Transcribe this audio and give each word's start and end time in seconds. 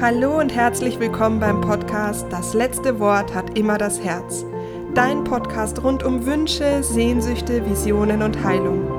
Hallo 0.00 0.38
und 0.40 0.54
herzlich 0.54 0.98
willkommen 0.98 1.40
beim 1.40 1.60
Podcast 1.60 2.24
Das 2.30 2.54
letzte 2.54 2.98
Wort 3.00 3.34
hat 3.34 3.58
immer 3.58 3.76
das 3.76 4.02
Herz. 4.02 4.46
Dein 4.94 5.24
Podcast 5.24 5.82
rund 5.84 6.02
um 6.02 6.24
Wünsche, 6.24 6.82
Sehnsüchte, 6.82 7.68
Visionen 7.68 8.22
und 8.22 8.42
Heilung. 8.42 8.90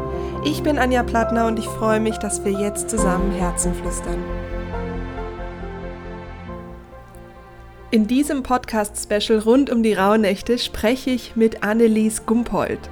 Ich 0.45 0.61
bin 0.61 0.77
Anja 0.77 1.01
Plattner 1.01 1.47
und 1.47 1.57
ich 1.57 1.65
freue 1.65 1.99
mich, 1.99 2.19
dass 2.19 2.45
wir 2.45 2.51
jetzt 2.51 2.91
zusammen 2.91 3.31
Herzen 3.31 3.73
flüstern. 3.73 4.23
In 7.89 8.05
diesem 8.05 8.43
Podcast-Special 8.43 9.39
rund 9.39 9.71
um 9.71 9.81
die 9.81 9.95
Rauhnächte 9.95 10.59
spreche 10.59 11.09
ich 11.09 11.35
mit 11.35 11.63
Annelies 11.63 12.27
Gumpold. 12.27 12.91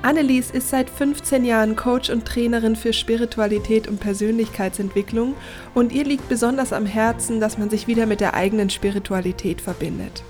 Annelies 0.00 0.52
ist 0.52 0.70
seit 0.70 0.88
15 0.88 1.44
Jahren 1.44 1.74
Coach 1.74 2.08
und 2.08 2.24
Trainerin 2.24 2.76
für 2.76 2.92
Spiritualität 2.92 3.88
und 3.88 3.98
Persönlichkeitsentwicklung 3.98 5.34
und 5.74 5.92
ihr 5.92 6.04
liegt 6.04 6.28
besonders 6.28 6.72
am 6.72 6.86
Herzen, 6.86 7.40
dass 7.40 7.58
man 7.58 7.68
sich 7.68 7.88
wieder 7.88 8.06
mit 8.06 8.20
der 8.20 8.34
eigenen 8.34 8.70
Spiritualität 8.70 9.60
verbindet. 9.60 10.22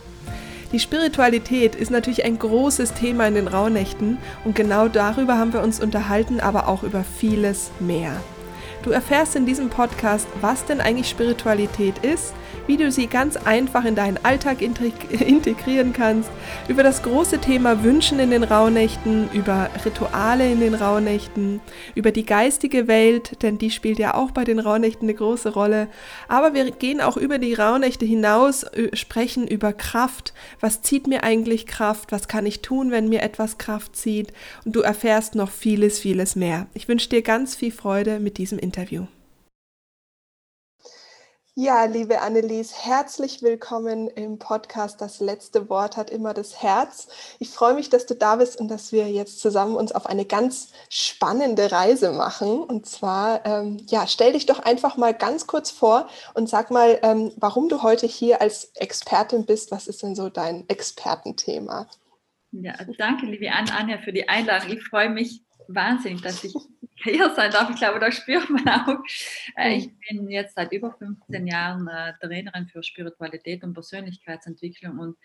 Die 0.72 0.80
Spiritualität 0.80 1.74
ist 1.74 1.90
natürlich 1.90 2.24
ein 2.24 2.38
großes 2.38 2.94
Thema 2.94 3.28
in 3.28 3.34
den 3.34 3.48
Rauhnächten 3.48 4.16
und 4.44 4.54
genau 4.54 4.88
darüber 4.88 5.36
haben 5.36 5.52
wir 5.52 5.62
uns 5.62 5.80
unterhalten, 5.80 6.40
aber 6.40 6.66
auch 6.66 6.82
über 6.82 7.04
vieles 7.04 7.70
mehr. 7.78 8.12
Du 8.82 8.90
erfährst 8.90 9.36
in 9.36 9.44
diesem 9.44 9.68
Podcast, 9.68 10.26
was 10.40 10.64
denn 10.64 10.80
eigentlich 10.80 11.10
Spiritualität 11.10 11.98
ist, 11.98 12.32
wie 12.68 12.76
du 12.76 12.92
sie 12.92 13.06
ganz 13.06 13.36
einfach 13.36 13.84
in 13.84 13.96
deinen 13.96 14.18
Alltag 14.24 14.62
integrieren 14.62 15.92
kannst, 15.92 16.30
über 16.68 16.82
das 16.82 17.02
große 17.02 17.38
Thema 17.38 17.82
Wünschen 17.82 18.20
in 18.20 18.30
den 18.30 18.44
Rauhnächten, 18.44 19.30
über 19.32 19.70
Rituale 19.84 20.52
in 20.52 20.60
den 20.60 20.74
Rauhnächten, 20.74 21.60
über 21.94 22.12
die 22.12 22.26
geistige 22.26 22.86
Welt, 22.86 23.42
denn 23.42 23.58
die 23.58 23.70
spielt 23.70 23.98
ja 23.98 24.14
auch 24.14 24.30
bei 24.30 24.44
den 24.44 24.58
Rauhnächten 24.58 25.08
eine 25.08 25.16
große 25.16 25.54
Rolle. 25.54 25.88
Aber 26.28 26.52
wir 26.52 26.70
gehen 26.70 27.00
auch 27.00 27.16
über 27.16 27.38
die 27.38 27.54
Rauhnächte 27.54 28.04
hinaus, 28.04 28.66
sprechen 28.92 29.48
über 29.48 29.72
Kraft. 29.72 30.34
Was 30.60 30.82
zieht 30.82 31.06
mir 31.06 31.24
eigentlich 31.24 31.66
Kraft? 31.66 32.12
Was 32.12 32.28
kann 32.28 32.44
ich 32.44 32.60
tun, 32.60 32.90
wenn 32.90 33.08
mir 33.08 33.22
etwas 33.22 33.56
Kraft 33.56 33.96
zieht? 33.96 34.34
Und 34.66 34.76
du 34.76 34.80
erfährst 34.80 35.34
noch 35.34 35.50
vieles, 35.50 35.98
vieles 35.98 36.36
mehr. 36.36 36.66
Ich 36.74 36.86
wünsche 36.86 37.08
dir 37.08 37.22
ganz 37.22 37.56
viel 37.56 37.72
Freude 37.72 38.20
mit 38.20 38.36
diesem 38.36 38.58
Interview. 38.58 39.06
Ja, 41.60 41.86
liebe 41.86 42.20
Annelies, 42.20 42.86
herzlich 42.86 43.42
willkommen 43.42 44.06
im 44.06 44.38
Podcast. 44.38 45.00
Das 45.00 45.18
letzte 45.18 45.68
Wort 45.68 45.96
hat 45.96 46.08
immer 46.08 46.32
das 46.32 46.62
Herz. 46.62 47.08
Ich 47.40 47.50
freue 47.50 47.74
mich, 47.74 47.90
dass 47.90 48.06
du 48.06 48.14
da 48.14 48.36
bist 48.36 48.60
und 48.60 48.68
dass 48.68 48.92
wir 48.92 49.10
jetzt 49.10 49.40
zusammen 49.40 49.74
uns 49.74 49.90
auf 49.90 50.06
eine 50.06 50.24
ganz 50.24 50.72
spannende 50.88 51.72
Reise 51.72 52.12
machen. 52.12 52.60
Und 52.60 52.86
zwar, 52.86 53.44
ähm, 53.44 53.78
ja, 53.88 54.06
stell 54.06 54.34
dich 54.34 54.46
doch 54.46 54.60
einfach 54.60 54.96
mal 54.96 55.12
ganz 55.12 55.48
kurz 55.48 55.72
vor 55.72 56.08
und 56.34 56.48
sag 56.48 56.70
mal, 56.70 57.00
ähm, 57.02 57.32
warum 57.34 57.68
du 57.68 57.82
heute 57.82 58.06
hier 58.06 58.40
als 58.40 58.70
Expertin 58.76 59.44
bist. 59.44 59.72
Was 59.72 59.88
ist 59.88 60.04
denn 60.04 60.14
so 60.14 60.28
dein 60.28 60.62
Expertenthema? 60.68 61.88
Ja, 62.52 62.74
danke, 62.98 63.26
liebe 63.26 63.50
Anja, 63.50 63.98
für 63.98 64.12
die 64.12 64.28
Einladung. 64.28 64.70
Ich 64.70 64.84
freue 64.84 65.10
mich 65.10 65.42
wahnsinnig, 65.66 66.22
dass 66.22 66.44
ich 66.44 66.54
hier 67.02 67.30
sein 67.34 67.50
darf. 67.50 67.70
Ich 67.70 67.76
glaube, 67.76 68.00
da 68.00 68.10
spürt 68.12 68.48
man 68.50 68.68
auch. 68.68 68.98
Äh, 69.56 69.76
ich 69.76 69.90
bin 70.08 70.28
jetzt 70.30 70.54
seit 70.54 70.72
über 70.72 70.92
15 70.92 71.46
Jahren 71.46 71.88
äh, 71.88 72.12
Trainerin 72.20 72.68
für 72.68 72.82
Spiritualität 72.82 73.62
und 73.62 73.74
Persönlichkeitsentwicklung 73.74 74.98
und 74.98 75.16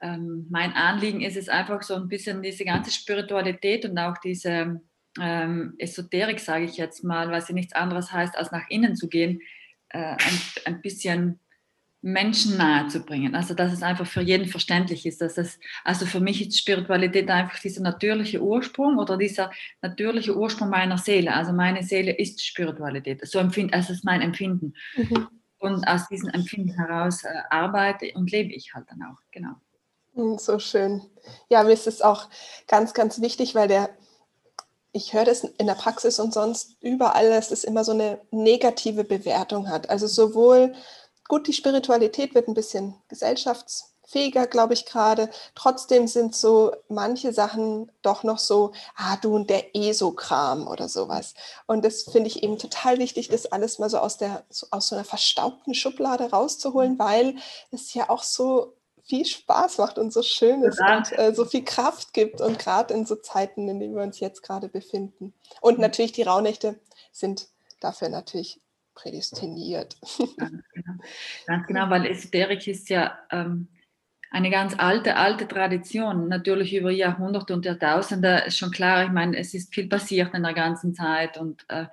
ähm, 0.00 0.46
mein 0.48 0.72
Anliegen 0.72 1.20
ist 1.20 1.36
es 1.36 1.48
einfach 1.48 1.82
so 1.82 1.94
ein 1.94 2.08
bisschen 2.08 2.42
diese 2.42 2.64
ganze 2.64 2.92
Spiritualität 2.92 3.84
und 3.84 3.98
auch 3.98 4.16
diese 4.18 4.80
ähm, 5.20 5.74
Esoterik, 5.78 6.38
sage 6.38 6.64
ich 6.64 6.76
jetzt 6.76 7.02
mal, 7.02 7.30
was 7.30 7.48
ja 7.48 7.54
nichts 7.54 7.72
anderes 7.72 8.12
heißt, 8.12 8.36
als 8.36 8.52
nach 8.52 8.68
innen 8.68 8.94
zu 8.94 9.08
gehen, 9.08 9.40
äh, 9.88 10.16
ein 10.64 10.80
bisschen 10.82 11.40
Menschen 12.00 12.56
nahe 12.56 12.86
zu 12.88 13.00
bringen. 13.00 13.34
Also 13.34 13.54
dass 13.54 13.72
es 13.72 13.82
einfach 13.82 14.06
für 14.06 14.20
jeden 14.20 14.46
verständlich 14.46 15.04
ist. 15.06 15.20
Dass 15.20 15.38
es, 15.38 15.58
also 15.84 16.06
für 16.06 16.20
mich 16.20 16.46
ist 16.46 16.58
Spiritualität 16.58 17.28
einfach 17.30 17.58
dieser 17.58 17.82
natürliche 17.82 18.42
Ursprung 18.42 18.98
oder 18.98 19.16
dieser 19.16 19.50
natürliche 19.82 20.36
Ursprung 20.36 20.70
meiner 20.70 20.98
Seele. 20.98 21.34
Also 21.34 21.52
meine 21.52 21.82
Seele 21.82 22.12
ist 22.12 22.44
Spiritualität. 22.44 23.26
So 23.26 23.38
empfind, 23.38 23.74
also 23.74 23.92
ist 23.92 24.04
mein 24.04 24.20
Empfinden. 24.20 24.74
Mhm. 24.96 25.28
Und 25.58 25.88
aus 25.88 26.08
diesem 26.08 26.28
Empfinden 26.28 26.70
heraus 26.70 27.24
äh, 27.24 27.28
arbeite 27.50 28.12
und 28.14 28.30
lebe 28.30 28.52
ich 28.52 28.74
halt 28.74 28.86
dann 28.90 29.02
auch. 29.02 29.18
Genau. 29.32 29.54
Hm, 30.14 30.38
so 30.38 30.60
schön. 30.60 31.02
Ja, 31.48 31.64
mir 31.64 31.72
ist 31.72 31.88
es 31.88 32.00
auch 32.00 32.28
ganz, 32.68 32.94
ganz 32.94 33.20
wichtig, 33.20 33.56
weil 33.56 33.66
der 33.66 33.90
ich 34.92 35.12
höre 35.12 35.26
das 35.26 35.44
in 35.44 35.66
der 35.66 35.74
Praxis 35.74 36.18
und 36.18 36.32
sonst 36.32 36.76
überall, 36.80 37.28
dass 37.28 37.50
es 37.50 37.62
immer 37.64 37.84
so 37.84 37.92
eine 37.92 38.20
negative 38.30 39.04
Bewertung 39.04 39.68
hat. 39.68 39.90
Also 39.90 40.06
sowohl 40.06 40.74
Gut, 41.28 41.46
die 41.46 41.52
Spiritualität 41.52 42.34
wird 42.34 42.48
ein 42.48 42.54
bisschen 42.54 42.94
gesellschaftsfähiger, 43.08 44.46
glaube 44.46 44.72
ich 44.72 44.86
gerade. 44.86 45.28
Trotzdem 45.54 46.08
sind 46.08 46.34
so 46.34 46.72
manche 46.88 47.34
Sachen 47.34 47.92
doch 48.00 48.24
noch 48.24 48.38
so, 48.38 48.72
ah, 48.96 49.16
du 49.16 49.34
und 49.34 49.50
der 49.50 49.76
ESO-Kram 49.76 50.66
oder 50.66 50.88
sowas. 50.88 51.34
Und 51.66 51.84
das 51.84 52.04
finde 52.04 52.28
ich 52.28 52.42
eben 52.42 52.56
total 52.56 52.98
wichtig, 52.98 53.28
das 53.28 53.44
alles 53.44 53.78
mal 53.78 53.90
so 53.90 53.98
aus, 53.98 54.16
der, 54.16 54.42
aus 54.70 54.88
so 54.88 54.96
einer 54.96 55.04
verstaubten 55.04 55.74
Schublade 55.74 56.30
rauszuholen, 56.30 56.98
weil 56.98 57.36
es 57.70 57.92
ja 57.92 58.08
auch 58.08 58.22
so 58.22 58.72
viel 59.04 59.26
Spaß 59.26 59.78
macht 59.78 59.98
und 59.98 60.12
so 60.12 60.22
schön 60.22 60.62
ist 60.62 60.80
ja. 60.80 60.96
und 60.96 61.18
äh, 61.18 61.34
so 61.34 61.44
viel 61.44 61.64
Kraft 61.64 62.14
gibt 62.14 62.40
und 62.40 62.58
gerade 62.58 62.94
in 62.94 63.04
so 63.04 63.16
Zeiten, 63.16 63.68
in 63.68 63.80
denen 63.80 63.94
wir 63.94 64.02
uns 64.02 64.20
jetzt 64.20 64.42
gerade 64.42 64.68
befinden. 64.68 65.34
Und 65.60 65.76
mhm. 65.76 65.82
natürlich 65.82 66.12
die 66.12 66.22
Rauhnächte 66.22 66.80
sind 67.12 67.48
dafür 67.80 68.08
natürlich 68.08 68.60
prädestiniert. 68.98 69.96
Ganz 70.36 70.62
genau, 70.72 70.94
ganz 71.46 71.66
genau 71.66 71.90
weil 71.90 72.06
Esoterik 72.06 72.66
ist 72.66 72.88
ja 72.88 73.18
ähm, 73.30 73.68
eine 74.30 74.50
ganz 74.50 74.74
alte, 74.78 75.16
alte 75.16 75.48
Tradition, 75.48 76.28
natürlich 76.28 76.74
über 76.74 76.90
Jahrhunderte 76.90 77.54
und 77.54 77.64
Jahrtausende, 77.64 78.42
ist 78.46 78.58
schon 78.58 78.70
klar, 78.70 79.04
ich 79.04 79.10
meine, 79.10 79.38
es 79.38 79.54
ist 79.54 79.72
viel 79.72 79.88
passiert 79.88 80.34
in 80.34 80.42
der 80.42 80.52
ganzen 80.52 80.94
Zeit, 80.94 81.38
und, 81.38 81.64
äh, 81.68 81.86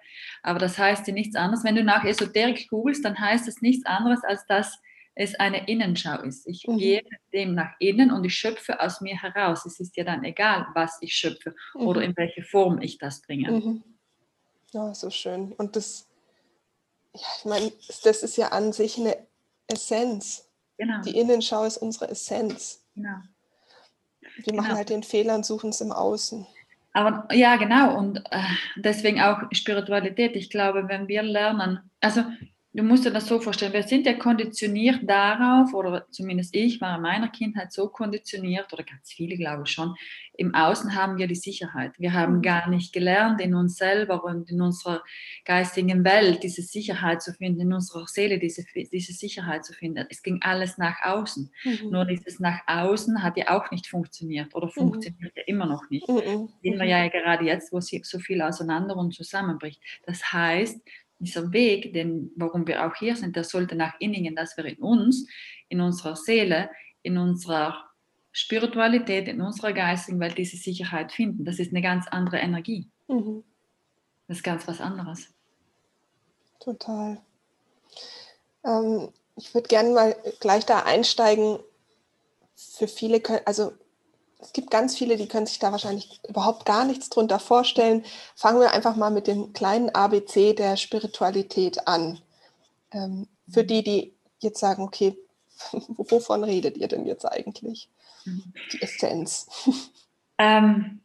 aber 0.43 0.59
das 0.59 0.77
heißt 0.77 1.07
ja 1.07 1.13
nichts 1.13 1.35
anderes. 1.35 1.63
Wenn 1.63 1.75
du 1.75 1.83
nach 1.83 2.03
Esoterik 2.03 2.67
googelst, 2.69 3.05
dann 3.05 3.17
heißt 3.17 3.47
es 3.47 3.61
nichts 3.61 3.85
anderes, 3.85 4.23
als 4.23 4.45
dass 4.47 4.79
es 5.15 5.35
eine 5.35 5.65
Innenschau 5.69 6.21
ist. 6.23 6.45
Ich 6.45 6.67
mhm. 6.67 6.77
gehe 6.77 7.03
dem 7.33 7.55
nach 7.55 7.71
innen 7.79 8.11
und 8.11 8.25
ich 8.25 8.35
schöpfe 8.35 8.81
aus 8.81 8.99
mir 8.99 9.15
heraus. 9.15 9.65
Es 9.65 9.79
ist 9.79 9.95
ja 9.95 10.03
dann 10.03 10.25
egal, 10.25 10.67
was 10.73 10.97
ich 10.99 11.13
schöpfe 11.13 11.55
mhm. 11.73 11.87
oder 11.87 12.01
in 12.01 12.17
welche 12.17 12.43
Form 12.43 12.81
ich 12.81 12.97
das 12.97 13.21
bringe. 13.21 13.49
Mhm. 13.49 13.83
Ja, 14.73 14.93
so 14.93 15.09
schön. 15.09 15.53
Und 15.53 15.77
das 15.77 16.09
ja, 17.15 17.27
ich 17.39 17.45
meine, 17.45 17.71
das 18.03 18.23
ist 18.23 18.37
ja 18.37 18.49
an 18.49 18.73
sich 18.73 18.97
eine 18.97 19.17
Essenz. 19.67 20.47
Genau. 20.77 21.01
Die 21.01 21.17
Innenschau 21.17 21.63
ist 21.63 21.77
unsere 21.77 22.09
Essenz. 22.09 22.83
Genau. 22.95 23.17
Wir 24.43 24.53
machen 24.53 24.65
genau. 24.65 24.77
halt 24.77 24.89
den 24.89 25.03
Fehler 25.03 25.35
und 25.35 25.45
suchen 25.45 25.69
es 25.69 25.81
im 25.81 25.91
Außen. 25.91 26.45
Aber 26.93 27.27
ja, 27.33 27.55
genau. 27.57 27.97
Und 27.97 28.23
äh, 28.31 28.41
deswegen 28.75 29.21
auch 29.21 29.39
Spiritualität. 29.51 30.35
Ich 30.35 30.49
glaube, 30.49 30.87
wenn 30.87 31.07
wir 31.07 31.23
lernen, 31.23 31.89
also 32.01 32.23
du 32.75 32.83
musst 32.83 33.05
dir 33.05 33.11
das 33.11 33.27
so 33.27 33.39
vorstellen, 33.39 33.73
wir 33.73 33.83
sind 33.83 34.05
ja 34.05 34.13
konditioniert 34.13 34.99
darauf, 35.03 35.73
oder 35.73 36.07
zumindest 36.11 36.53
ich 36.55 36.81
war 36.81 36.97
in 36.97 37.01
meiner 37.01 37.29
Kindheit 37.29 37.71
so 37.71 37.87
konditioniert, 37.87 38.71
oder 38.73 38.83
ganz 38.83 39.11
viele 39.11 39.37
glaube 39.37 39.63
ich 39.65 39.71
schon, 39.71 39.95
im 40.37 40.53
Außen 40.53 40.95
haben 40.95 41.17
wir 41.17 41.27
die 41.27 41.35
Sicherheit. 41.35 41.93
Wir 41.97 42.13
haben 42.13 42.37
mhm. 42.37 42.41
gar 42.41 42.69
nicht 42.69 42.91
gelernt, 42.91 43.39
in 43.39 43.55
uns 43.55 43.77
selber 43.77 44.23
und 44.25 44.51
in 44.51 44.61
unserer 44.61 45.01
geistigen 45.45 46.03
Welt 46.03 46.43
diese 46.43 46.61
Sicherheit 46.61 47.21
zu 47.21 47.33
finden, 47.33 47.61
in 47.61 47.73
unserer 47.73 48.05
Seele 48.07 48.37
diese, 48.37 48.65
diese 48.75 49.13
Sicherheit 49.13 49.63
zu 49.63 49.71
finden. 49.71 50.05
Es 50.09 50.21
ging 50.21 50.39
alles 50.41 50.77
nach 50.77 50.97
außen. 51.03 51.51
Mhm. 51.63 51.89
Nur 51.89 52.05
dieses 52.05 52.41
nach 52.41 52.59
außen 52.67 53.23
hat 53.23 53.37
ja 53.37 53.57
auch 53.57 53.71
nicht 53.71 53.87
funktioniert 53.87 54.53
oder 54.53 54.67
mhm. 54.67 54.71
funktioniert 54.71 55.33
mhm. 55.33 55.37
ja 55.37 55.43
immer 55.47 55.65
noch 55.65 55.89
nicht. 55.89 56.07
Mhm. 56.09 56.49
Sehen 56.61 56.77
wir 56.77 56.83
mhm. 56.83 56.89
ja 56.89 57.07
gerade 57.07 57.45
jetzt, 57.45 57.71
wo 57.71 57.79
so 57.79 58.19
viel 58.19 58.41
auseinander 58.41 58.97
und 58.97 59.13
zusammenbricht. 59.13 59.81
Das 60.05 60.33
heißt, 60.33 60.81
dieser 61.19 61.51
Weg, 61.53 61.93
den, 61.93 62.31
warum 62.35 62.67
wir 62.67 62.85
auch 62.85 62.95
hier 62.95 63.15
sind, 63.15 63.35
der 63.35 63.43
sollte 63.43 63.75
nach 63.75 63.93
innen 63.99 64.23
gehen, 64.23 64.35
dass 64.35 64.57
wir 64.57 64.65
in 64.65 64.77
uns, 64.77 65.27
in 65.69 65.81
unserer 65.81 66.15
Seele, 66.15 66.69
in 67.01 67.17
unserer 67.17 67.85
Spiritualität, 68.31 69.27
in 69.27 69.41
unserer 69.41 69.71
geistigen 69.71 70.19
Welt 70.19 70.37
diese 70.37 70.57
Sicherheit 70.57 71.11
finden. 71.11 71.45
Das 71.45 71.59
ist 71.59 71.71
eine 71.71 71.81
ganz 71.81 72.07
andere 72.07 72.37
Energie. 72.37 72.89
Mhm. 73.07 73.43
Das 74.27 74.37
ist 74.37 74.43
ganz 74.43 74.67
was 74.67 74.81
anderes. 74.81 75.29
Total. 76.59 77.21
Ähm, 78.65 79.09
ich 79.37 79.53
würde 79.53 79.67
gerne 79.67 79.89
mal 79.89 80.15
gleich 80.39 80.65
da 80.65 80.79
einsteigen. 80.79 81.59
Für 82.55 82.87
viele 82.87 83.19
können, 83.19 83.41
also 83.45 83.73
es 84.39 84.53
gibt 84.53 84.69
ganz 84.69 84.97
viele, 84.97 85.17
die 85.17 85.27
können 85.27 85.45
sich 85.45 85.59
da 85.59 85.71
wahrscheinlich 85.71 86.19
überhaupt 86.27 86.65
gar 86.65 86.85
nichts 86.85 87.09
drunter 87.09 87.39
vorstellen. 87.39 88.03
Fangen 88.35 88.59
wir 88.59 88.71
einfach 88.71 88.95
mal 88.95 89.09
mit 89.09 89.27
dem 89.27 89.53
kleinen 89.53 89.89
ABC 89.89 90.53
der 90.53 90.77
Spiritualität 90.77 91.87
an. 91.87 92.19
Ähm, 92.91 93.27
für 93.49 93.63
die, 93.63 93.83
die 93.83 94.13
jetzt 94.39 94.59
sagen, 94.59 94.83
okay, 94.83 95.17
wovon 95.71 96.43
redet 96.43 96.77
ihr 96.77 96.87
denn 96.87 97.05
jetzt 97.05 97.25
eigentlich? 97.25 97.89
Die 98.71 98.81
Essenz. 98.81 99.47
Ähm, 100.37 100.99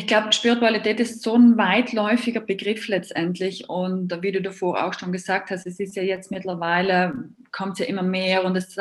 ich 0.00 0.06
glaube, 0.06 0.32
Spiritualität 0.32 0.98
ist 0.98 1.22
so 1.22 1.34
ein 1.34 1.58
weitläufiger 1.58 2.40
Begriff 2.40 2.88
letztendlich. 2.88 3.68
Und 3.68 4.22
wie 4.22 4.32
du 4.32 4.40
davor 4.40 4.82
auch 4.82 4.94
schon 4.94 5.12
gesagt 5.12 5.50
hast, 5.50 5.66
es 5.66 5.78
ist 5.78 5.94
ja 5.94 6.02
jetzt 6.02 6.30
mittlerweile, 6.30 7.28
kommt 7.52 7.78
ja 7.78 7.84
immer 7.84 8.02
mehr 8.02 8.46
und 8.46 8.56
es, 8.56 8.74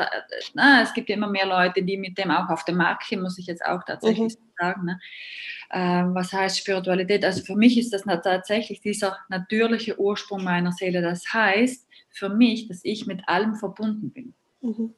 na, 0.53 0.81
es 0.81 0.93
gibt 0.93 1.09
ja 1.09 1.17
immer 1.17 1.29
mehr 1.29 1.45
Leute, 1.45 1.83
die 1.83 1.97
mit 1.97 2.17
dem 2.17 2.31
auch 2.31 2.47
auf 2.47 2.63
den 2.63 2.77
Markt 2.77 3.09
gehen, 3.09 3.21
muss 3.21 3.37
ich 3.37 3.47
jetzt 3.47 3.65
auch 3.65 3.83
tatsächlich 3.83 4.35
mhm. 4.35 4.53
sagen. 4.57 4.85
Ne? 4.85 4.99
Ähm, 5.73 6.15
was 6.15 6.31
heißt 6.31 6.57
Spiritualität? 6.57 7.25
Also 7.25 7.43
für 7.43 7.57
mich 7.57 7.77
ist 7.77 7.91
das 7.91 8.03
tatsächlich 8.03 8.79
dieser 8.79 9.17
natürliche 9.27 9.99
Ursprung 9.99 10.45
meiner 10.45 10.71
Seele. 10.71 11.01
Das 11.01 11.33
heißt 11.33 11.85
für 12.11 12.29
mich, 12.29 12.69
dass 12.69 12.79
ich 12.83 13.07
mit 13.07 13.27
allem 13.27 13.55
verbunden 13.55 14.11
bin. 14.11 14.33
Mhm. 14.61 14.93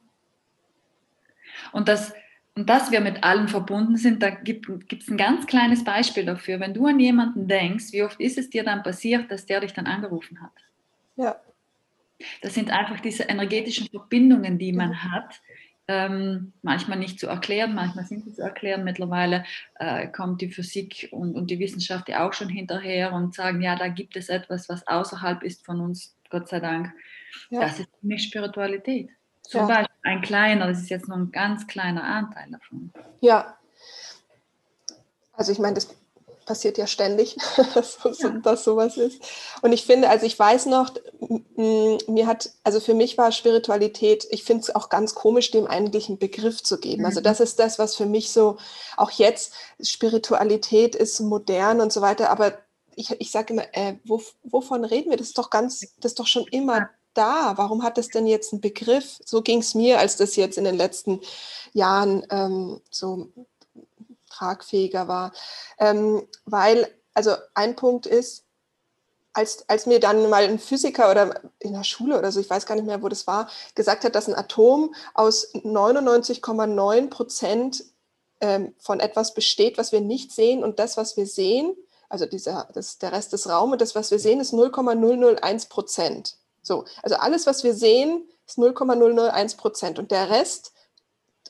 Und 1.72 1.88
das 1.88 2.14
und 2.54 2.68
dass 2.68 2.90
wir 2.90 3.00
mit 3.00 3.24
allen 3.24 3.48
verbunden 3.48 3.96
sind, 3.96 4.22
da 4.22 4.28
gibt 4.28 4.68
es 4.92 5.08
ein 5.08 5.16
ganz 5.16 5.46
kleines 5.46 5.84
Beispiel 5.84 6.26
dafür. 6.26 6.60
Wenn 6.60 6.74
du 6.74 6.86
an 6.86 7.00
jemanden 7.00 7.48
denkst, 7.48 7.92
wie 7.92 8.02
oft 8.02 8.20
ist 8.20 8.36
es 8.36 8.50
dir 8.50 8.62
dann 8.62 8.82
passiert, 8.82 9.30
dass 9.30 9.46
der 9.46 9.60
dich 9.60 9.72
dann 9.72 9.86
angerufen 9.86 10.42
hat? 10.42 10.52
Ja. 11.16 11.40
Das 12.42 12.54
sind 12.54 12.70
einfach 12.70 13.00
diese 13.00 13.24
energetischen 13.24 13.88
Verbindungen, 13.88 14.58
die 14.58 14.72
man 14.72 14.90
mhm. 14.90 15.12
hat. 15.12 15.40
Ähm, 15.88 16.52
manchmal 16.62 16.98
nicht 16.98 17.18
zu 17.18 17.26
erklären, 17.26 17.74
manchmal 17.74 18.04
sind 18.04 18.24
sie 18.24 18.34
zu 18.34 18.42
erklären. 18.42 18.84
Mittlerweile 18.84 19.44
äh, 19.78 20.06
kommt 20.08 20.40
die 20.42 20.50
Physik 20.50 21.08
und, 21.10 21.34
und 21.34 21.50
die 21.50 21.58
Wissenschaft 21.58 22.08
ja 22.08 22.26
auch 22.26 22.34
schon 22.34 22.48
hinterher 22.48 23.12
und 23.14 23.34
sagen, 23.34 23.62
ja, 23.62 23.76
da 23.76 23.88
gibt 23.88 24.14
es 24.16 24.28
etwas, 24.28 24.68
was 24.68 24.86
außerhalb 24.86 25.42
ist 25.42 25.64
von 25.64 25.80
uns, 25.80 26.14
Gott 26.30 26.48
sei 26.48 26.60
Dank. 26.60 26.92
Ja. 27.50 27.60
Das 27.60 27.80
ist 27.80 27.88
für 27.98 28.06
mich 28.06 28.24
Spiritualität. 28.24 29.10
Zum 29.52 29.60
ja. 29.60 29.66
Beispiel 29.66 29.96
ein 30.04 30.22
kleiner, 30.22 30.66
das 30.66 30.78
ist 30.78 30.88
jetzt 30.88 31.08
nur 31.08 31.18
ein 31.18 31.30
ganz 31.30 31.66
kleiner 31.66 32.02
Anteil 32.02 32.50
davon. 32.50 32.90
Ja. 33.20 33.54
Also 35.34 35.52
ich 35.52 35.58
meine, 35.58 35.74
das 35.74 35.88
passiert 36.46 36.78
ja 36.78 36.86
ständig, 36.86 37.36
dass, 37.74 37.98
ja. 38.18 38.30
dass 38.30 38.64
sowas 38.64 38.96
ist. 38.96 39.22
Und 39.60 39.72
ich 39.72 39.84
finde, 39.84 40.08
also 40.08 40.24
ich 40.24 40.38
weiß 40.38 40.66
noch, 40.66 40.94
mir 41.56 42.26
hat, 42.26 42.50
also 42.64 42.80
für 42.80 42.94
mich 42.94 43.18
war 43.18 43.30
Spiritualität, 43.30 44.26
ich 44.30 44.42
finde 44.42 44.62
es 44.62 44.74
auch 44.74 44.88
ganz 44.88 45.14
komisch, 45.14 45.50
dem 45.50 45.66
eigentlich 45.66 46.08
einen 46.08 46.18
Begriff 46.18 46.62
zu 46.62 46.80
geben. 46.80 47.04
Also 47.04 47.20
mhm. 47.20 47.24
das 47.24 47.40
ist 47.40 47.58
das, 47.58 47.78
was 47.78 47.94
für 47.94 48.06
mich 48.06 48.32
so, 48.32 48.56
auch 48.96 49.10
jetzt, 49.10 49.52
Spiritualität 49.82 50.94
ist 50.94 51.20
modern 51.20 51.82
und 51.82 51.92
so 51.92 52.00
weiter, 52.00 52.30
aber 52.30 52.54
ich, 52.96 53.10
ich 53.20 53.30
sage 53.30 53.52
immer, 53.52 53.64
äh, 53.72 53.96
wo, 54.04 54.22
wovon 54.44 54.86
reden 54.86 55.10
wir? 55.10 55.18
Das 55.18 55.28
ist 55.28 55.38
doch 55.38 55.50
ganz, 55.50 55.80
das 56.00 56.12
ist 56.12 56.18
doch 56.18 56.26
schon 56.26 56.46
immer 56.50 56.88
da? 57.14 57.54
Warum 57.56 57.82
hat 57.82 57.98
das 57.98 58.08
denn 58.08 58.26
jetzt 58.26 58.52
einen 58.52 58.60
Begriff? 58.60 59.20
So 59.24 59.42
ging 59.42 59.60
es 59.60 59.74
mir, 59.74 59.98
als 59.98 60.16
das 60.16 60.36
jetzt 60.36 60.58
in 60.58 60.64
den 60.64 60.76
letzten 60.76 61.20
Jahren 61.72 62.26
ähm, 62.30 62.80
so 62.90 63.28
tragfähiger 64.30 65.08
war. 65.08 65.32
Ähm, 65.78 66.26
weil, 66.44 66.88
also 67.14 67.34
ein 67.54 67.76
Punkt 67.76 68.06
ist, 68.06 68.44
als, 69.34 69.68
als 69.68 69.86
mir 69.86 70.00
dann 70.00 70.28
mal 70.28 70.44
ein 70.44 70.58
Physiker 70.58 71.10
oder 71.10 71.40
in 71.58 71.72
der 71.72 71.84
Schule 71.84 72.18
oder 72.18 72.30
so, 72.32 72.40
ich 72.40 72.50
weiß 72.50 72.66
gar 72.66 72.74
nicht 72.74 72.86
mehr, 72.86 73.02
wo 73.02 73.08
das 73.08 73.26
war, 73.26 73.48
gesagt 73.74 74.04
hat, 74.04 74.14
dass 74.14 74.28
ein 74.28 74.34
Atom 74.34 74.94
aus 75.14 75.54
99,9 75.54 77.08
Prozent 77.08 77.84
ähm, 78.40 78.74
von 78.78 79.00
etwas 79.00 79.34
besteht, 79.34 79.78
was 79.78 79.92
wir 79.92 80.00
nicht 80.00 80.32
sehen 80.32 80.62
und 80.62 80.78
das, 80.78 80.96
was 80.96 81.16
wir 81.16 81.26
sehen, 81.26 81.74
also 82.08 82.26
dieser, 82.26 82.68
das, 82.74 82.98
der 82.98 83.12
Rest 83.12 83.32
des 83.32 83.48
Raumes, 83.48 83.78
das, 83.78 83.94
was 83.94 84.10
wir 84.10 84.18
sehen, 84.18 84.40
ist 84.40 84.52
0,001 84.52 85.66
Prozent. 85.66 86.36
So, 86.62 86.84
also 87.02 87.16
alles, 87.16 87.46
was 87.46 87.64
wir 87.64 87.74
sehen, 87.74 88.28
ist 88.46 88.58
0,001 88.58 89.56
Prozent 89.56 89.98
und 89.98 90.10
der 90.10 90.30
Rest 90.30 90.72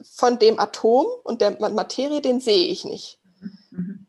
von 0.05 0.39
dem 0.39 0.59
Atom 0.59 1.07
und 1.25 1.41
der 1.41 1.59
Materie, 1.71 2.21
den 2.21 2.41
sehe 2.41 2.67
ich 2.67 2.85
nicht. 2.85 3.21
Mhm. 3.71 4.07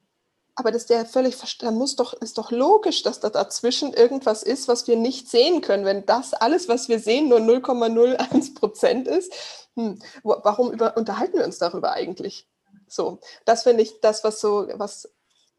Aber 0.56 0.72
das 0.72 0.84
ist 0.84 0.90
ja 0.92 1.04
völlig, 1.04 1.36
da 1.60 1.72
muss 1.72 1.96
doch, 1.96 2.14
ist 2.14 2.38
doch 2.38 2.52
logisch, 2.52 3.02
dass 3.02 3.20
da 3.20 3.30
dazwischen 3.30 3.92
irgendwas 3.92 4.44
ist, 4.44 4.68
was 4.68 4.88
wir 4.88 4.96
nicht 4.96 5.28
sehen 5.28 5.62
können. 5.62 5.84
Wenn 5.84 6.06
das 6.06 6.34
alles, 6.34 6.68
was 6.68 6.90
wir 6.90 7.00
sehen, 7.00 7.28
nur 7.28 7.40
0,01 7.40 8.54
Prozent 8.54 9.08
ist, 9.08 9.34
hm, 9.76 10.00
warum 10.22 10.72
über, 10.72 10.96
unterhalten 10.96 11.40
wir 11.40 11.46
uns 11.46 11.58
darüber 11.58 11.94
eigentlich? 11.94 12.48
So, 12.88 13.20
das 13.46 13.64
finde 13.64 13.82
ich 13.82 14.00
das, 14.02 14.24
was 14.24 14.40
so, 14.40 14.68
was 14.76 15.12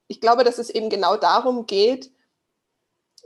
ich 0.06 0.20
glaube, 0.20 0.44
dass 0.44 0.58
es 0.58 0.70
eben 0.70 0.90
genau 0.90 1.17
darum 1.17 1.67
geht, 1.67 2.12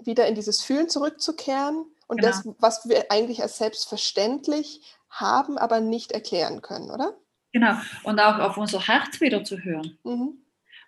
wieder 0.01 0.27
in 0.27 0.35
dieses 0.35 0.63
Fühlen 0.63 0.89
zurückzukehren 0.89 1.85
und 2.09 2.21
genau. 2.21 2.29
das, 2.29 2.49
was 2.59 2.89
wir 2.89 3.11
eigentlich 3.11 3.43
als 3.43 3.59
selbstverständlich 3.59 4.81
haben, 5.11 5.57
aber 5.59 5.81
nicht 5.81 6.13
erklären 6.13 6.63
können, 6.63 6.91
oder? 6.91 7.17
Genau, 7.53 7.75
und 8.05 8.19
auch 8.21 8.39
auf 8.39 8.57
unser 8.57 8.87
Herz 8.87 9.21
wieder 9.21 9.45
zu 9.45 9.59
hören. 9.59 9.99
Mhm. 10.05 10.39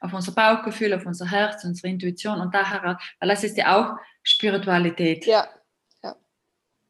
Auf 0.01 0.15
unser 0.15 0.33
Bauchgefühl, 0.33 0.95
auf 0.95 1.05
unser 1.05 1.31
Herz, 1.31 1.63
unsere 1.65 1.89
Intuition 1.89 2.41
und 2.41 2.55
daher, 2.55 2.99
weil 3.19 3.29
das 3.29 3.45
ist 3.45 3.57
ja 3.57 3.77
auch 3.77 3.99
Spiritualität. 4.23 5.27
Ja. 5.27 5.47
ja. 6.03 6.17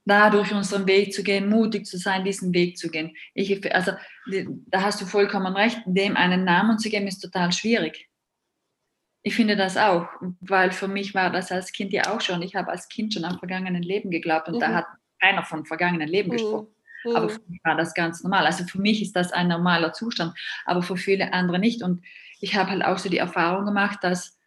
Da 0.04 0.30
durch 0.30 0.52
unseren 0.52 0.86
Weg 0.86 1.12
zu 1.12 1.24
gehen, 1.24 1.48
mutig 1.48 1.86
zu 1.86 1.98
sein, 1.98 2.24
diesen 2.24 2.54
Weg 2.54 2.78
zu 2.78 2.88
gehen. 2.88 3.16
Ich, 3.34 3.74
also, 3.74 3.92
da 4.66 4.82
hast 4.82 5.00
du 5.00 5.06
vollkommen 5.06 5.56
recht, 5.56 5.80
dem 5.86 6.16
einen 6.16 6.44
Namen 6.44 6.78
zu 6.78 6.88
geben, 6.88 7.08
ist 7.08 7.20
total 7.20 7.52
schwierig. 7.52 8.09
Ich 9.22 9.34
finde 9.34 9.56
das 9.56 9.76
auch, 9.76 10.08
weil 10.40 10.72
für 10.72 10.88
mich 10.88 11.14
war 11.14 11.30
das 11.30 11.52
als 11.52 11.72
Kind 11.72 11.92
ja 11.92 12.14
auch 12.14 12.20
schon. 12.20 12.40
Ich 12.42 12.54
habe 12.54 12.70
als 12.70 12.88
Kind 12.88 13.12
schon 13.12 13.24
am 13.24 13.38
vergangenen 13.38 13.82
Leben 13.82 14.10
geglaubt 14.10 14.48
und 14.48 14.56
mhm. 14.56 14.60
da 14.60 14.74
hat 14.74 14.86
keiner 15.20 15.44
von 15.44 15.66
vergangenen 15.66 16.08
Leben 16.08 16.28
mhm. 16.28 16.32
gesprochen. 16.32 16.68
Mhm. 17.04 17.16
Aber 17.16 17.28
für 17.28 17.40
mich 17.48 17.60
war 17.64 17.76
das 17.76 17.94
ganz 17.94 18.22
normal. 18.22 18.46
Also 18.46 18.64
für 18.64 18.80
mich 18.80 19.02
ist 19.02 19.14
das 19.16 19.32
ein 19.32 19.48
normaler 19.48 19.92
Zustand, 19.92 20.34
aber 20.64 20.82
für 20.82 20.96
viele 20.96 21.32
andere 21.32 21.58
nicht. 21.58 21.82
Und 21.82 22.02
ich 22.40 22.56
habe 22.56 22.70
halt 22.70 22.84
auch 22.84 22.98
so 22.98 23.08
die 23.08 23.18
Erfahrung 23.18 23.66
gemacht, 23.66 23.98
dass 24.02 24.38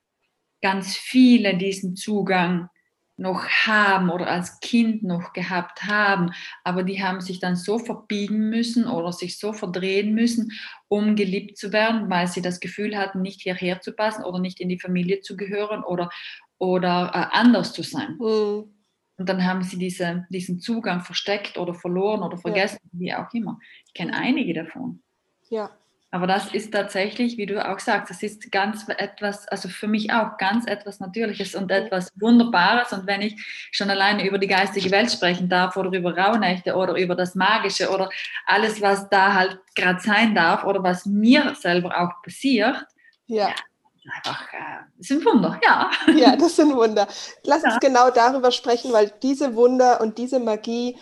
ganz 0.62 0.96
viele 0.96 1.58
diesen 1.58 1.96
Zugang 1.96 2.70
noch 3.16 3.48
haben 3.48 4.10
oder 4.10 4.28
als 4.28 4.60
Kind 4.60 5.04
noch 5.04 5.34
gehabt 5.34 5.84
haben, 5.84 6.32
aber 6.64 6.84
die 6.84 7.04
haben 7.04 7.22
sich 7.22 7.40
dann 7.40 7.56
so 7.56 7.78
verbiegen 7.78 8.50
müssen 8.50 8.88
oder 8.88 9.12
sich 9.12 9.38
so 9.38 9.54
verdrehen 9.54 10.14
müssen, 10.14 10.52
um 10.88 11.16
geliebt 11.16 11.58
zu 11.58 11.72
werden, 11.72 12.10
weil 12.10 12.28
sie 12.28 12.42
das 12.42 12.60
Gefühl 12.60 12.98
hatten, 12.98 13.22
nicht 13.22 13.42
hierher 13.42 13.82
zu 13.82 13.94
passen 13.94 14.24
oder 14.24 14.40
nicht 14.40 14.60
in 14.60 14.70
die 14.70 14.80
Familie 14.80 15.22
zu 15.22 15.38
gehören 15.38 15.84
oder, 15.84 16.10
oder 16.58 17.12
äh, 17.14 17.38
anders 17.38 17.74
zu 17.74 17.84
sein. 17.84 18.18
Mhm. 18.20 18.74
Und 19.18 19.30
dann 19.30 19.46
haben 19.46 19.62
sie 19.62 19.78
diese, 19.78 20.26
diesen 20.30 20.60
Zugang 20.60 21.02
versteckt 21.02 21.58
oder 21.58 21.76
verloren 21.76 22.24
oder 22.24 22.38
vergessen, 22.38 22.80
ja. 22.94 23.00
wie 23.00 23.14
auch 23.14 23.34
immer. 23.34 23.60
Ich 23.86 23.94
kenne 23.94 24.16
einige 24.16 24.54
davon. 24.54 25.04
Ja. 25.50 25.70
Aber 26.14 26.28
das 26.28 26.54
ist 26.54 26.72
tatsächlich, 26.72 27.40
wie 27.40 27.48
du 27.48 27.68
auch 27.68 27.80
sagst, 27.80 28.12
das 28.12 28.22
ist 28.22 28.52
ganz 28.52 28.86
etwas, 28.88 29.48
also 29.48 29.68
für 29.68 29.88
mich 29.88 30.14
auch 30.14 30.38
ganz 30.38 30.68
etwas 30.68 31.00
Natürliches 31.00 31.56
und 31.56 31.72
etwas 31.72 32.12
Wunderbares. 32.20 32.94
Und 32.94 33.08
wenn 33.08 33.24
ich 33.24 33.44
schon 33.72 33.90
alleine 33.90 34.24
über 34.24 34.38
die 34.38 34.46
geistige 34.46 34.92
Welt 34.92 35.12
sprechen 35.12 35.50
darf 35.50 35.76
oder 35.76 35.92
über 35.92 36.16
Rauhnächte 36.16 36.76
oder 36.76 36.98
über 36.98 37.16
das 37.16 37.34
Magische 37.34 37.90
oder 37.90 38.12
alles, 38.46 38.80
was 38.80 39.10
da 39.10 39.34
halt 39.34 39.58
gerade 39.74 40.02
sein 40.02 40.36
darf 40.36 40.64
oder 40.66 40.84
was 40.84 41.08
mir 41.08 41.56
selber 41.56 42.00
auch 42.00 42.22
passiert, 42.22 42.86
ja. 43.26 43.48
ja 43.48 43.56
einfach, 44.12 44.54
äh, 44.54 44.84
das 45.00 45.08
sind 45.08 45.26
Wunder, 45.26 45.60
ja. 45.64 45.90
Ja, 46.16 46.36
das 46.36 46.56
sind 46.56 46.76
Wunder. 46.76 47.08
Lass 47.44 47.64
ja. 47.64 47.70
uns 47.70 47.80
genau 47.80 48.12
darüber 48.12 48.52
sprechen, 48.52 48.94
weil 48.94 49.12
diese 49.24 49.56
Wunder 49.56 50.00
und 50.00 50.20
diese 50.20 50.40
Magie, 50.40 50.96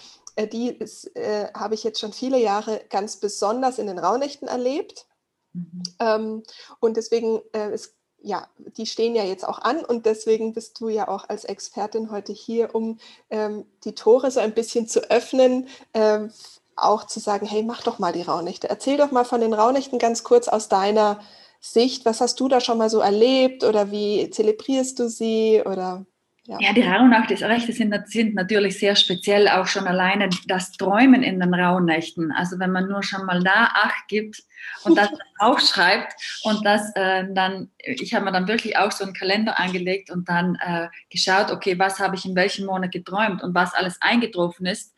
die 0.47 0.79
äh, 1.15 1.47
habe 1.53 1.75
ich 1.75 1.83
jetzt 1.83 1.99
schon 1.99 2.13
viele 2.13 2.39
Jahre 2.39 2.81
ganz 2.89 3.17
besonders 3.17 3.79
in 3.79 3.87
den 3.87 3.99
Rauhnächten 3.99 4.47
erlebt. 4.47 5.05
Mhm. 5.53 5.83
Ähm, 5.99 6.43
und 6.79 6.97
deswegen 6.97 7.41
äh, 7.53 7.73
ist 7.73 7.95
ja, 8.23 8.47
die 8.77 8.85
stehen 8.85 9.15
ja 9.15 9.23
jetzt 9.23 9.47
auch 9.47 9.59
an 9.59 9.83
und 9.83 10.05
deswegen 10.05 10.53
bist 10.53 10.79
du 10.79 10.89
ja 10.89 11.07
auch 11.07 11.27
als 11.27 11.43
Expertin 11.43 12.11
heute 12.11 12.33
hier, 12.33 12.75
um 12.75 12.99
ähm, 13.29 13.65
die 13.83 13.95
Tore 13.95 14.29
so 14.29 14.39
ein 14.39 14.53
bisschen 14.53 14.87
zu 14.87 15.09
öffnen, 15.09 15.67
ähm, 15.93 16.31
auch 16.75 17.05
zu 17.05 17.19
sagen, 17.19 17.45
hey, 17.45 17.63
mach 17.63 17.83
doch 17.83 17.99
mal 17.99 18.13
die 18.13 18.21
Rauhnächte. 18.21 18.69
Erzähl 18.69 18.97
doch 18.97 19.11
mal 19.11 19.25
von 19.25 19.41
den 19.41 19.53
Rauhnächten 19.53 19.99
ganz 19.99 20.23
kurz 20.23 20.47
aus 20.47 20.69
deiner 20.69 21.19
Sicht. 21.59 22.05
Was 22.05 22.21
hast 22.21 22.39
du 22.39 22.47
da 22.47 22.61
schon 22.61 22.77
mal 22.77 22.89
so 22.89 22.99
erlebt 22.99 23.63
oder 23.63 23.91
wie 23.91 24.29
zelebrierst 24.29 24.99
du 24.99 25.09
sie 25.09 25.61
oder 25.65 26.05
ja. 26.45 26.57
ja, 26.59 26.73
die 26.73 26.81
Rauhnächte 26.81 27.71
sind, 27.71 27.95
sind 28.07 28.33
natürlich 28.33 28.79
sehr 28.79 28.95
speziell, 28.95 29.47
auch 29.47 29.67
schon 29.67 29.85
alleine 29.85 30.29
das 30.47 30.71
Träumen 30.71 31.21
in 31.21 31.39
den 31.39 31.53
Rauhnächten. 31.53 32.31
Also 32.31 32.57
wenn 32.57 32.71
man 32.71 32.87
nur 32.87 33.03
schon 33.03 33.25
mal 33.25 33.43
da 33.43 33.65
Acht 33.73 34.07
gibt 34.07 34.41
und 34.83 34.97
das 34.97 35.09
aufschreibt 35.39 36.13
und 36.43 36.65
das 36.65 36.91
äh, 36.95 37.25
dann, 37.31 37.69
ich 37.77 38.15
habe 38.15 38.25
mir 38.25 38.31
dann 38.31 38.47
wirklich 38.47 38.75
auch 38.75 38.91
so 38.91 39.03
einen 39.03 39.13
Kalender 39.13 39.59
angelegt 39.59 40.09
und 40.09 40.27
dann 40.27 40.55
äh, 40.55 40.87
geschaut, 41.11 41.51
okay, 41.51 41.77
was 41.77 41.99
habe 41.99 42.15
ich 42.15 42.25
in 42.25 42.35
welchem 42.35 42.65
Monat 42.65 42.91
geträumt 42.91 43.43
und 43.43 43.53
was 43.53 43.75
alles 43.75 44.01
eingetroffen 44.01 44.65
ist. 44.65 44.95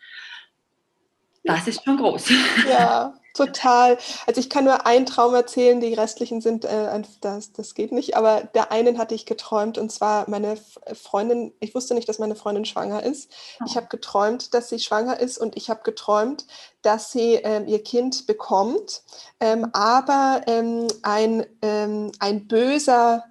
Das 1.44 1.68
ist 1.68 1.84
schon 1.84 1.98
groß. 1.98 2.32
Ja, 2.70 3.14
Total. 3.34 3.98
Also 4.28 4.40
ich 4.40 4.50
kann 4.50 4.66
nur 4.66 4.86
einen 4.86 5.08
Traum 5.08 5.34
erzählen, 5.34 5.82
die 5.82 5.96
restlichen 5.96 6.40
sind, 6.40 6.66
äh, 6.66 7.02
das, 7.22 7.52
das 7.52 7.74
geht 7.74 7.92
nicht, 7.92 8.16
aber 8.16 8.42
der 8.54 8.72
einen 8.72 9.00
hatte 9.00 9.16
ich 9.16 9.26
geträumt 9.26 9.80
und 9.80 9.92
zwar 9.92 10.30
meine 10.30 10.56
Freundin, 10.94 11.52
ich 11.60 11.74
wusste 11.74 11.96
nicht, 11.96 12.08
dass 12.08 12.20
meine 12.20 12.36
Freundin 12.36 12.66
schwanger 12.66 13.02
ist. 13.02 13.32
Ich 13.66 13.74
oh. 13.74 13.76
habe 13.78 13.88
geträumt, 13.88 14.54
dass 14.54 14.70
sie 14.70 14.78
schwanger 14.78 15.20
ist 15.20 15.40
und 15.40 15.58
ich 15.58 15.72
habe 15.72 15.82
geträumt, 15.84 16.46
dass 16.84 17.12
sie 17.12 17.34
ähm, 17.36 17.68
ihr 17.68 17.84
Kind 17.84 18.28
bekommt, 18.28 19.02
ähm, 19.40 19.68
aber 19.74 20.42
ähm, 20.46 20.88
ein, 21.02 21.44
ähm, 21.64 22.12
ein 22.20 22.48
böser 22.48 23.24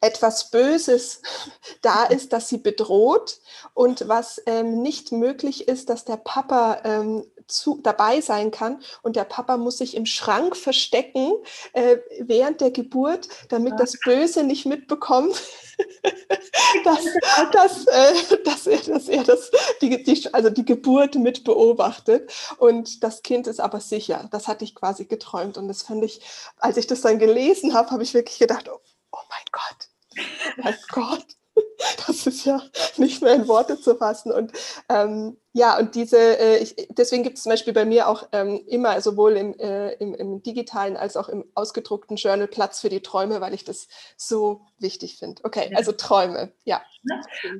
etwas 0.00 0.50
Böses 0.50 1.22
da 1.82 2.04
ist, 2.04 2.32
das 2.32 2.48
sie 2.48 2.58
bedroht 2.58 3.40
und 3.74 4.06
was 4.06 4.40
ähm, 4.46 4.82
nicht 4.82 5.12
möglich 5.12 5.66
ist, 5.66 5.88
dass 5.88 6.04
der 6.04 6.18
Papa 6.18 6.82
ähm, 6.84 7.24
zu, 7.48 7.80
dabei 7.82 8.20
sein 8.20 8.50
kann. 8.50 8.80
Und 9.02 9.16
der 9.16 9.24
Papa 9.24 9.56
muss 9.56 9.78
sich 9.78 9.96
im 9.96 10.06
Schrank 10.06 10.56
verstecken 10.56 11.32
äh, 11.72 11.96
während 12.20 12.60
der 12.60 12.70
Geburt, 12.70 13.28
damit 13.48 13.74
das 13.78 13.98
Böse 14.04 14.44
nicht 14.44 14.66
mitbekommt, 14.66 15.42
dass, 16.84 17.04
dass, 17.52 17.86
äh, 17.86 18.42
dass, 18.44 18.66
er, 18.66 18.78
dass 18.78 19.08
er 19.08 19.24
das, 19.24 19.50
die, 19.80 20.02
die, 20.02 20.34
also 20.34 20.50
die 20.50 20.64
Geburt 20.64 21.14
mit 21.16 21.44
beobachtet. 21.44 22.30
Und 22.58 23.02
das 23.02 23.22
Kind 23.22 23.46
ist 23.46 23.60
aber 23.60 23.80
sicher. 23.80 24.28
Das 24.30 24.48
hatte 24.48 24.64
ich 24.64 24.74
quasi 24.74 25.06
geträumt. 25.06 25.56
Und 25.58 25.68
das 25.68 25.82
fand 25.82 26.04
ich, 26.04 26.20
als 26.58 26.76
ich 26.76 26.86
das 26.86 27.00
dann 27.00 27.18
gelesen 27.18 27.74
habe, 27.74 27.90
habe 27.90 28.02
ich 28.02 28.14
wirklich 28.14 28.38
gedacht, 28.38 28.68
oh, 28.68 28.80
oh 29.12 29.18
mein 29.30 29.44
Gott, 29.52 30.24
mein 30.64 30.76
Gott. 30.90 31.37
Das 32.06 32.26
ist 32.26 32.44
ja 32.44 32.62
nicht 32.96 33.22
mehr 33.22 33.34
in 33.34 33.48
Worte 33.48 33.80
zu 33.80 33.94
fassen. 33.96 34.32
Und 34.32 34.52
ähm, 34.88 35.36
ja, 35.52 35.78
und 35.78 35.94
diese, 35.94 36.18
äh, 36.18 36.58
ich, 36.58 36.74
deswegen 36.90 37.22
gibt 37.22 37.36
es 37.36 37.42
zum 37.42 37.50
Beispiel 37.50 37.72
bei 37.72 37.84
mir 37.84 38.08
auch 38.08 38.28
ähm, 38.32 38.60
immer 38.66 39.00
sowohl 39.00 39.36
im, 39.36 39.58
äh, 39.58 39.92
im, 39.94 40.14
im, 40.14 40.42
digitalen 40.42 40.96
als 40.96 41.16
auch 41.16 41.28
im 41.28 41.44
ausgedruckten 41.54 42.16
Journal 42.16 42.48
Platz 42.48 42.80
für 42.80 42.88
die 42.88 43.00
Träume, 43.00 43.40
weil 43.40 43.54
ich 43.54 43.64
das 43.64 43.88
so 44.16 44.62
wichtig 44.78 45.18
finde. 45.18 45.42
Okay, 45.44 45.72
also 45.74 45.92
Träume, 45.92 46.52
ja. 46.64 46.82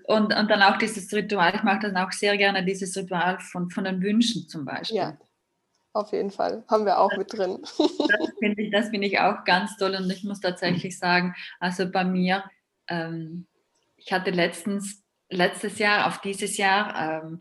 Und, 0.04 0.34
und 0.34 0.48
dann 0.48 0.62
auch 0.62 0.78
dieses 0.78 1.12
Ritual, 1.12 1.54
ich 1.54 1.62
mache 1.62 1.80
dann 1.80 1.96
auch 1.96 2.12
sehr 2.12 2.36
gerne 2.36 2.64
dieses 2.64 2.96
Ritual 2.96 3.38
von, 3.40 3.70
von 3.70 3.84
den 3.84 4.02
Wünschen 4.02 4.48
zum 4.48 4.64
Beispiel. 4.64 4.96
Ja. 4.96 5.18
Auf 5.94 6.12
jeden 6.12 6.30
Fall, 6.30 6.64
haben 6.68 6.84
wir 6.84 7.00
auch 7.00 7.08
das, 7.10 7.18
mit 7.18 7.32
drin. 7.32 7.58
Das 7.62 7.78
finde 8.38 8.62
ich, 8.62 8.70
find 8.90 9.04
ich 9.04 9.18
auch 9.18 9.44
ganz 9.44 9.76
toll 9.76 9.96
und 9.96 10.08
ich 10.10 10.22
muss 10.22 10.40
tatsächlich 10.40 10.98
sagen, 10.98 11.34
also 11.58 11.90
bei 11.90 12.04
mir, 12.04 12.44
ähm, 12.88 13.46
ich 13.98 14.12
hatte 14.12 14.30
letztens, 14.30 15.02
letztes 15.28 15.78
Jahr 15.78 16.06
auf 16.06 16.20
dieses 16.20 16.56
Jahr 16.56 17.22
ähm, 17.22 17.38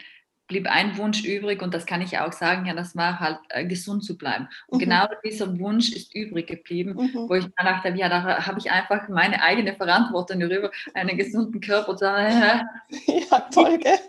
blieb 0.48 0.68
ein 0.68 0.98
Wunsch 0.98 1.24
übrig 1.24 1.62
und 1.62 1.74
das 1.74 1.86
kann 1.86 2.02
ich 2.02 2.18
auch 2.18 2.32
sagen, 2.32 2.66
ja, 2.66 2.74
das 2.74 2.96
war 2.96 3.20
halt 3.20 3.38
äh, 3.50 3.66
gesund 3.66 4.04
zu 4.04 4.18
bleiben. 4.18 4.48
Und 4.68 4.78
mhm. 4.78 4.84
genau 4.86 5.06
dieser 5.24 5.60
Wunsch 5.60 5.92
ist 5.92 6.16
übrig 6.16 6.48
geblieben, 6.48 6.94
mhm. 6.94 7.30
wo 7.30 7.36
ich 7.36 7.46
dann 7.58 7.66
dachte, 7.66 7.90
ja, 7.90 8.10
da 8.10 8.46
habe 8.46 8.60
ich 8.60 8.72
einfach 8.72 9.08
meine 9.10 9.42
eigene 9.42 9.76
Verantwortung 9.76 10.40
darüber, 10.40 10.72
einen 10.94 11.18
gesunden 11.18 11.60
Körper 11.60 11.96
zu 11.98 12.10
haben. 12.10 12.68
ja, 13.08 13.40
toll, 13.54 13.78
gell? 13.78 14.00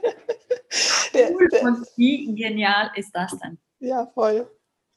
und 1.62 1.86
wie 1.96 2.34
genial 2.34 2.90
ist 2.94 3.10
das 3.12 3.36
denn? 3.38 3.58
Ja, 3.80 4.06
voll. 4.06 4.48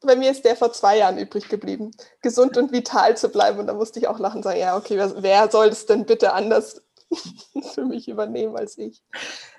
Bei 0.04 0.16
mir 0.16 0.32
ist 0.32 0.44
der 0.44 0.56
vor 0.56 0.74
zwei 0.74 0.98
Jahren 0.98 1.20
übrig 1.20 1.48
geblieben, 1.48 1.92
gesund 2.22 2.58
und 2.58 2.72
vital 2.72 3.16
zu 3.18 3.30
bleiben. 3.30 3.60
Und 3.60 3.68
da 3.68 3.74
musste 3.74 4.00
ich 4.00 4.08
auch 4.08 4.20
lachen 4.20 4.38
und 4.38 4.44
sagen, 4.44 4.60
ja, 4.60 4.76
okay, 4.76 4.98
wer, 4.98 5.22
wer 5.22 5.52
soll 5.52 5.68
es 5.68 5.86
denn 5.86 6.06
bitte 6.06 6.34
anders 6.34 6.82
für 7.74 7.86
mich 7.86 8.08
übernehmen 8.08 8.56
als 8.56 8.78
ich. 8.78 9.02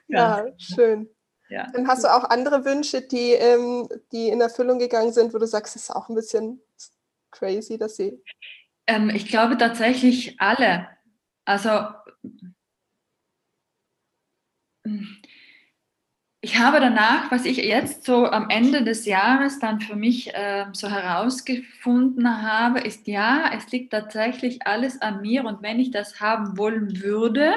Ja, 0.09 0.45
ja 0.45 0.53
schön. 0.59 1.09
Ja. 1.49 1.71
Dann 1.73 1.87
hast 1.87 2.05
du 2.05 2.09
auch 2.09 2.25
andere 2.25 2.65
Wünsche, 2.65 3.03
die, 3.03 3.33
ähm, 3.33 3.89
die 4.11 4.29
in 4.29 4.41
Erfüllung 4.41 4.79
gegangen 4.79 5.13
sind, 5.13 5.35
wo 5.35 5.39
du 5.39 5.47
sagst, 5.47 5.77
es 5.77 5.83
ist 5.83 5.91
auch 5.91 6.09
ein 6.09 6.15
bisschen 6.15 6.63
crazy, 7.31 7.77
dass 7.77 7.97
sie. 7.97 8.23
Ähm, 8.87 9.11
ich 9.11 9.29
glaube 9.29 9.59
tatsächlich 9.59 10.41
alle. 10.41 10.89
Also 11.45 11.71
ich 16.45 16.59
habe 16.59 16.81
danach, 16.81 17.31
was 17.31 17.45
ich 17.45 17.59
jetzt 17.59 18.05
so 18.05 18.27
am 18.27 18.51
Ende 18.51 18.83
des 18.83 19.07
Jahres 19.07 19.61
dann 19.61 19.81
für 19.81 19.95
mich 19.95 20.35
äh, 20.35 20.67
so 20.73 20.91
herausgefunden 20.91 22.43
habe, 22.43 22.81
ist 22.81 23.07
ja, 23.07 23.53
es 23.57 23.71
liegt 23.71 23.93
tatsächlich 23.93 24.67
alles 24.67 25.01
an 25.01 25.21
mir 25.21 25.45
und 25.45 25.63
wenn 25.63 25.79
ich 25.79 25.93
das 25.93 26.21
haben 26.21 26.59
wollen 26.59 27.01
würde, 27.01 27.55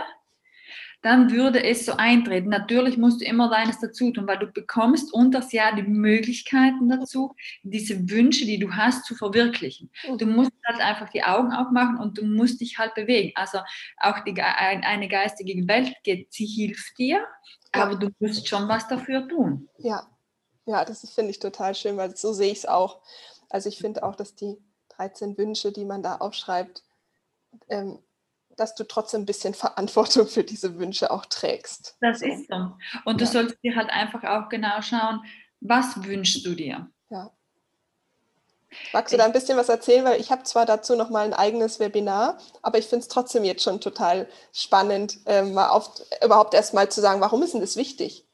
dann 1.01 1.31
würde 1.31 1.63
es 1.63 1.85
so 1.85 1.93
eintreten. 1.93 2.49
Natürlich 2.49 2.97
musst 2.97 3.21
du 3.21 3.25
immer 3.25 3.49
deines 3.49 3.79
dazu 3.79 4.11
tun, 4.11 4.27
weil 4.27 4.37
du 4.37 4.47
bekommst 4.47 5.11
unter 5.13 5.39
das 5.39 5.51
Jahr 5.51 5.75
die 5.75 5.83
Möglichkeiten 5.83 6.87
dazu, 6.87 7.35
diese 7.63 8.09
Wünsche, 8.09 8.45
die 8.45 8.59
du 8.59 8.71
hast, 8.71 9.05
zu 9.05 9.15
verwirklichen. 9.15 9.89
Mhm. 10.07 10.17
Du 10.19 10.25
musst 10.27 10.51
halt 10.63 10.79
einfach 10.79 11.09
die 11.09 11.23
Augen 11.23 11.51
aufmachen 11.53 11.97
und 11.97 12.19
du 12.19 12.25
musst 12.25 12.61
dich 12.61 12.77
halt 12.77 12.93
bewegen. 12.93 13.31
Also 13.35 13.59
auch 13.97 14.19
die, 14.23 14.39
eine 14.39 15.07
geistige 15.07 15.67
Welt 15.67 15.91
geht, 16.03 16.31
sie 16.31 16.45
hilft 16.45 16.97
dir, 16.99 17.25
aber 17.83 17.95
du 17.95 18.09
musst 18.19 18.47
schon 18.47 18.67
was 18.67 18.87
dafür 18.87 19.27
tun. 19.27 19.69
Ja, 19.77 20.07
ja, 20.65 20.83
das 20.83 21.07
finde 21.09 21.31
ich 21.31 21.39
total 21.39 21.75
schön, 21.75 21.97
weil 21.97 22.15
so 22.15 22.33
sehe 22.33 22.51
ich 22.51 22.59
es 22.59 22.65
auch. 22.65 23.01
Also 23.49 23.69
ich 23.69 23.77
finde 23.77 24.03
auch, 24.03 24.15
dass 24.15 24.35
die 24.35 24.57
13 24.89 25.37
Wünsche, 25.37 25.71
die 25.71 25.85
man 25.85 26.01
da 26.01 26.17
aufschreibt, 26.17 26.83
ähm, 27.69 27.99
dass 28.57 28.75
du 28.75 28.83
trotzdem 28.85 29.21
ein 29.21 29.25
bisschen 29.25 29.53
Verantwortung 29.53 30.27
für 30.27 30.43
diese 30.43 30.77
Wünsche 30.79 31.11
auch 31.11 31.25
trägst. 31.25 31.97
Das 32.01 32.21
ist 32.21 32.47
so. 32.49 32.71
Und 33.05 33.21
du 33.21 33.25
ja. 33.25 33.31
solltest 33.31 33.63
dir 33.63 33.75
halt 33.75 33.89
einfach 33.89 34.23
auch 34.23 34.49
genau 34.49 34.81
schauen, 34.81 35.21
was 35.59 36.03
wünschst 36.03 36.45
du 36.45 36.55
dir? 36.55 36.89
Magst 38.93 39.13
du 39.13 39.17
da 39.17 39.25
ein 39.25 39.33
bisschen 39.33 39.57
was 39.57 39.69
erzählen? 39.69 40.05
Weil 40.05 40.19
ich 40.19 40.31
habe 40.31 40.43
zwar 40.43 40.65
dazu 40.65 40.95
noch 40.95 41.09
mal 41.09 41.25
ein 41.25 41.33
eigenes 41.33 41.79
Webinar, 41.79 42.37
aber 42.61 42.77
ich 42.77 42.85
finde 42.85 43.03
es 43.03 43.07
trotzdem 43.07 43.43
jetzt 43.43 43.63
schon 43.63 43.81
total 43.81 44.27
spannend, 44.53 45.17
äh, 45.25 45.43
mal 45.43 45.69
auf, 45.69 45.89
überhaupt 46.23 46.53
erst 46.53 46.73
mal 46.73 46.89
zu 46.89 47.01
sagen, 47.01 47.21
warum 47.21 47.43
ist 47.43 47.53
denn 47.53 47.61
das 47.61 47.77
wichtig? 47.77 48.25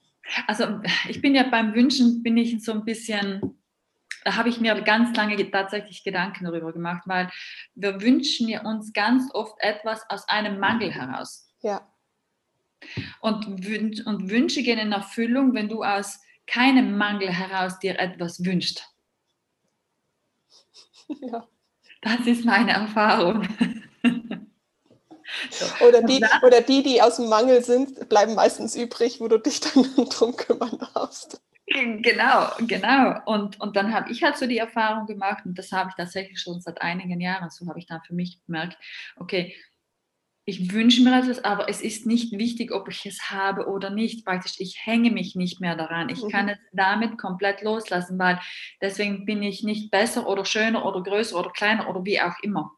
Also 0.47 0.65
ich 1.09 1.21
bin 1.21 1.35
ja 1.35 1.43
beim 1.43 1.73
Wünschen, 1.73 2.23
bin 2.23 2.37
ich 2.37 2.63
so 2.63 2.71
ein 2.71 2.85
bisschen, 2.85 3.59
da 4.23 4.35
habe 4.35 4.49
ich 4.49 4.59
mir 4.59 4.79
ganz 4.81 5.15
lange 5.15 5.49
tatsächlich 5.51 6.03
Gedanken 6.03 6.45
darüber 6.45 6.71
gemacht, 6.71 7.03
weil 7.05 7.29
wir 7.75 8.01
wünschen 8.01 8.47
ja 8.47 8.61
uns 8.63 8.93
ganz 8.93 9.33
oft 9.33 9.55
etwas 9.59 10.01
aus 10.09 10.27
einem 10.29 10.59
Mangel 10.59 10.91
heraus. 10.91 11.47
Ja. 11.61 11.87
Und, 13.19 13.45
und 13.45 14.29
Wünsche 14.29 14.63
gehen 14.63 14.79
in 14.79 14.91
Erfüllung, 14.91 15.53
wenn 15.53 15.69
du 15.69 15.83
aus 15.83 16.19
keinem 16.47 16.97
Mangel 16.97 17.29
heraus 17.29 17.79
dir 17.79 17.99
etwas 17.99 18.43
wünschst. 18.43 18.87
Ja. 21.21 21.47
Das 22.01 22.25
ist 22.25 22.45
meine 22.45 22.71
Erfahrung. 22.71 23.47
So. 25.49 25.85
Oder, 25.85 26.03
die, 26.03 26.21
oder 26.45 26.59
die, 26.59 26.83
die 26.83 27.01
aus 27.01 27.15
dem 27.15 27.29
Mangel 27.29 27.63
sind, 27.63 28.09
bleiben 28.09 28.35
meistens 28.35 28.75
übrig, 28.75 29.21
wo 29.21 29.29
du 29.29 29.37
dich 29.37 29.61
dann 29.61 29.83
drum 30.09 30.35
kümmern 30.35 30.77
darfst. 30.93 31.41
Genau, 31.67 32.49
genau. 32.59 33.15
Und, 33.25 33.59
und 33.61 33.77
dann 33.77 33.93
habe 33.93 34.11
ich 34.11 34.23
halt 34.23 34.37
so 34.37 34.45
die 34.45 34.57
Erfahrung 34.57 35.07
gemacht, 35.07 35.45
und 35.45 35.57
das 35.57 35.71
habe 35.71 35.89
ich 35.89 35.95
tatsächlich 35.95 36.41
schon 36.41 36.59
seit 36.59 36.81
einigen 36.81 37.21
Jahren, 37.21 37.49
so 37.49 37.65
habe 37.67 37.79
ich 37.79 37.85
dann 37.85 38.01
für 38.05 38.13
mich 38.13 38.43
gemerkt, 38.45 38.77
okay, 39.15 39.55
ich 40.45 40.73
wünsche 40.73 41.03
mir 41.03 41.17
etwas, 41.19 41.43
aber 41.43 41.69
es 41.69 41.81
ist 41.81 42.07
nicht 42.07 42.31
wichtig, 42.37 42.71
ob 42.71 42.89
ich 42.89 43.05
es 43.05 43.29
habe 43.29 43.67
oder 43.67 43.91
nicht. 43.91 44.25
Praktisch, 44.25 44.55
ich 44.57 44.85
hänge 44.85 45.11
mich 45.11 45.35
nicht 45.35 45.61
mehr 45.61 45.75
daran. 45.75 46.09
Ich 46.09 46.27
kann 46.29 46.45
mhm. 46.45 46.51
es 46.51 46.57
damit 46.73 47.17
komplett 47.19 47.61
loslassen, 47.61 48.17
weil 48.17 48.39
deswegen 48.81 49.25
bin 49.25 49.43
ich 49.43 49.63
nicht 49.63 49.91
besser 49.91 50.27
oder 50.27 50.43
schöner 50.43 50.85
oder 50.85 51.03
größer 51.03 51.37
oder 51.37 51.51
kleiner 51.51 51.87
oder 51.89 52.03
wie 52.05 52.19
auch 52.19 52.33
immer. 52.41 52.71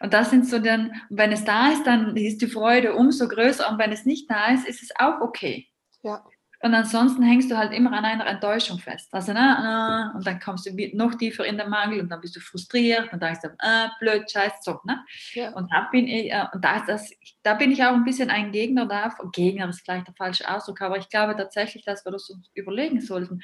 Und 0.00 0.12
das 0.12 0.30
sind 0.30 0.46
so 0.46 0.58
dann, 0.58 0.92
wenn 1.08 1.32
es 1.32 1.44
da 1.44 1.72
ist, 1.72 1.86
dann 1.86 2.16
ist 2.16 2.42
die 2.42 2.46
Freude 2.46 2.94
umso 2.94 3.28
größer 3.28 3.70
und 3.70 3.78
wenn 3.78 3.90
es 3.90 4.04
nicht 4.04 4.30
da 4.30 4.52
ist, 4.52 4.66
ist 4.66 4.82
es 4.82 4.90
auch 4.96 5.20
okay. 5.22 5.68
Ja. 6.02 6.22
Und 6.64 6.74
ansonsten 6.74 7.24
hängst 7.24 7.50
du 7.50 7.58
halt 7.58 7.72
immer 7.72 7.92
an 7.92 8.04
einer 8.04 8.24
Enttäuschung 8.24 8.78
fest. 8.78 9.12
Also, 9.12 9.32
na, 9.32 10.12
und 10.14 10.24
dann 10.24 10.38
kommst 10.38 10.64
du 10.64 10.90
noch 10.94 11.16
tiefer 11.16 11.44
in 11.44 11.58
den 11.58 11.68
Mangel 11.68 12.00
und 12.00 12.08
dann 12.08 12.20
bist 12.20 12.36
du 12.36 12.40
frustriert 12.40 13.12
und 13.12 13.20
dann 13.20 13.34
denkst 13.34 13.40
du, 13.42 13.48
ah, 13.58 13.90
blöd, 13.98 14.30
scheiß, 14.30 14.52
so. 14.60 14.78
Ne? 14.84 15.04
Ja. 15.32 15.52
Und, 15.54 15.72
da 15.72 15.88
bin 15.90 16.06
ich, 16.06 16.30
äh, 16.30 16.46
und 16.52 16.64
da, 16.64 16.80
das, 16.86 17.10
da 17.42 17.54
bin 17.54 17.72
ich 17.72 17.82
auch 17.82 17.94
ein 17.94 18.04
bisschen 18.04 18.30
ein 18.30 18.52
Gegner 18.52 18.86
davon. 18.86 19.32
Gegner 19.32 19.68
ist 19.68 19.80
vielleicht 19.80 20.06
der 20.06 20.14
falsche 20.14 20.48
Ausdruck, 20.48 20.80
aber 20.82 20.98
ich 20.98 21.08
glaube 21.08 21.34
tatsächlich, 21.36 21.84
dass 21.84 22.04
wir 22.04 22.12
das 22.12 22.30
uns 22.30 22.48
überlegen 22.54 23.00
sollten, 23.00 23.42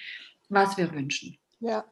was 0.48 0.76
wir 0.76 0.92
wünschen. 0.92 1.36
Ja. 1.58 1.84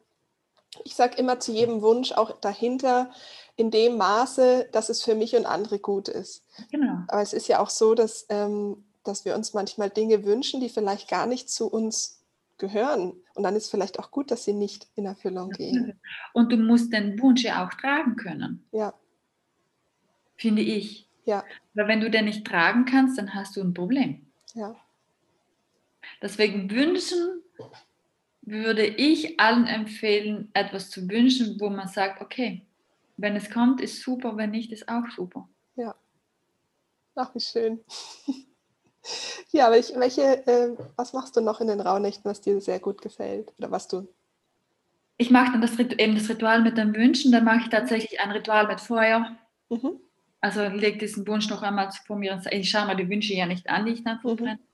Ich 0.85 0.95
sage 0.95 1.17
immer 1.17 1.41
zu 1.41 1.51
jedem 1.51 1.81
Wunsch 1.81 2.13
auch 2.13 2.39
dahinter, 2.39 3.11
in 3.57 3.69
dem 3.69 3.97
Maße, 3.97 4.69
dass 4.71 4.87
es 4.87 5.03
für 5.03 5.15
mich 5.15 5.35
und 5.35 5.45
andere 5.45 5.79
gut 5.79 6.07
ist. 6.07 6.45
Genau. 6.71 6.99
Aber 7.09 7.21
es 7.21 7.33
ist 7.33 7.49
ja 7.49 7.59
auch 7.59 7.69
so, 7.69 7.95
dass 7.95 8.25
ähm, 8.29 8.86
dass 9.07 9.25
wir 9.25 9.35
uns 9.35 9.53
manchmal 9.53 9.89
Dinge 9.89 10.25
wünschen, 10.25 10.61
die 10.61 10.69
vielleicht 10.69 11.09
gar 11.09 11.25
nicht 11.25 11.49
zu 11.49 11.67
uns 11.67 12.23
gehören. 12.57 13.13
Und 13.35 13.43
dann 13.43 13.55
ist 13.55 13.69
vielleicht 13.69 13.99
auch 13.99 14.11
gut, 14.11 14.31
dass 14.31 14.45
sie 14.45 14.53
nicht 14.53 14.87
in 14.95 15.05
Erfüllung 15.05 15.51
gehen. 15.51 15.99
Und 16.33 16.51
du 16.51 16.57
musst 16.57 16.91
den 16.91 17.19
Wunsch 17.21 17.43
ja 17.43 17.65
auch 17.65 17.73
tragen 17.73 18.15
können. 18.15 18.67
Ja. 18.71 18.93
Finde 20.35 20.61
ich. 20.61 21.07
Ja. 21.25 21.43
Weil 21.73 21.87
wenn 21.87 22.01
du 22.01 22.09
den 22.09 22.25
nicht 22.25 22.45
tragen 22.45 22.85
kannst, 22.85 23.17
dann 23.17 23.33
hast 23.33 23.55
du 23.55 23.61
ein 23.61 23.73
Problem. 23.73 24.27
Ja. 24.53 24.75
Deswegen 26.21 26.71
wünschen 26.71 27.43
würde 28.41 28.85
ich 28.85 29.39
allen 29.39 29.67
empfehlen, 29.67 30.49
etwas 30.53 30.89
zu 30.89 31.09
wünschen, 31.09 31.59
wo 31.59 31.69
man 31.69 31.89
sagt, 31.89 32.21
okay, 32.21 32.65
wenn 33.17 33.35
es 33.35 33.49
kommt, 33.49 33.81
ist 33.81 34.01
super, 34.01 34.37
wenn 34.37 34.51
nicht, 34.51 34.71
ist 34.71 34.87
auch 34.87 35.09
super. 35.13 35.49
Ja. 35.75 35.95
Ach, 37.15 37.33
wie 37.35 37.39
schön. 37.41 37.81
Ja, 39.51 39.71
welche, 39.71 39.99
welche 39.99 40.47
äh, 40.47 40.77
was 40.95 41.13
machst 41.13 41.35
du 41.35 41.41
noch 41.41 41.61
in 41.61 41.67
den 41.67 41.81
Rauhnächten, 41.81 42.29
was 42.29 42.41
dir 42.41 42.59
sehr 42.61 42.79
gut 42.79 43.01
gefällt? 43.01 43.53
Oder 43.57 43.71
was 43.71 43.87
du? 43.87 44.07
Ich 45.17 45.31
mache 45.31 45.53
dann 45.53 45.61
das, 45.61 45.79
eben 45.79 46.15
das 46.15 46.29
Ritual 46.29 46.61
mit 46.61 46.77
den 46.77 46.95
Wünschen, 46.95 47.31
dann 47.31 47.43
mache 47.43 47.61
ich 47.61 47.69
tatsächlich 47.69 48.19
ein 48.19 48.31
Ritual 48.31 48.67
mit 48.67 48.79
Feuer. 48.79 49.35
Mhm. 49.69 49.99
also 50.39 50.63
leg 50.63 50.97
diesen 50.99 51.27
Wunsch 51.27 51.49
noch 51.49 51.61
einmal 51.61 51.89
vor 52.05 52.15
mir. 52.15 52.41
Ich 52.51 52.69
schaue 52.69 52.85
mir 52.87 52.95
die 52.95 53.09
Wünsche 53.09 53.33
ja 53.33 53.45
nicht 53.45 53.69
an, 53.69 53.85
die 53.85 53.93
ich 53.93 54.03
dann 54.03 54.19
verbrenne. 54.19 54.55
Mhm. 54.55 54.67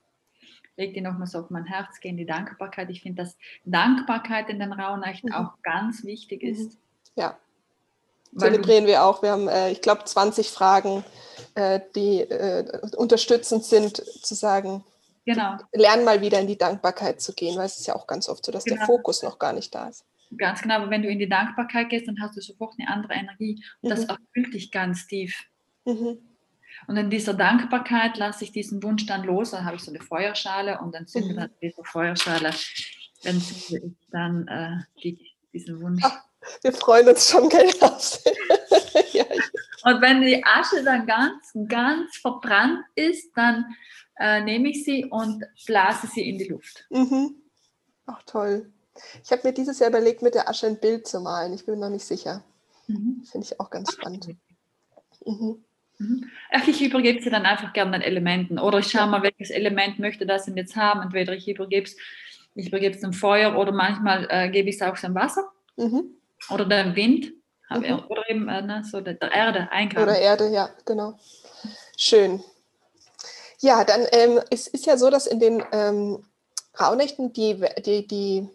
Leg 0.76 0.94
die 0.94 1.00
nochmal 1.00 1.26
so 1.26 1.38
auf 1.38 1.50
mein 1.50 1.64
Herz, 1.64 2.00
gehe 2.00 2.10
in 2.10 2.16
die 2.16 2.26
Dankbarkeit. 2.26 2.90
Ich 2.90 3.02
finde, 3.02 3.22
dass 3.22 3.36
Dankbarkeit 3.64 4.48
in 4.50 4.58
den 4.58 4.72
Rauhnächten 4.72 5.30
mhm. 5.30 5.36
auch 5.36 5.62
ganz 5.62 6.04
wichtig 6.04 6.42
mhm. 6.42 6.48
ist. 6.48 6.78
Ja. 7.16 7.38
Zelebrieren 8.36 8.86
wir 8.86 9.04
auch. 9.04 9.22
Wir 9.22 9.30
haben, 9.30 9.48
äh, 9.48 9.70
ich 9.70 9.80
glaube, 9.80 10.04
20 10.04 10.50
Fragen, 10.50 11.04
äh, 11.54 11.80
die 11.94 12.20
äh, 12.20 12.80
unterstützend 12.96 13.64
sind, 13.64 13.96
zu 13.96 14.34
sagen, 14.34 14.84
genau. 15.24 15.56
lern 15.72 16.04
mal 16.04 16.20
wieder 16.20 16.40
in 16.40 16.46
die 16.46 16.58
Dankbarkeit 16.58 17.20
zu 17.20 17.32
gehen, 17.32 17.56
weil 17.56 17.66
es 17.66 17.78
ist 17.78 17.86
ja 17.86 17.94
auch 17.94 18.06
ganz 18.06 18.28
oft 18.28 18.44
so, 18.44 18.52
dass 18.52 18.64
genau. 18.64 18.78
der 18.78 18.86
Fokus 18.86 19.22
noch 19.22 19.38
gar 19.38 19.52
nicht 19.52 19.74
da 19.74 19.88
ist. 19.88 20.04
Ganz 20.36 20.62
genau, 20.62 20.76
aber 20.76 20.90
wenn 20.90 21.02
du 21.02 21.08
in 21.08 21.18
die 21.18 21.28
Dankbarkeit 21.28 21.90
gehst, 21.90 22.08
dann 22.08 22.20
hast 22.20 22.36
du 22.36 22.40
sofort 22.40 22.74
eine 22.78 22.88
andere 22.88 23.14
Energie 23.14 23.62
und 23.82 23.90
mhm. 23.90 23.94
das 23.94 24.04
erfüllt 24.04 24.54
dich 24.54 24.72
ganz 24.72 25.06
tief. 25.06 25.44
Mhm. 25.84 26.18
Und 26.86 26.96
in 26.96 27.08
dieser 27.08 27.34
Dankbarkeit 27.34 28.18
lasse 28.18 28.44
ich 28.44 28.52
diesen 28.52 28.82
Wunsch 28.82 29.06
dann 29.06 29.22
los. 29.22 29.52
Dann 29.52 29.64
habe 29.64 29.76
ich 29.76 29.82
so 29.82 29.90
eine 29.90 30.00
Feuerschale 30.00 30.80
und 30.80 30.94
dann 30.94 31.06
zünde 31.06 31.32
mhm. 31.32 31.36
dann 31.36 31.50
diese 31.62 31.84
Feuerschale, 31.84 32.50
dann 33.22 33.42
dann 34.10 34.48
äh, 34.48 34.76
die, 35.02 35.30
diesen 35.52 35.80
Wunsch. 35.80 36.02
Ach, 36.04 36.20
wir 36.62 36.72
freuen 36.72 37.08
uns 37.08 37.30
schon, 37.30 37.48
gell? 37.48 37.66
ja, 39.12 39.24
und 39.84 40.00
wenn 40.00 40.22
die 40.22 40.42
Asche 40.44 40.82
dann 40.82 41.06
ganz, 41.06 41.52
ganz 41.68 42.16
verbrannt 42.16 42.80
ist, 42.94 43.30
dann 43.36 43.66
äh, 44.18 44.40
nehme 44.40 44.70
ich 44.70 44.84
sie 44.84 45.04
und 45.04 45.44
blase 45.66 46.06
sie 46.06 46.28
in 46.28 46.38
die 46.38 46.48
Luft. 46.48 46.86
Mhm. 46.90 47.34
Ach 48.06 48.22
toll. 48.24 48.72
Ich 49.22 49.32
habe 49.32 49.42
mir 49.44 49.52
dieses 49.52 49.78
Jahr 49.78 49.90
überlegt, 49.90 50.22
mit 50.22 50.34
der 50.34 50.48
Asche 50.48 50.66
ein 50.66 50.80
Bild 50.80 51.06
zu 51.06 51.20
malen. 51.20 51.52
Ich 51.52 51.66
bin 51.66 51.78
noch 51.78 51.90
nicht 51.90 52.04
sicher. 52.04 52.42
Mhm. 52.86 53.24
Finde 53.30 53.46
ich 53.46 53.60
auch 53.60 53.70
ganz 53.70 53.92
spannend. 53.92 54.28
Mhm. 55.26 55.64
Mhm. 55.98 56.30
Ach, 56.50 56.66
ich 56.66 56.82
übergebe 56.82 57.22
sie 57.22 57.30
dann 57.30 57.44
einfach 57.44 57.72
gerne 57.72 57.92
den 57.92 58.02
Elementen. 58.02 58.58
Oder 58.58 58.78
ich 58.78 58.90
schaue 58.90 59.06
mal, 59.06 59.22
welches 59.22 59.50
Element 59.50 59.98
möchte 59.98 60.26
das 60.26 60.46
denn 60.46 60.56
jetzt 60.56 60.76
haben. 60.76 61.02
Entweder 61.02 61.34
ich 61.34 61.48
übergebe 61.48 61.86
es, 61.86 61.96
ich 62.54 62.68
übergebe 62.68 62.94
es 62.94 63.00
dem 63.00 63.12
Feuer 63.12 63.56
oder 63.56 63.72
manchmal 63.72 64.26
äh, 64.30 64.48
gebe 64.48 64.68
ich 64.68 64.76
es 64.76 64.82
auch 64.82 64.96
dem 64.98 65.14
Wasser 65.14 65.50
mhm. 65.76 66.14
Oder 66.50 66.64
dem 66.64 66.96
Wind. 66.96 67.32
Mhm. 67.70 68.04
Oder 68.08 68.28
eben 68.28 68.48
äh, 68.48 68.62
ne, 68.62 68.82
so 68.84 69.00
der, 69.00 69.14
der 69.14 69.32
Erde 69.32 69.68
eingraben. 69.70 70.04
Oder 70.04 70.18
Erde, 70.18 70.48
ja, 70.48 70.70
genau. 70.84 71.18
Schön. 71.96 72.42
Ja, 73.60 73.84
dann 73.84 74.06
ähm, 74.12 74.40
es 74.50 74.66
ist 74.66 74.86
ja 74.86 74.96
so, 74.96 75.10
dass 75.10 75.26
in 75.26 75.40
den 75.40 75.62
ähm, 75.72 76.24
Rauhnächten 76.78 77.32
die, 77.32 77.64
die, 77.84 78.06
die 78.06 78.48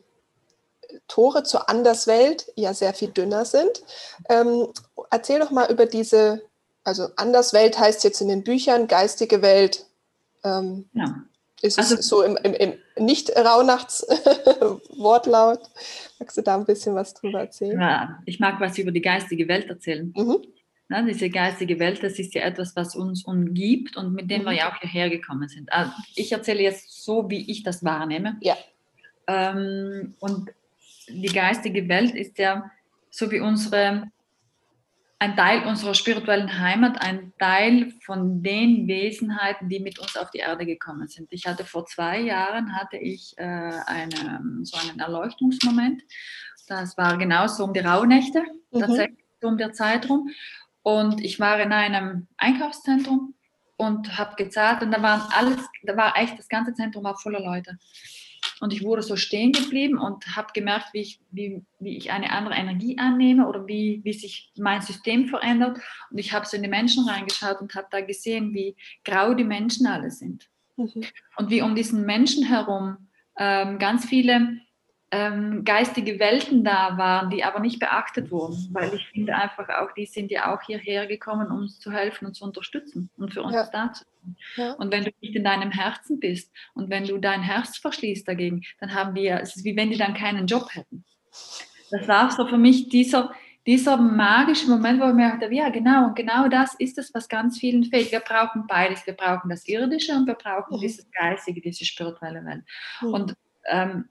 Tore 1.07 1.43
zur 1.43 1.69
Anderswelt 1.69 2.51
ja 2.55 2.73
sehr 2.73 2.93
viel 2.93 3.09
dünner 3.09 3.45
sind. 3.45 3.83
Ähm, 4.29 4.67
erzähl 5.09 5.39
doch 5.39 5.51
mal 5.51 5.71
über 5.71 5.85
diese 5.85 6.41
also 6.83 7.09
Anderswelt 7.17 7.77
heißt 7.77 8.03
jetzt 8.03 8.21
in 8.21 8.29
den 8.29 8.43
Büchern 8.43 8.87
geistige 8.87 9.41
Welt. 9.41 9.85
Ähm, 10.43 10.89
ja. 10.93 11.23
Ist 11.61 11.77
also, 11.77 11.95
es 11.95 12.07
so 12.07 12.23
im, 12.23 12.37
im, 12.37 12.53
im 12.53 12.75
Nicht-Rauhnachts-Wortlaut? 12.97 15.59
Magst 16.19 16.37
du 16.37 16.41
da 16.41 16.55
ein 16.55 16.63
bisschen 16.65 16.95
was 16.95 17.13
drüber 17.13 17.41
erzählen? 17.41 17.77
Ja, 17.79 18.17
ich 18.25 18.39
mag 18.39 18.61
was 18.61 18.77
über 18.77 18.91
die 18.91 19.01
geistige 19.01 19.47
Welt 19.47 19.69
erzählen. 19.69 20.13
Mhm. 20.15 20.43
Ja, 20.89 21.01
diese 21.03 21.29
geistige 21.29 21.77
Welt, 21.79 22.01
das 22.01 22.17
ist 22.17 22.33
ja 22.33 22.43
etwas, 22.43 22.73
was 22.75 22.95
uns 22.95 23.25
umgibt 23.25 23.97
und 23.97 24.13
mit 24.13 24.31
dem 24.31 24.41
mhm. 24.41 24.45
wir 24.45 24.53
ja 24.53 24.71
auch 24.71 24.79
hierher 24.79 25.09
gekommen 25.09 25.49
sind. 25.49 25.71
Also 25.71 25.91
ich 26.15 26.31
erzähle 26.31 26.63
jetzt 26.63 27.03
so, 27.03 27.29
wie 27.29 27.51
ich 27.51 27.61
das 27.63 27.83
wahrnehme. 27.83 28.37
Ja. 28.41 28.57
Ähm, 29.27 30.15
und 30.19 30.49
die 31.07 31.27
geistige 31.27 31.87
Welt 31.89 32.15
ist 32.15 32.39
ja 32.39 32.71
so 33.11 33.29
wie 33.31 33.39
unsere 33.39 34.09
ein 35.21 35.35
Teil 35.35 35.67
unserer 35.67 35.93
spirituellen 35.93 36.59
Heimat, 36.59 37.01
ein 37.01 37.33
Teil 37.37 37.91
von 38.05 38.41
den 38.41 38.87
Wesenheiten, 38.87 39.67
die 39.67 39.81
mit 39.81 39.99
uns 39.99 40.15
auf 40.15 40.31
die 40.31 40.37
Erde 40.37 40.65
gekommen 40.65 41.09
sind. 41.09 41.27
Ich 41.31 41.45
hatte 41.45 41.65
vor 41.65 41.85
zwei 41.85 42.21
Jahren 42.21 42.73
hatte 42.73 42.95
ich 42.95 43.37
äh, 43.37 43.43
eine, 43.43 44.41
so 44.63 44.77
einen 44.77 44.99
Erleuchtungsmoment. 44.99 46.03
Das 46.67 46.97
war 46.97 47.17
genauso 47.17 47.65
um 47.65 47.73
die 47.73 47.81
Rauhnächte, 47.81 48.43
mhm. 48.71 48.79
tatsächlich 48.79 49.25
um 49.41 49.57
der 49.57 49.73
Zeit 49.73 50.09
rum. 50.09 50.29
Und 50.83 51.21
ich 51.21 51.37
war 51.37 51.59
in 51.59 51.73
einem 51.73 52.27
Einkaufszentrum 52.37 53.33
und 53.75 54.17
habe 54.17 54.35
gezahlt 54.35 54.81
und 54.81 54.91
da 54.91 55.01
waren 55.01 55.21
alles, 55.33 55.57
da 55.83 55.97
war 55.97 56.15
echt 56.17 56.39
das 56.39 56.47
ganze 56.47 56.73
Zentrum 56.73 57.03
war 57.03 57.17
voller 57.17 57.41
Leute. 57.41 57.77
Und 58.59 58.73
ich 58.73 58.83
wurde 58.83 59.01
so 59.01 59.15
stehen 59.15 59.51
geblieben 59.51 59.97
und 59.97 60.35
habe 60.35 60.49
gemerkt, 60.53 60.93
wie 60.93 60.99
ich, 60.99 61.19
wie, 61.31 61.63
wie 61.79 61.97
ich 61.97 62.11
eine 62.11 62.31
andere 62.31 62.55
Energie 62.55 62.97
annehme 62.97 63.47
oder 63.47 63.67
wie, 63.67 64.01
wie 64.03 64.13
sich 64.13 64.51
mein 64.57 64.81
System 64.81 65.27
verändert. 65.27 65.79
Und 66.11 66.17
ich 66.17 66.33
habe 66.33 66.45
so 66.45 66.57
in 66.57 66.63
die 66.63 66.69
Menschen 66.69 67.07
reingeschaut 67.07 67.61
und 67.61 67.73
habe 67.75 67.87
da 67.89 68.01
gesehen, 68.01 68.53
wie 68.53 68.75
grau 69.05 69.33
die 69.33 69.43
Menschen 69.43 69.87
alle 69.87 70.11
sind. 70.11 70.49
Mhm. 70.75 71.05
Und 71.37 71.49
wie 71.49 71.61
um 71.61 71.75
diesen 71.75 72.05
Menschen 72.05 72.45
herum 72.45 73.09
ähm, 73.37 73.79
ganz 73.79 74.05
viele 74.05 74.59
ähm, 75.11 75.63
geistige 75.65 76.19
Welten 76.19 76.63
da 76.63 76.97
waren, 76.97 77.29
die 77.31 77.43
aber 77.43 77.59
nicht 77.59 77.79
beachtet 77.79 78.29
wurden, 78.29 78.69
weil 78.71 78.93
ich 78.93 79.07
finde 79.07 79.35
einfach 79.35 79.67
auch, 79.69 79.91
die 79.93 80.05
sind 80.05 80.29
ja 80.29 80.53
auch 80.53 80.61
hierher 80.61 81.07
gekommen, 81.07 81.49
um 81.51 81.59
uns 81.59 81.79
zu 81.79 81.91
helfen 81.91 82.27
und 82.27 82.35
zu 82.35 82.43
unterstützen 82.43 83.09
und 83.17 83.33
für 83.33 83.41
uns 83.41 83.55
ja. 83.55 83.69
da 83.71 83.91
zu 83.91 84.03
sein. 84.03 84.35
Ja. 84.55 84.73
Und 84.73 84.91
wenn 84.91 85.03
du 85.03 85.11
nicht 85.21 85.35
in 85.35 85.43
deinem 85.43 85.71
Herzen 85.71 86.19
bist 86.19 86.51
und 86.75 86.89
wenn 86.89 87.05
du 87.05 87.17
dein 87.17 87.41
Herz 87.41 87.77
verschließt 87.77 88.27
dagegen, 88.27 88.61
dann 88.79 88.93
haben 88.93 89.15
wir, 89.15 89.39
es 89.41 89.55
ist 89.55 89.65
wie 89.65 89.75
wenn 89.75 89.89
die 89.89 89.97
dann 89.97 90.13
keinen 90.13 90.45
Job 90.45 90.67
hätten. 90.73 91.03
Das 91.89 92.07
war 92.07 92.29
so 92.29 92.45
für 92.45 92.59
mich 92.59 92.89
dieser, 92.89 93.33
dieser 93.65 93.97
magische 93.97 94.69
Moment, 94.69 95.01
wo 95.01 95.07
ich 95.07 95.13
mir 95.13 95.29
dachte, 95.29 95.51
ja 95.51 95.69
genau, 95.69 96.07
und 96.07 96.15
genau 96.15 96.47
das 96.49 96.75
ist 96.75 96.99
es, 96.99 97.11
was 97.15 97.27
ganz 97.27 97.57
vielen 97.57 97.83
fehlt. 97.83 98.11
Wir 98.11 98.19
brauchen 98.19 98.67
beides. 98.67 99.07
Wir 99.07 99.13
brauchen 99.13 99.49
das 99.49 99.67
Irdische 99.67 100.13
und 100.13 100.27
wir 100.27 100.35
brauchen 100.35 100.77
mhm. 100.77 100.81
dieses 100.81 101.09
Geistige, 101.11 101.61
diese 101.61 101.85
spirituelle 101.85 102.45
Welt. 102.45 102.63
Mhm. 103.01 103.13
Und 103.13 103.35
ähm, 103.65 104.09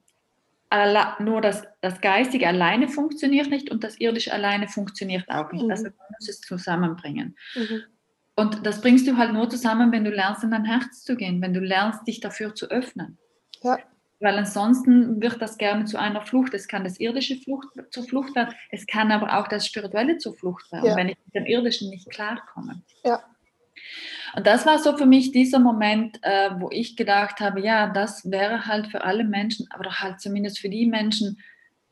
nur 1.20 1.40
das, 1.40 1.64
das 1.80 2.00
Geistige 2.00 2.46
alleine 2.46 2.88
funktioniert 2.88 3.48
nicht 3.48 3.70
und 3.70 3.84
das 3.84 3.98
Irdische 3.98 4.32
alleine 4.32 4.68
funktioniert 4.68 5.28
auch 5.28 5.50
nicht. 5.52 5.64
Mhm. 5.64 5.70
Also 5.70 5.84
man 5.84 6.08
muss 6.18 6.28
es 6.28 6.40
zusammenbringen. 6.40 7.36
Mhm. 7.54 7.82
Und 8.36 8.64
das 8.66 8.80
bringst 8.80 9.06
du 9.08 9.16
halt 9.16 9.32
nur 9.32 9.50
zusammen, 9.50 9.90
wenn 9.90 10.04
du 10.04 10.10
lernst, 10.10 10.44
in 10.44 10.50
dein 10.50 10.64
Herz 10.64 11.02
zu 11.02 11.16
gehen, 11.16 11.42
wenn 11.42 11.54
du 11.54 11.60
lernst, 11.60 12.06
dich 12.06 12.20
dafür 12.20 12.54
zu 12.54 12.70
öffnen. 12.70 13.18
Ja. 13.62 13.78
Weil 14.20 14.36
ansonsten 14.36 15.20
wird 15.20 15.40
das 15.40 15.58
gerne 15.58 15.84
zu 15.86 15.98
einer 15.98 16.22
Flucht. 16.22 16.52
Es 16.54 16.68
kann 16.68 16.84
das 16.84 17.00
irdische 17.00 17.36
Flucht, 17.36 17.68
zur 17.90 18.04
Flucht 18.04 18.34
werden, 18.36 18.54
es 18.70 18.86
kann 18.86 19.10
aber 19.10 19.38
auch 19.38 19.48
das 19.48 19.66
spirituelle 19.66 20.18
zur 20.18 20.36
Flucht 20.36 20.70
werden, 20.70 20.86
ja. 20.86 20.96
wenn 20.96 21.08
ich 21.08 21.16
mit 21.24 21.34
dem 21.34 21.46
irdischen 21.46 21.90
nicht 21.90 22.10
klarkomme. 22.10 22.82
Ja. 23.04 23.22
Und 24.36 24.46
das 24.46 24.66
war 24.66 24.78
so 24.78 24.96
für 24.96 25.06
mich 25.06 25.32
dieser 25.32 25.58
Moment, 25.58 26.18
äh, 26.22 26.50
wo 26.58 26.70
ich 26.70 26.96
gedacht 26.96 27.40
habe, 27.40 27.60
ja, 27.60 27.88
das 27.88 28.30
wäre 28.30 28.66
halt 28.66 28.88
für 28.88 29.04
alle 29.04 29.24
Menschen, 29.24 29.66
aber 29.70 29.90
halt 30.00 30.20
zumindest 30.20 30.58
für 30.58 30.68
die 30.68 30.86
Menschen 30.86 31.38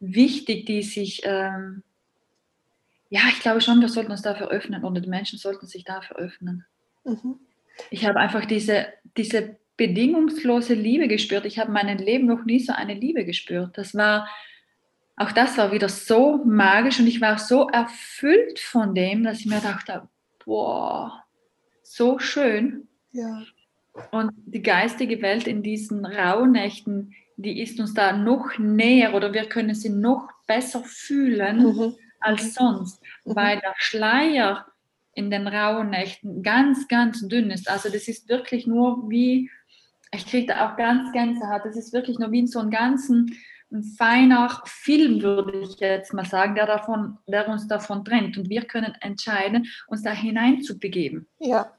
wichtig, 0.01 0.67
die 0.67 0.83
sich, 0.83 1.23
ähm, 1.25 1.83
ja, 3.09 3.23
ich 3.31 3.41
glaube 3.41 3.61
schon, 3.61 3.81
wir 3.81 3.89
sollten 3.89 4.11
uns 4.11 4.23
dafür 4.23 4.49
öffnen 4.49 4.85
oder 4.85 5.01
die 5.01 5.09
Menschen 5.09 5.39
sollten 5.39 5.67
sich 5.67 5.85
dafür 5.85 6.17
öffnen. 6.17 6.67
Mhm. 7.05 7.39
Ich 7.91 8.07
habe 8.07 8.19
einfach 8.19 8.45
diese, 8.45 8.87
diese 9.17 9.57
bedingungslose 9.77 10.75
Liebe 10.75 11.09
gespürt. 11.09 11.45
Ich 11.45 11.59
habe 11.59 11.69
in 11.69 11.75
meinem 11.75 11.99
Leben 11.99 12.27
noch 12.27 12.45
nie 12.45 12.61
so 12.61 12.73
eine 12.73 12.95
Liebe 12.95 13.25
gespürt. 13.25 13.77
Das 13.77 13.95
war, 13.95 14.29
auch 15.17 15.33
das 15.33 15.57
war 15.59 15.73
wieder 15.73 15.89
so 15.89 16.39
magisch 16.45 16.99
und 16.99 17.07
ich 17.07 17.21
war 17.21 17.39
so 17.39 17.69
erfüllt 17.69 18.59
von 18.59 18.95
dem, 18.95 19.25
dass 19.25 19.41
ich 19.41 19.47
mir 19.47 19.61
dachte, 19.61 20.09
boah, 20.45 21.26
so 21.97 22.19
schön. 22.19 22.89
Ja. 23.13 23.43
Und 24.11 24.33
die 24.45 24.63
geistige 24.63 25.23
Welt 25.23 25.47
in 25.47 25.63
diesen 25.63 26.05
Rauhnächten, 26.05 27.15
die 27.37 27.63
ist 27.63 27.81
uns 27.81 27.95
da 27.95 28.13
noch 28.13 28.59
näher 28.59 29.15
oder 29.15 29.33
wir 29.33 29.49
können 29.49 29.75
sie 29.75 29.89
noch 29.89 30.29
besser 30.47 30.83
fühlen 30.85 31.65
mhm. 31.65 31.95
als 32.21 32.55
sonst, 32.55 33.03
mhm. 33.25 33.37
weil 33.37 33.61
der 33.61 33.75
Schleier 33.79 34.67
in 35.15 35.31
den 35.31 35.49
Rauhnächten 35.49 36.43
ganz, 36.43 36.89
ganz 36.89 37.27
dünn 37.27 37.51
ist. 37.51 37.71
Also 37.71 37.89
das 37.89 38.07
ist 38.07 38.29
wirklich 38.29 38.67
nur 38.67 39.09
wie, 39.09 39.51
ich 40.13 40.27
kriege 40.27 40.49
da 40.49 40.69
auch 40.69 40.77
ganz 40.77 41.11
Gänsehaut, 41.13 41.65
das 41.65 41.77
ist 41.77 41.95
wirklich 41.95 42.19
nur 42.19 42.31
wie 42.33 42.47
so 42.47 42.59
einen 42.59 42.71
ganzen 42.71 43.35
ein 43.73 43.83
feiner 43.83 44.63
Film, 44.65 45.23
würde 45.23 45.59
ich 45.59 45.81
jetzt 45.81 46.15
mal 46.15 46.25
sagen, 46.25 46.55
der, 46.55 46.67
davon, 46.67 47.19
der 47.27 47.49
uns 47.49 47.67
davon 47.67 48.05
trennt. 48.05 48.39
Und 48.39 48.49
wir 48.49 48.63
können 48.63 48.95
entscheiden, 49.01 49.67
uns 49.89 50.03
da 50.03 50.13
hinein 50.13 50.63
zu 50.63 50.79
begeben. 50.79 51.27
Ja, 51.41 51.73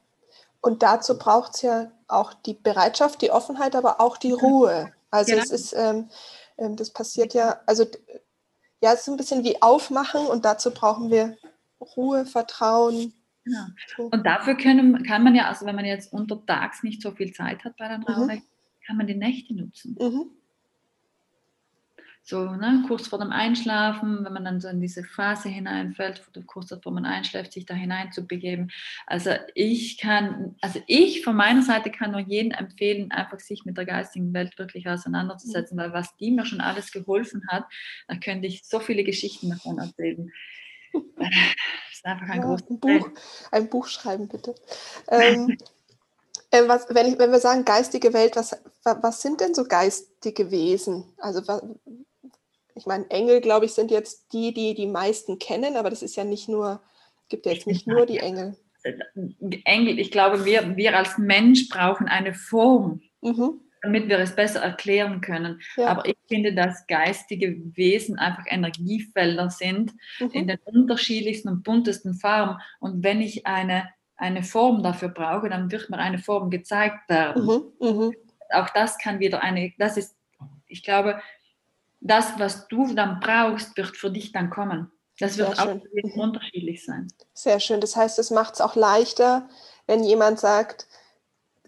und 0.61 0.83
dazu 0.83 1.17
braucht 1.17 1.55
es 1.55 1.61
ja 1.61 1.91
auch 2.07 2.33
die 2.33 2.53
Bereitschaft, 2.53 3.21
die 3.21 3.31
Offenheit, 3.31 3.75
aber 3.75 4.01
auch 4.01 4.17
die 4.17 4.31
Ruhe. 4.31 4.91
Also 5.11 5.31
genau. 5.31 5.43
es 5.43 5.51
ist, 5.51 5.73
ähm, 5.73 6.09
ähm, 6.57 6.75
das 6.75 6.91
passiert 6.91 7.33
ja, 7.33 7.61
also 7.65 7.85
ja, 8.81 8.93
es 8.93 9.01
ist 9.01 9.07
ein 9.09 9.17
bisschen 9.17 9.43
wie 9.43 9.61
Aufmachen 9.61 10.27
und 10.27 10.45
dazu 10.45 10.71
brauchen 10.71 11.09
wir 11.09 11.37
Ruhe, 11.79 12.25
Vertrauen. 12.25 13.13
Genau. 13.43 14.09
Und 14.11 14.25
dafür 14.25 14.55
können, 14.55 15.03
kann 15.03 15.23
man 15.23 15.35
ja, 15.35 15.47
also 15.47 15.65
wenn 15.65 15.75
man 15.75 15.85
jetzt 15.85 16.11
untertags 16.11 16.83
nicht 16.83 17.01
so 17.01 17.11
viel 17.11 17.31
Zeit 17.33 17.63
hat 17.63 17.77
bei 17.77 17.87
der 17.87 18.01
Trauer, 18.01 18.25
mhm. 18.25 18.43
kann 18.85 18.97
man 18.97 19.07
die 19.07 19.15
Nächte 19.15 19.55
nutzen. 19.55 19.95
Mhm. 19.99 20.31
So 22.29 22.43
ne, 22.43 22.83
kurz 22.87 23.07
vor 23.07 23.19
dem 23.19 23.31
Einschlafen, 23.31 24.25
wenn 24.25 24.33
man 24.33 24.43
dann 24.43 24.59
so 24.59 24.67
in 24.67 24.81
diese 24.81 25.05
Phase 25.05 25.47
hineinfällt, 25.47 26.21
kurz 26.45 26.67
bevor 26.67 26.91
man 26.91 27.05
einschläft, 27.05 27.53
sich 27.53 27.65
da 27.65 27.73
hinein 27.73 28.11
zu 28.11 28.27
begeben. 28.27 28.69
Also 29.05 29.31
ich 29.55 29.97
kann, 29.97 30.55
also 30.59 30.81
ich 30.87 31.23
von 31.23 31.37
meiner 31.37 31.61
Seite 31.61 31.89
kann 31.89 32.11
nur 32.11 32.19
jedem 32.19 32.51
empfehlen, 32.51 33.11
einfach 33.13 33.39
sich 33.39 33.63
mit 33.63 33.77
der 33.77 33.85
geistigen 33.85 34.33
Welt 34.33 34.57
wirklich 34.59 34.89
auseinanderzusetzen, 34.89 35.77
weil 35.77 35.93
was 35.93 36.17
die 36.17 36.31
mir 36.31 36.45
schon 36.45 36.59
alles 36.59 36.91
geholfen 36.91 37.43
hat, 37.47 37.63
da 38.09 38.17
könnte 38.17 38.47
ich 38.47 38.65
so 38.65 38.81
viele 38.81 39.05
Geschichten 39.05 39.49
davon 39.49 39.77
erzählen. 39.77 40.29
Das 40.91 41.29
ist 41.93 42.05
einfach 42.05 42.27
ein 42.27 42.41
ja, 42.41 42.45
großes 42.45 42.69
ein 42.69 42.79
Buch, 42.81 43.09
ein 43.51 43.69
Buch 43.69 43.87
schreiben, 43.87 44.27
bitte. 44.27 44.53
Ähm, 45.07 45.57
äh, 46.51 46.67
was, 46.67 46.87
wenn, 46.89 47.07
ich, 47.07 47.17
wenn 47.19 47.31
wir 47.31 47.39
sagen 47.39 47.63
geistige 47.63 48.11
Welt, 48.11 48.35
was, 48.35 48.53
was 48.83 49.21
sind 49.21 49.39
denn 49.39 49.55
so 49.55 49.63
geistige 49.63 50.51
Wesen? 50.51 51.05
Also 51.19 51.41
ich 52.77 52.85
meine, 52.85 53.09
Engel, 53.09 53.41
glaube 53.41 53.65
ich, 53.65 53.73
sind 53.73 53.91
jetzt 53.91 54.31
die, 54.33 54.53
die 54.53 54.75
die 54.75 54.87
meisten 54.87 55.39
kennen, 55.39 55.75
aber 55.75 55.89
das 55.89 56.03
ist 56.03 56.15
ja 56.15 56.23
nicht 56.23 56.47
nur, 56.47 56.81
gibt 57.27 57.45
ja 57.45 57.51
jetzt 57.51 57.67
nicht 57.67 57.87
nur 57.87 58.05
die 58.05 58.19
Engel. 58.19 58.55
Engel, 59.65 59.99
ich 59.99 60.11
glaube, 60.11 60.45
wir, 60.45 60.77
wir 60.77 60.95
als 60.95 61.17
Mensch 61.17 61.67
brauchen 61.69 62.07
eine 62.07 62.33
Form, 62.33 63.01
mhm. 63.21 63.59
damit 63.81 64.07
wir 64.07 64.19
es 64.19 64.35
besser 64.35 64.61
erklären 64.61 65.19
können. 65.21 65.59
Ja. 65.75 65.87
Aber 65.87 66.05
ich 66.05 66.15
finde, 66.27 66.53
dass 66.53 66.85
geistige 66.87 67.57
Wesen 67.75 68.17
einfach 68.17 68.45
Energiefelder 68.47 69.49
sind 69.49 69.93
mhm. 70.19 70.29
in 70.31 70.47
den 70.47 70.59
unterschiedlichsten 70.65 71.49
und 71.49 71.63
buntesten 71.63 72.13
Farben. 72.13 72.61
Und 72.79 73.03
wenn 73.03 73.19
ich 73.19 73.45
eine, 73.47 73.89
eine 74.15 74.43
Form 74.43 74.83
dafür 74.83 75.09
brauche, 75.09 75.49
dann 75.49 75.71
wird 75.71 75.89
mir 75.89 75.97
eine 75.97 76.19
Form 76.19 76.49
gezeigt 76.49 77.09
werden. 77.09 77.45
Mhm. 77.45 77.87
mhm. 77.87 78.13
Auch 78.49 78.69
das 78.69 78.97
kann 78.97 79.19
wieder 79.19 79.43
eine, 79.43 79.73
das 79.77 79.97
ist, 79.97 80.15
ich 80.67 80.81
glaube, 80.81 81.19
das, 82.07 82.39
was 82.39 82.67
du 82.67 82.93
dann 82.93 83.19
brauchst, 83.19 83.77
wird 83.77 83.95
für 83.95 84.09
dich 84.09 84.31
dann 84.31 84.49
kommen. 84.49 84.91
Das 85.19 85.37
wird 85.37 85.59
auch 85.59 85.73
mhm. 85.73 86.11
unterschiedlich 86.15 86.85
sein. 86.85 87.07
Sehr 87.33 87.59
schön. 87.59 87.81
Das 87.81 87.95
heißt, 87.95 88.19
es 88.19 88.29
macht 88.29 88.55
es 88.55 88.61
auch 88.61 88.75
leichter, 88.75 89.49
wenn 89.87 90.03
jemand 90.03 90.39
sagt, 90.39 90.87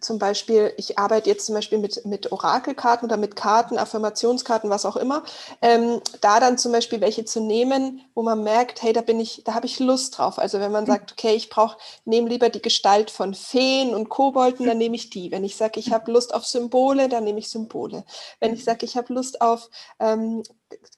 zum 0.02 0.20
Beispiel, 0.20 0.74
ich 0.78 0.98
arbeite 0.98 1.30
jetzt 1.30 1.46
zum 1.46 1.56
Beispiel 1.56 1.78
mit, 1.78 2.06
mit 2.06 2.32
Orakelkarten 2.32 3.08
oder 3.08 3.18
mit 3.18 3.36
Karten, 3.36 3.78
Affirmationskarten, 3.78 4.70
was 4.70 4.86
auch 4.86 4.96
immer, 4.96 5.24
ähm, 5.62 6.02
da 6.22 6.40
dann 6.40 6.58
zum 6.58 6.72
Beispiel 6.72 7.02
welche 7.02 7.26
zu 7.26 7.40
nehmen, 7.42 8.02
wo 8.16 8.24
man 8.24 8.44
merkt, 8.44 8.82
hey, 8.82 8.94
da 8.94 9.02
bin 9.02 9.20
ich, 9.20 9.44
da 9.46 9.54
habe 9.54 9.66
ich 9.66 9.80
Lust 9.80 10.18
drauf. 10.18 10.40
Also 10.40 10.60
wenn 10.60 10.72
man 10.72 10.84
mhm. 10.84 10.88
sagt, 10.90 11.12
okay, 11.12 11.36
ich 11.36 11.50
brauche, 11.50 11.78
nehme 12.06 12.30
lieber 12.30 12.50
die 12.50 12.62
Gestalt 12.62 13.12
von 13.12 13.34
Feen 13.34 13.94
und 13.94 14.10
Kobolden, 14.10 14.66
dann 14.66 14.78
nehme 14.78 14.96
ich 14.96 15.10
die. 15.10 15.32
Wenn 15.32 15.44
ich 15.44 15.56
sage, 15.56 15.80
ich 15.80 15.92
habe 15.92 16.12
Lust 16.12 16.34
auf 16.34 16.46
Symbole, 16.46 17.10
dann 17.10 17.24
nehme 17.24 17.40
ich 17.40 17.50
Symbole. 17.50 18.06
Wenn 18.40 18.54
ich 18.54 18.64
sage, 18.64 18.86
ich 18.86 18.98
habe 18.98 19.14
Lust 19.14 19.42
auf 19.42 19.70
ähm, 20.00 20.44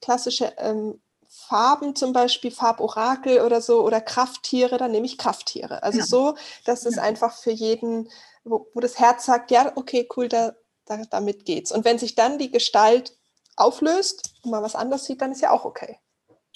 klassische 0.01 0.53
ähm, 0.57 0.99
Farben 1.33 1.95
zum 1.95 2.11
Beispiel, 2.11 2.51
Farborakel 2.51 3.41
oder 3.41 3.61
so, 3.61 3.83
oder 3.83 4.01
Krafttiere, 4.01 4.77
dann 4.77 4.91
nehme 4.91 5.05
ich 5.05 5.17
Krafttiere. 5.17 5.81
Also 5.81 5.99
ja. 5.99 6.05
so, 6.05 6.35
dass 6.65 6.85
es 6.85 6.97
einfach 6.97 7.37
für 7.37 7.51
jeden 7.51 8.09
wo, 8.43 8.67
wo 8.73 8.79
das 8.79 8.99
Herz 8.99 9.25
sagt, 9.25 9.51
ja, 9.51 9.71
okay, 9.75 10.07
cool, 10.15 10.27
da, 10.27 10.53
da, 10.85 11.01
damit 11.09 11.45
geht's. 11.45 11.71
Und 11.71 11.85
wenn 11.85 11.99
sich 11.99 12.15
dann 12.15 12.37
die 12.37 12.51
Gestalt 12.51 13.13
auflöst 13.55 14.33
und 14.43 14.51
man 14.51 14.63
was 14.63 14.75
anderes 14.75 15.05
sieht, 15.05 15.21
dann 15.21 15.31
ist 15.31 15.41
ja 15.41 15.51
auch 15.51 15.65
okay. 15.65 15.97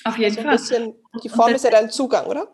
Auf 0.04 0.18
jeden 0.18 0.38
also 0.38 0.42
Fall. 0.42 0.58
Bisschen, 0.58 0.96
die 1.24 1.30
Form 1.30 1.54
ist 1.54 1.64
ja 1.64 1.72
dein 1.72 1.90
Zugang, 1.90 2.26
oder? 2.28 2.54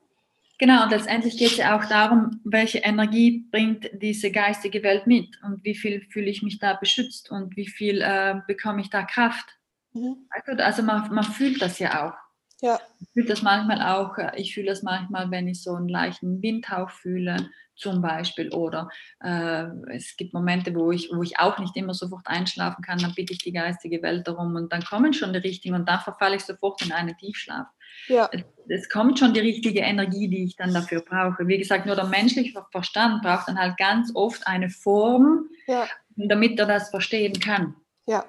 Genau, 0.62 0.84
und 0.84 0.92
letztendlich 0.92 1.38
geht 1.38 1.52
es 1.52 1.58
ja 1.58 1.76
auch 1.76 1.86
darum, 1.86 2.40
welche 2.44 2.78
Energie 2.80 3.48
bringt 3.50 3.90
diese 3.94 4.30
geistige 4.30 4.84
Welt 4.84 5.08
mit 5.08 5.28
und 5.44 5.64
wie 5.64 5.74
viel 5.74 6.02
fühle 6.12 6.30
ich 6.30 6.44
mich 6.44 6.60
da 6.60 6.76
beschützt 6.76 7.32
und 7.32 7.58
wie 7.58 7.68
viel 7.68 8.02
äh, 8.02 8.36
bekomme 8.46 8.82
ich 8.82 8.92
da 8.92 9.02
Kraft. 9.02 9.58
Mhm. 9.94 10.28
Also 10.60 10.84
man, 10.84 11.12
man 11.12 11.24
fühlt 11.24 11.62
das 11.64 11.80
ja 11.80 12.06
auch. 12.06 12.14
Ja. 12.62 12.80
Ich 13.00 13.10
fühle 13.14 13.28
das 13.28 13.42
manchmal 13.42 13.82
auch, 13.82 14.18
äh, 14.18 14.32
ich 14.38 14.54
fühle 14.54 14.68
das 14.68 14.84
manchmal, 14.84 15.30
wenn 15.32 15.48
ich 15.48 15.62
so 15.62 15.74
einen 15.74 15.90
leichten 15.90 16.42
Windhauch 16.42 16.92
fühle, 16.92 17.50
zum 17.76 18.02
Beispiel. 18.02 18.54
Oder 18.54 18.90
äh, 19.24 19.66
es 19.92 20.16
gibt 20.16 20.34
Momente, 20.34 20.74
wo 20.76 20.92
ich, 20.92 21.10
wo 21.12 21.24
ich 21.24 21.40
auch 21.40 21.58
nicht 21.58 21.76
immer 21.76 21.94
sofort 21.94 22.28
einschlafen 22.28 22.84
kann, 22.84 23.00
dann 23.00 23.16
bitte 23.16 23.34
ich 23.34 23.40
die 23.40 23.52
geistige 23.52 24.02
Welt 24.04 24.28
darum 24.28 24.56
und 24.56 24.72
dann 24.72 24.84
kommen 24.84 25.14
schon 25.14 25.34
die 25.34 25.40
richtigen 25.40 25.76
und 25.76 25.90
dann 25.90 26.00
verfalle 26.00 26.36
ich 26.36 26.44
sofort 26.44 26.82
in 26.84 26.92
einen 26.92 27.18
Tiefschlaf. 27.18 27.68
Ja. 28.08 28.30
Es, 28.32 28.44
es 28.70 28.90
kommt 28.90 29.20
schon 29.20 29.34
die 29.34 29.40
richtige 29.40 29.82
Energie, 29.82 30.28
die 30.28 30.46
ich 30.46 30.56
dann 30.56 30.74
dafür 30.74 31.02
brauche. 31.02 31.48
Wie 31.48 31.58
gesagt, 31.58 31.86
nur 31.86 31.96
der 31.96 32.06
menschliche 32.06 32.64
Verstand 32.72 33.24
braucht 33.24 33.48
dann 33.48 33.60
halt 33.60 33.78
ganz 33.78 34.12
oft 34.14 34.46
eine 34.48 34.70
Form, 34.70 35.50
ja. 35.66 35.88
damit 36.16 36.60
er 36.60 36.68
das 36.68 36.90
verstehen 36.90 37.40
kann. 37.40 37.76
Ja. 38.06 38.24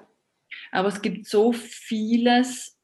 Aber 0.70 0.88
es 0.88 1.02
gibt 1.02 1.26
so 1.26 1.52
vieles, 1.52 2.78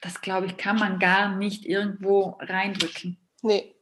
das 0.00 0.20
glaube 0.20 0.46
ich, 0.46 0.56
kann 0.56 0.78
man 0.78 0.98
gar 0.98 1.36
nicht 1.36 1.66
irgendwo 1.66 2.38
reindrücken. 2.40 3.18
Nee. 3.42 3.74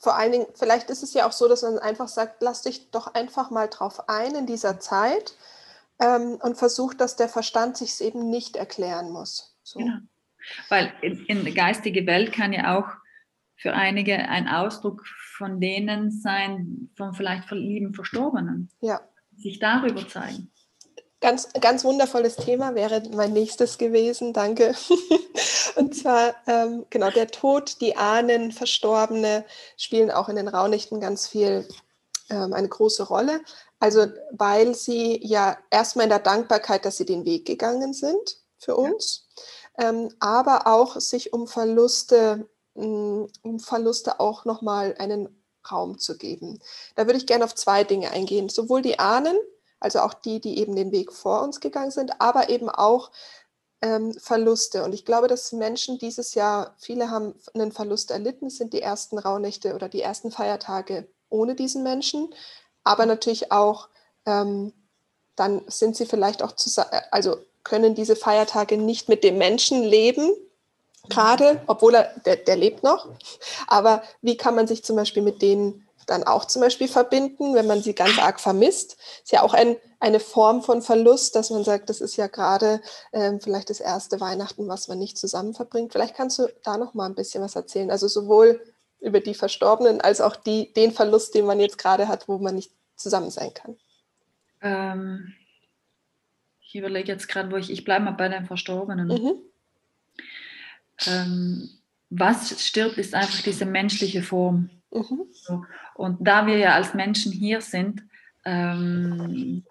Vor 0.00 0.16
allen 0.16 0.32
Dingen, 0.32 0.46
vielleicht 0.54 0.88
ist 0.88 1.02
es 1.02 1.12
ja 1.12 1.26
auch 1.28 1.32
so, 1.32 1.48
dass 1.48 1.62
man 1.62 1.78
einfach 1.78 2.08
sagt, 2.08 2.42
lass 2.42 2.62
dich 2.62 2.90
doch 2.90 3.14
einfach 3.14 3.50
mal 3.50 3.68
drauf 3.68 4.08
ein 4.08 4.34
in 4.34 4.46
dieser 4.46 4.80
Zeit 4.80 5.34
ähm, 5.98 6.38
und 6.40 6.56
versucht, 6.56 7.00
dass 7.00 7.16
der 7.16 7.28
Verstand 7.28 7.76
sich 7.76 8.00
eben 8.00 8.30
nicht 8.30 8.56
erklären 8.56 9.10
muss. 9.10 9.56
So. 9.62 9.80
Genau. 9.80 9.98
Weil 10.70 10.92
in, 11.02 11.26
in 11.26 11.44
der 11.44 11.52
geistigen 11.52 12.06
Welt 12.06 12.32
kann 12.32 12.52
ja 12.52 12.78
auch 12.78 12.88
für 13.56 13.74
einige 13.74 14.16
ein 14.16 14.48
Ausdruck 14.48 15.06
von 15.36 15.60
denen 15.60 16.10
sein, 16.10 16.90
von 16.96 17.12
vielleicht 17.12 17.50
lieben 17.50 17.92
Verstorbenen. 17.92 18.70
Ja. 18.80 19.02
Sich 19.36 19.58
darüber 19.58 20.08
zeigen. 20.08 20.50
Ganz, 21.20 21.48
ganz 21.60 21.84
wundervolles 21.84 22.36
Thema 22.36 22.74
wäre 22.74 23.02
mein 23.12 23.34
nächstes 23.34 23.76
gewesen, 23.76 24.32
danke. 24.32 24.74
Und 25.76 25.94
zwar, 25.94 26.34
ähm, 26.46 26.86
genau, 26.88 27.10
der 27.10 27.26
Tod, 27.26 27.80
die 27.82 27.96
Ahnen, 27.96 28.52
Verstorbene 28.52 29.44
spielen 29.76 30.10
auch 30.10 30.30
in 30.30 30.36
den 30.36 30.48
Raunichten 30.48 30.98
ganz 30.98 31.26
viel 31.28 31.68
ähm, 32.30 32.54
eine 32.54 32.68
große 32.68 33.02
Rolle. 33.02 33.40
Also, 33.80 34.06
weil 34.32 34.74
sie 34.74 35.20
ja 35.22 35.58
erstmal 35.70 36.04
in 36.04 36.10
der 36.10 36.20
Dankbarkeit, 36.20 36.86
dass 36.86 36.96
sie 36.96 37.06
den 37.06 37.26
Weg 37.26 37.46
gegangen 37.46 37.92
sind 37.92 38.38
für 38.56 38.76
uns, 38.76 39.28
ja. 39.78 39.90
ähm, 39.90 40.08
aber 40.20 40.66
auch 40.66 40.98
sich 41.00 41.34
um 41.34 41.46
Verluste, 41.46 42.48
mh, 42.74 42.86
mm, 42.86 43.28
um 43.42 43.60
Verluste 43.60 44.20
auch 44.20 44.46
nochmal 44.46 44.94
einen 44.98 45.44
Raum 45.70 45.98
zu 45.98 46.16
geben. 46.16 46.60
Da 46.94 47.06
würde 47.06 47.18
ich 47.18 47.26
gerne 47.26 47.44
auf 47.44 47.54
zwei 47.54 47.84
Dinge 47.84 48.10
eingehen. 48.10 48.48
Sowohl 48.48 48.80
die 48.80 48.98
Ahnen, 48.98 49.36
also 49.80 50.00
auch 50.00 50.14
die, 50.14 50.40
die 50.40 50.58
eben 50.58 50.76
den 50.76 50.92
Weg 50.92 51.12
vor 51.12 51.42
uns 51.42 51.60
gegangen 51.60 51.90
sind, 51.90 52.20
aber 52.20 52.50
eben 52.50 52.68
auch 52.68 53.10
ähm, 53.82 54.12
Verluste. 54.14 54.84
Und 54.84 54.92
ich 54.92 55.04
glaube, 55.04 55.26
dass 55.26 55.52
Menschen 55.52 55.98
dieses 55.98 56.34
Jahr, 56.34 56.74
viele 56.78 57.10
haben 57.10 57.34
einen 57.54 57.72
Verlust 57.72 58.10
erlitten, 58.10 58.50
sind 58.50 58.72
die 58.72 58.82
ersten 58.82 59.18
Rauhnächte 59.18 59.74
oder 59.74 59.88
die 59.88 60.02
ersten 60.02 60.30
Feiertage 60.30 61.08
ohne 61.30 61.54
diesen 61.54 61.82
Menschen, 61.82 62.32
aber 62.84 63.06
natürlich 63.06 63.52
auch, 63.52 63.88
ähm, 64.26 64.72
dann 65.36 65.62
sind 65.68 65.96
sie 65.96 66.06
vielleicht 66.06 66.42
auch 66.42 66.52
zusammen, 66.52 66.90
also 67.10 67.38
können 67.64 67.94
diese 67.94 68.16
Feiertage 68.16 68.76
nicht 68.76 69.08
mit 69.08 69.24
dem 69.24 69.38
Menschen 69.38 69.82
leben, 69.82 70.32
gerade, 71.08 71.62
obwohl 71.66 71.94
er, 71.94 72.12
der, 72.24 72.36
der 72.36 72.56
lebt 72.56 72.82
noch. 72.82 73.08
Aber 73.66 74.02
wie 74.22 74.36
kann 74.36 74.54
man 74.54 74.66
sich 74.66 74.84
zum 74.84 74.96
Beispiel 74.96 75.22
mit 75.22 75.40
denen 75.40 75.86
dann 76.10 76.24
auch 76.24 76.44
zum 76.44 76.60
Beispiel 76.62 76.88
verbinden, 76.88 77.54
wenn 77.54 77.66
man 77.66 77.82
sie 77.82 77.94
ganz 77.94 78.18
arg 78.18 78.40
vermisst. 78.40 78.96
Ist 79.22 79.32
ja 79.32 79.42
auch 79.42 79.54
ein, 79.54 79.76
eine 80.00 80.20
Form 80.20 80.62
von 80.62 80.82
Verlust, 80.82 81.36
dass 81.36 81.50
man 81.50 81.64
sagt, 81.64 81.88
das 81.88 82.00
ist 82.00 82.16
ja 82.16 82.26
gerade 82.26 82.80
ähm, 83.12 83.40
vielleicht 83.40 83.70
das 83.70 83.80
erste 83.80 84.20
Weihnachten, 84.20 84.68
was 84.68 84.88
man 84.88 84.98
nicht 84.98 85.18
zusammen 85.18 85.54
verbringt. 85.54 85.92
Vielleicht 85.92 86.16
kannst 86.16 86.38
du 86.38 86.48
da 86.64 86.76
noch 86.76 86.94
mal 86.94 87.06
ein 87.06 87.14
bisschen 87.14 87.42
was 87.42 87.56
erzählen. 87.56 87.90
Also 87.90 88.08
sowohl 88.08 88.60
über 89.00 89.20
die 89.20 89.34
Verstorbenen 89.34 90.00
als 90.00 90.20
auch 90.20 90.36
die, 90.36 90.72
den 90.72 90.92
Verlust, 90.92 91.34
den 91.34 91.46
man 91.46 91.60
jetzt 91.60 91.78
gerade 91.78 92.08
hat, 92.08 92.28
wo 92.28 92.38
man 92.38 92.54
nicht 92.54 92.72
zusammen 92.96 93.30
sein 93.30 93.54
kann. 93.54 93.76
Ähm, 94.60 95.32
ich 96.60 96.74
überlege 96.74 97.10
jetzt 97.10 97.28
gerade, 97.28 97.50
wo 97.50 97.56
ich, 97.56 97.70
ich 97.70 97.84
bleibe 97.84 98.04
mal 98.04 98.12
bei 98.12 98.28
den 98.28 98.46
Verstorbenen. 98.46 99.08
Mhm. 99.08 99.34
Ähm, 101.06 101.70
was 102.10 102.66
stirbt, 102.66 102.98
ist 102.98 103.14
einfach 103.14 103.42
diese 103.42 103.64
menschliche 103.64 104.22
Form. 104.22 104.70
Mhm. 104.92 105.26
So. 105.32 105.64
Und 105.94 106.18
da 106.20 106.46
wir 106.46 106.58
ja 106.58 106.74
als 106.74 106.94
Menschen 106.94 107.32
hier 107.32 107.60
sind, 107.60 108.02
ähm, 108.44 109.64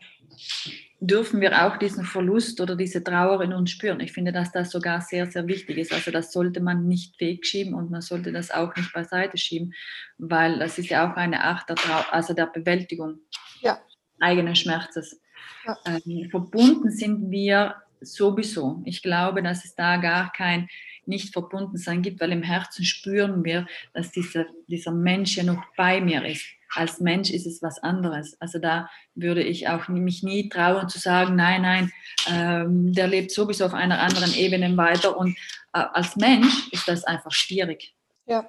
dürfen 1.01 1.39
wir 1.39 1.65
auch 1.65 1.77
diesen 1.77 2.03
Verlust 2.03 2.59
oder 2.59 2.75
diese 2.75 3.03
Trauer 3.03 3.41
in 3.41 3.53
uns 3.53 3.71
spüren. 3.71 4.01
Ich 4.01 4.11
finde, 4.11 4.33
dass 4.33 4.51
das 4.51 4.69
sogar 4.69 4.99
sehr, 5.01 5.27
sehr 5.27 5.47
wichtig 5.47 5.77
ist. 5.77 5.93
Also 5.93 6.11
das 6.11 6.31
sollte 6.31 6.59
man 6.59 6.87
nicht 6.87 7.19
wegschieben 7.21 7.73
und 7.73 7.89
man 7.89 8.01
sollte 8.01 8.31
das 8.31 8.51
auch 8.51 8.75
nicht 8.75 8.91
beiseite 8.93 9.37
schieben, 9.37 9.73
weil 10.17 10.59
das 10.59 10.77
ist 10.77 10.89
ja 10.89 11.09
auch 11.09 11.15
eine 11.15 11.43
Art 11.43 11.69
der, 11.69 11.77
Trau 11.77 12.01
also 12.11 12.33
der 12.33 12.47
Bewältigung 12.47 13.19
ja. 13.61 13.79
eigenen 14.19 14.55
Schmerzes. 14.55 15.21
Ja. 15.65 15.77
Ähm, 15.85 16.29
verbunden 16.29 16.91
sind 16.91 17.31
wir 17.31 17.75
sowieso. 18.01 18.81
Ich 18.85 19.01
glaube, 19.01 19.41
dass 19.41 19.63
es 19.63 19.75
da 19.75 19.97
gar 19.97 20.31
kein 20.33 20.67
nicht 21.09 21.33
verbunden 21.33 21.77
sein 21.77 22.01
gibt, 22.01 22.21
weil 22.21 22.31
im 22.31 22.43
Herzen 22.43 22.85
spüren 22.85 23.43
wir, 23.43 23.67
dass 23.93 24.11
dieser, 24.11 24.45
dieser 24.67 24.91
Mensch 24.91 25.35
ja 25.35 25.43
noch 25.43 25.63
bei 25.75 25.99
mir 25.99 26.23
ist. 26.23 26.45
als 26.75 26.99
Mensch 26.99 27.31
ist 27.31 27.47
es 27.47 27.61
was 27.63 27.79
anderes. 27.79 28.39
Also 28.39 28.59
da 28.59 28.89
würde 29.15 29.41
ich 29.41 29.67
auch 29.67 29.87
mich 29.87 30.21
nie 30.21 30.49
trauen 30.49 30.87
zu 30.87 30.99
sagen, 30.99 31.35
nein, 31.35 31.63
nein, 31.63 31.91
ähm, 32.27 32.93
der 32.93 33.07
lebt 33.07 33.31
sowieso 33.31 33.65
auf 33.65 33.73
einer 33.73 33.99
anderen 33.99 34.33
Ebene 34.35 34.77
weiter. 34.77 35.17
Und 35.17 35.35
äh, 35.73 35.79
als 35.79 36.15
Mensch 36.15 36.71
ist 36.71 36.87
das 36.87 37.03
einfach 37.03 37.31
schwierig. 37.31 37.95
Ja. 38.27 38.47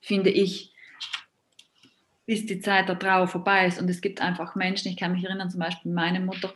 Finde 0.00 0.30
ich, 0.30 0.72
bis 2.24 2.46
die 2.46 2.60
Zeit 2.60 2.88
der 2.88 2.98
Trauer 2.98 3.28
vorbei 3.28 3.66
ist. 3.66 3.80
Und 3.80 3.90
es 3.90 4.00
gibt 4.00 4.22
einfach 4.22 4.54
Menschen, 4.54 4.88
ich 4.88 4.96
kann 4.96 5.12
mich 5.12 5.24
erinnern, 5.24 5.50
zum 5.50 5.60
Beispiel 5.60 5.92
meine 5.92 6.20
Mutter, 6.20 6.54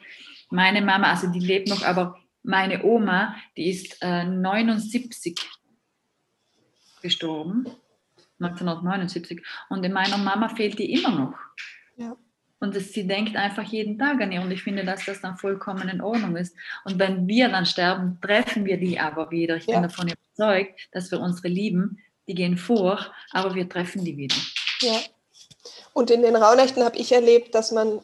meine 0.48 0.80
Mama, 0.80 1.10
also 1.10 1.26
die 1.26 1.40
lebt 1.40 1.68
noch, 1.68 1.82
aber 1.82 2.16
meine 2.44 2.84
Oma, 2.84 3.34
die 3.56 3.70
ist 3.70 3.96
äh, 4.00 4.24
79 4.24 5.36
gestorben, 7.02 7.66
1979. 8.38 9.42
Und 9.70 9.84
in 9.84 9.92
meiner 9.92 10.18
Mama 10.18 10.48
fehlt 10.50 10.78
die 10.78 10.92
immer 10.92 11.10
noch. 11.10 11.34
Ja. 11.96 12.16
Und 12.60 12.76
das, 12.76 12.92
sie 12.92 13.06
denkt 13.06 13.36
einfach 13.36 13.64
jeden 13.64 13.98
Tag 13.98 14.20
an 14.20 14.32
ihr. 14.32 14.40
Und 14.40 14.50
ich 14.50 14.62
finde, 14.62 14.84
dass 14.84 15.04
das 15.04 15.20
dann 15.20 15.36
vollkommen 15.36 15.88
in 15.88 16.00
Ordnung 16.00 16.36
ist. 16.36 16.56
Und 16.84 16.98
wenn 16.98 17.26
wir 17.26 17.48
dann 17.48 17.66
sterben, 17.66 18.18
treffen 18.20 18.64
wir 18.64 18.78
die 18.78 19.00
aber 19.00 19.30
wieder. 19.30 19.56
Ich 19.56 19.66
ja. 19.66 19.74
bin 19.74 19.82
davon 19.82 20.08
überzeugt, 20.08 20.88
dass 20.92 21.10
wir 21.10 21.20
unsere 21.20 21.48
Lieben, 21.48 21.98
die 22.28 22.34
gehen 22.34 22.56
vor, 22.56 23.12
aber 23.32 23.54
wir 23.54 23.68
treffen 23.68 24.04
die 24.04 24.16
wieder. 24.16 24.36
Ja. 24.80 24.98
Und 25.92 26.10
in 26.10 26.22
den 26.22 26.36
Rauhnächten 26.36 26.84
habe 26.84 26.96
ich 26.96 27.12
erlebt, 27.12 27.54
dass 27.54 27.72
man 27.72 28.00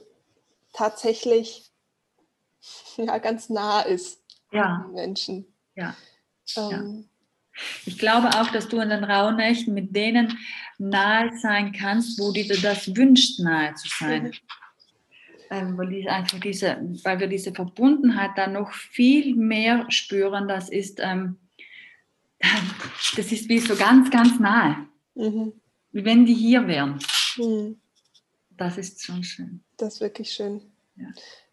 tatsächlich 0.73 1.71
ja, 2.97 3.19
ganz 3.19 3.51
nah 3.51 3.81
ist 3.81 4.20
ja. 4.53 4.91
Menschen. 4.93 5.47
Ja. 5.75 5.95
Ähm, 6.57 6.71
ja. 6.71 6.83
Ich 7.87 7.99
glaube 7.99 8.29
auch, 8.29 8.51
dass 8.51 8.69
du 8.69 8.81
in 8.81 8.91
den 8.91 9.05
Rauhnächten 9.05 9.75
mit 9.75 9.95
denen 9.95 10.39
nahe 10.79 11.31
sein 11.39 11.73
kannst, 11.73 12.19
wo 12.19 12.33
du 12.33 12.45
das 12.45 12.95
wünscht, 12.97 13.41
nahe 13.41 13.75
zu 13.75 13.89
sein. 13.89 14.25
Mhm. 14.25 14.33
Ähm, 15.51 15.77
weil, 15.79 15.89
die 15.89 16.09
einfach 16.09 16.39
diese, 16.39 16.79
weil 17.03 17.19
wir 17.19 17.27
diese 17.27 17.53
Verbundenheit 17.53 18.31
dann 18.37 18.53
noch 18.53 18.73
viel 18.73 19.35
mehr 19.35 19.85
spüren. 19.91 20.47
Das 20.47 20.69
ist, 20.69 21.01
ähm, 21.01 21.37
das 23.17 23.33
ist 23.33 23.49
wie 23.49 23.59
so 23.59 23.75
ganz, 23.75 24.11
ganz 24.11 24.39
nahe. 24.39 24.87
Mhm. 25.15 25.53
Wie 25.93 26.05
wenn 26.05 26.25
die 26.25 26.35
hier 26.35 26.67
wären. 26.67 27.01
Mhm. 27.37 27.81
Das 28.51 28.79
ist 28.79 29.03
schon 29.05 29.25
schön. 29.25 29.65
Das 29.77 29.95
ist 29.95 30.01
wirklich 30.01 30.31
schön. 30.31 30.61
Ja. 30.97 31.09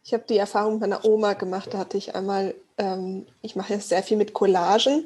Ich 0.07 0.13
habe 0.13 0.23
die 0.29 0.37
Erfahrung 0.37 0.79
meiner 0.79 1.03
Oma 1.03 1.33
gemacht. 1.33 1.73
Da 1.73 1.79
hatte 1.79 1.97
ich 1.97 2.15
einmal, 2.15 2.55
ähm, 2.77 3.25
ich 3.41 3.57
mache 3.57 3.73
jetzt 3.73 3.89
sehr 3.89 4.01
viel 4.03 4.15
mit 4.15 4.33
Collagen 4.33 5.05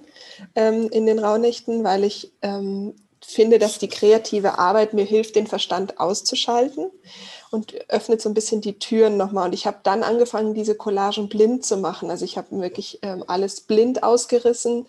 ähm, 0.54 0.90
in 0.92 1.08
den 1.08 1.18
Rauhnächten, 1.18 1.84
weil 1.84 2.04
ich 2.04 2.32
ähm, 2.44 2.94
finde, 3.20 3.58
dass 3.58 3.80
die 3.80 3.88
kreative 3.88 4.60
Arbeit 4.60 4.94
mir 4.94 5.04
hilft, 5.04 5.36
den 5.36 5.48
Verstand 5.48 6.00
auszuschalten 6.00 6.92
und 7.50 7.74
öffnet 7.90 8.22
so 8.22 8.30
ein 8.30 8.36
bisschen 8.36 8.62
die 8.62 8.78
Türen 8.78 9.18
nochmal. 9.18 9.48
Und 9.48 9.54
ich 9.54 9.66
habe 9.66 9.80
dann 9.82 10.04
angefangen, 10.04 10.54
diese 10.54 10.76
Collagen 10.76 11.30
blind 11.30 11.66
zu 11.66 11.78
machen. 11.78 12.12
Also 12.12 12.24
ich 12.24 12.38
habe 12.38 12.62
wirklich 12.62 13.00
ähm, 13.02 13.24
alles 13.26 13.62
blind 13.62 14.04
ausgerissen 14.04 14.88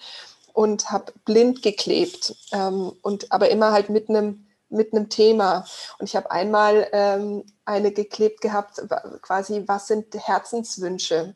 und 0.52 0.90
habe 0.90 1.14
blind 1.24 1.62
geklebt. 1.62 2.34
Ähm, 2.52 2.92
und 3.00 3.32
aber 3.32 3.48
immer 3.48 3.72
halt 3.72 3.88
mit 3.88 4.10
einem 4.10 4.44
mit 4.68 4.92
einem 4.92 5.08
Thema. 5.08 5.64
Und 5.98 6.08
ich 6.08 6.16
habe 6.16 6.30
einmal 6.30 6.88
ähm, 6.92 7.44
eine 7.64 7.92
geklebt 7.92 8.40
gehabt, 8.40 8.82
quasi, 9.22 9.64
was 9.66 9.86
sind 9.86 10.14
Herzenswünsche 10.14 11.34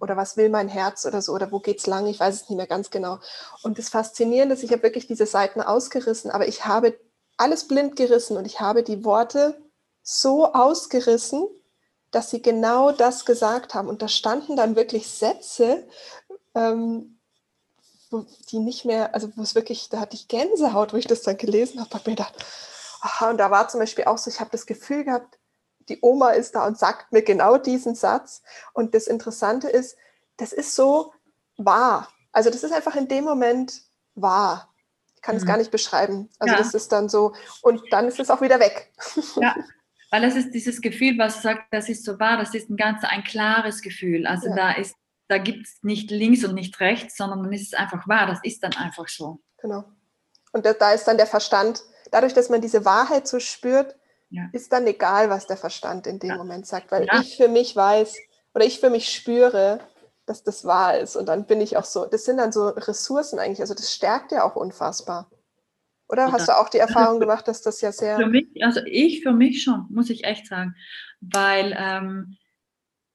oder 0.00 0.16
was 0.16 0.36
will 0.36 0.48
mein 0.48 0.68
Herz 0.68 1.06
oder 1.06 1.22
so 1.22 1.32
oder 1.32 1.52
wo 1.52 1.60
geht 1.60 1.78
es 1.78 1.86
lang, 1.86 2.06
ich 2.06 2.18
weiß 2.18 2.34
es 2.34 2.48
nicht 2.48 2.56
mehr 2.56 2.66
ganz 2.66 2.90
genau. 2.90 3.18
Und 3.62 3.78
das 3.78 3.88
Faszinierende 3.88 4.54
ist, 4.54 4.64
ich 4.64 4.72
habe 4.72 4.82
wirklich 4.82 5.06
diese 5.06 5.26
Seiten 5.26 5.60
ausgerissen, 5.60 6.30
aber 6.30 6.48
ich 6.48 6.66
habe 6.66 6.98
alles 7.36 7.68
blind 7.68 7.96
gerissen 7.96 8.36
und 8.36 8.44
ich 8.44 8.60
habe 8.60 8.82
die 8.82 9.04
Worte 9.04 9.60
so 10.02 10.52
ausgerissen, 10.52 11.48
dass 12.10 12.30
sie 12.30 12.42
genau 12.42 12.92
das 12.92 13.24
gesagt 13.24 13.74
haben. 13.74 13.88
Und 13.88 14.02
da 14.02 14.08
standen 14.08 14.56
dann 14.56 14.76
wirklich 14.76 15.08
Sätze, 15.08 15.86
ähm, 16.54 17.18
die 18.50 18.58
nicht 18.58 18.84
mehr, 18.84 19.14
also 19.14 19.30
wo 19.36 19.42
es 19.42 19.54
wirklich, 19.54 19.88
da 19.88 20.00
hatte 20.00 20.16
ich 20.16 20.28
Gänsehaut, 20.28 20.92
wo 20.92 20.98
ich 20.98 21.06
das 21.06 21.22
dann 21.22 21.38
gelesen 21.38 21.80
habe, 21.80 21.90
habe 21.94 22.10
mir 22.10 22.16
gedacht, 22.16 22.34
aha, 23.00 23.30
und 23.30 23.38
da 23.38 23.50
war 23.50 23.68
zum 23.68 23.80
Beispiel 23.80 24.04
auch 24.04 24.18
so, 24.18 24.30
ich 24.30 24.40
habe 24.40 24.50
das 24.50 24.66
Gefühl 24.66 25.04
gehabt, 25.04 25.38
die 25.92 25.98
Oma 26.00 26.30
ist 26.30 26.54
da 26.54 26.66
und 26.66 26.78
sagt 26.78 27.12
mir 27.12 27.22
genau 27.22 27.58
diesen 27.58 27.94
Satz. 27.94 28.42
Und 28.72 28.94
das 28.94 29.06
Interessante 29.06 29.68
ist, 29.68 29.96
das 30.38 30.52
ist 30.52 30.74
so 30.74 31.12
wahr. 31.58 32.08
Also 32.32 32.48
das 32.48 32.64
ist 32.64 32.72
einfach 32.72 32.96
in 32.96 33.08
dem 33.08 33.24
Moment 33.24 33.82
wahr. 34.14 34.72
Ich 35.14 35.22
kann 35.22 35.36
es 35.36 35.42
mhm. 35.42 35.48
gar 35.48 35.56
nicht 35.58 35.70
beschreiben. 35.70 36.30
Also 36.38 36.54
ja. 36.54 36.58
das 36.58 36.72
ist 36.72 36.90
dann 36.92 37.08
so, 37.08 37.34
und 37.60 37.82
dann 37.90 38.08
ist 38.08 38.18
es 38.18 38.30
auch 38.30 38.40
wieder 38.40 38.58
weg. 38.58 38.92
Ja, 39.40 39.54
weil 40.12 40.24
es 40.24 40.36
ist 40.36 40.50
dieses 40.50 40.82
Gefühl, 40.82 41.16
was 41.16 41.40
sagt, 41.40 41.72
das 41.72 41.88
ist 41.88 42.04
so 42.04 42.20
wahr, 42.20 42.36
das 42.36 42.54
ist 42.54 42.68
ein 42.68 42.76
ganz 42.76 43.02
ein 43.02 43.24
klares 43.24 43.80
Gefühl. 43.80 44.26
Also 44.26 44.48
ja. 44.48 44.54
da 44.54 44.72
ist, 44.72 44.94
da 45.28 45.38
gibt 45.38 45.66
es 45.66 45.78
nicht 45.82 46.10
links 46.10 46.44
und 46.44 46.54
nicht 46.54 46.78
rechts, 46.80 47.16
sondern 47.16 47.42
dann 47.42 47.52
ist 47.52 47.72
es 47.72 47.74
einfach 47.74 48.06
wahr, 48.06 48.26
das 48.26 48.38
ist 48.42 48.62
dann 48.62 48.74
einfach 48.74 49.08
so. 49.08 49.40
Genau. 49.56 49.84
Und 50.52 50.66
da, 50.66 50.74
da 50.74 50.92
ist 50.92 51.04
dann 51.04 51.16
der 51.16 51.26
Verstand, 51.26 51.82
dadurch, 52.10 52.34
dass 52.34 52.50
man 52.50 52.60
diese 52.60 52.84
Wahrheit 52.84 53.26
so 53.26 53.40
spürt, 53.40 53.96
ja. 54.32 54.48
ist 54.52 54.72
dann 54.72 54.86
egal, 54.86 55.30
was 55.30 55.46
der 55.46 55.56
Verstand 55.56 56.06
in 56.06 56.18
dem 56.18 56.30
ja. 56.30 56.36
Moment 56.36 56.66
sagt, 56.66 56.90
weil 56.90 57.06
ja. 57.06 57.20
ich 57.20 57.36
für 57.36 57.48
mich 57.48 57.76
weiß 57.76 58.16
oder 58.54 58.64
ich 58.64 58.80
für 58.80 58.90
mich 58.90 59.08
spüre, 59.08 59.78
dass 60.26 60.42
das 60.42 60.64
wahr 60.64 60.98
ist. 60.98 61.16
Und 61.16 61.26
dann 61.26 61.46
bin 61.46 61.60
ich 61.60 61.76
auch 61.76 61.84
so, 61.84 62.06
das 62.06 62.24
sind 62.24 62.38
dann 62.38 62.52
so 62.52 62.68
Ressourcen 62.68 63.38
eigentlich, 63.38 63.60
also 63.60 63.74
das 63.74 63.92
stärkt 63.92 64.32
ja 64.32 64.44
auch 64.44 64.56
unfassbar. 64.56 65.30
Oder 66.08 66.30
hast 66.30 66.48
du 66.48 66.58
auch 66.58 66.68
die 66.68 66.78
Erfahrung 66.78 67.20
gemacht, 67.20 67.48
dass 67.48 67.62
das 67.62 67.80
ja 67.80 67.90
sehr. 67.90 68.16
Für 68.16 68.26
mich, 68.26 68.48
also 68.60 68.80
ich 68.84 69.22
für 69.22 69.32
mich 69.32 69.62
schon, 69.62 69.86
muss 69.88 70.10
ich 70.10 70.24
echt 70.24 70.46
sagen. 70.46 70.74
Weil 71.20 71.74
ähm, 71.78 72.36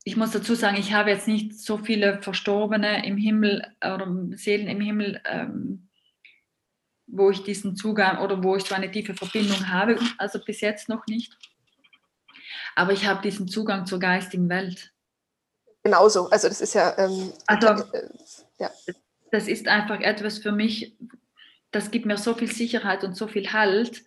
ich 0.04 0.18
muss 0.18 0.32
dazu 0.32 0.56
sagen, 0.56 0.78
ich 0.78 0.94
habe 0.94 1.12
jetzt 1.12 1.28
nicht 1.28 1.60
so 1.60 1.78
viele 1.78 2.22
Verstorbene 2.24 3.06
im 3.06 3.18
Himmel 3.18 3.68
oder 3.84 4.08
Seelen 4.32 4.68
im 4.68 4.82
Himmel 4.82 5.22
ähm, 5.26 5.87
wo 7.08 7.32
ich 7.32 7.44
diesen 7.44 7.76
Zugang 7.76 8.20
oder 8.20 8.44
wo 8.44 8.56
ich 8.56 8.64
so 8.66 8.76
eine 8.76 8.92
tiefe 8.92 9.16
Verbindung 9.16 9.70
habe, 9.70 9.98
also 10.18 10.40
bis 10.44 10.62
jetzt 10.62 10.90
noch 10.90 11.06
nicht. 11.08 11.36
Aber 12.76 12.92
ich 12.92 13.08
habe 13.08 13.22
diesen 13.22 13.48
Zugang 13.48 13.86
zur 13.86 14.00
geistigen 14.00 14.50
Welt. 14.50 14.94
Genauso, 15.84 16.30
also 16.30 16.48
das 16.48 16.62
ist 16.62 16.76
ja. 16.76 16.98
Ähm, 16.98 17.32
also, 17.48 17.68
äh, 17.94 18.10
ja. 18.60 18.70
Das 19.32 19.48
ist 19.48 19.68
einfach 19.68 20.00
etwas 20.02 20.38
für 20.38 20.52
mich, 20.52 20.96
das 21.72 21.92
gibt 21.92 22.06
mir 22.06 22.18
so 22.18 22.34
viel 22.34 22.52
Sicherheit 22.52 23.04
und 23.04 23.16
so 23.16 23.28
viel 23.28 23.52
Halt. 23.52 24.04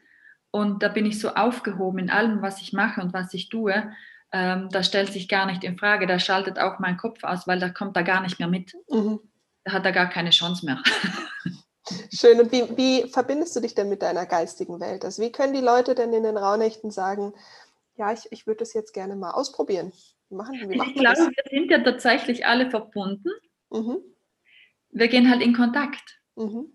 Und 0.50 0.82
da 0.82 0.88
bin 0.88 1.06
ich 1.06 1.18
so 1.18 1.34
aufgehoben 1.34 2.00
in 2.00 2.10
allem, 2.10 2.42
was 2.42 2.60
ich 2.60 2.72
mache 2.72 3.00
und 3.00 3.12
was 3.12 3.32
ich 3.34 3.48
tue. 3.48 3.92
Ähm, 4.32 4.68
das 4.70 4.86
stellt 4.86 5.12
sich 5.12 5.28
gar 5.28 5.46
nicht 5.46 5.64
in 5.64 5.78
Frage. 5.78 6.06
Da 6.06 6.18
schaltet 6.18 6.58
auch 6.58 6.78
mein 6.78 6.96
Kopf 6.96 7.24
aus, 7.24 7.46
weil 7.46 7.58
da 7.58 7.68
kommt 7.68 7.96
da 7.96 8.02
gar 8.02 8.20
nicht 8.20 8.38
mehr 8.38 8.48
mit. 8.48 8.74
Mhm. 8.90 9.20
Da 9.64 9.72
hat 9.72 9.84
er 9.84 9.92
gar 9.92 10.08
keine 10.08 10.30
Chance 10.30 10.66
mehr. 10.66 10.82
Schön. 12.12 12.40
Und 12.40 12.52
wie, 12.52 12.76
wie 12.76 13.08
verbindest 13.08 13.54
du 13.56 13.60
dich 13.60 13.74
denn 13.74 13.88
mit 13.88 14.02
deiner 14.02 14.26
geistigen 14.26 14.80
Welt? 14.80 15.04
Also 15.04 15.22
wie 15.22 15.32
können 15.32 15.54
die 15.54 15.60
Leute 15.60 15.94
denn 15.94 16.12
in 16.12 16.22
den 16.22 16.36
Rauhnächten 16.36 16.90
sagen, 16.90 17.32
ja, 17.96 18.12
ich, 18.12 18.30
ich 18.30 18.46
würde 18.46 18.58
das 18.58 18.72
jetzt 18.72 18.92
gerne 18.92 19.16
mal 19.16 19.32
ausprobieren? 19.32 19.92
Wie 20.28 20.36
machen, 20.36 20.54
wie 20.68 20.76
ich 20.76 20.94
glaube, 20.94 21.16
das? 21.16 21.18
wir 21.28 21.44
sind 21.50 21.70
ja 21.70 21.78
tatsächlich 21.80 22.46
alle 22.46 22.70
verbunden. 22.70 23.30
Mhm. 23.70 23.98
Wir 24.90 25.08
gehen 25.08 25.30
halt 25.30 25.42
in 25.42 25.54
Kontakt. 25.54 26.20
Mhm. 26.36 26.72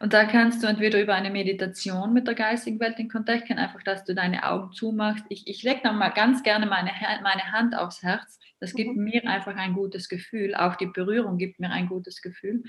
Und 0.00 0.12
da 0.12 0.24
kannst 0.24 0.62
du 0.62 0.66
entweder 0.66 1.00
über 1.00 1.14
eine 1.14 1.30
Meditation 1.30 2.12
mit 2.12 2.26
der 2.26 2.34
geistigen 2.34 2.80
Welt 2.80 2.98
in 2.98 3.08
Kontakt 3.08 3.46
gehen, 3.46 3.58
einfach, 3.58 3.82
dass 3.82 4.04
du 4.04 4.14
deine 4.14 4.44
Augen 4.44 4.72
zumachst. 4.72 5.24
Ich, 5.28 5.46
ich 5.46 5.62
lege 5.62 5.80
dann 5.82 5.98
mal 5.98 6.10
ganz 6.10 6.42
gerne 6.42 6.66
meine, 6.66 6.90
meine 7.22 7.52
Hand 7.52 7.76
aufs 7.76 8.02
Herz 8.02 8.38
das 8.64 8.72
gibt 8.72 8.96
mhm. 8.96 9.04
mir 9.04 9.28
einfach 9.28 9.56
ein 9.56 9.74
gutes 9.74 10.08
Gefühl. 10.08 10.54
Auch 10.54 10.76
die 10.76 10.86
Berührung 10.86 11.36
gibt 11.36 11.60
mir 11.60 11.70
ein 11.70 11.86
gutes 11.86 12.22
Gefühl. 12.22 12.62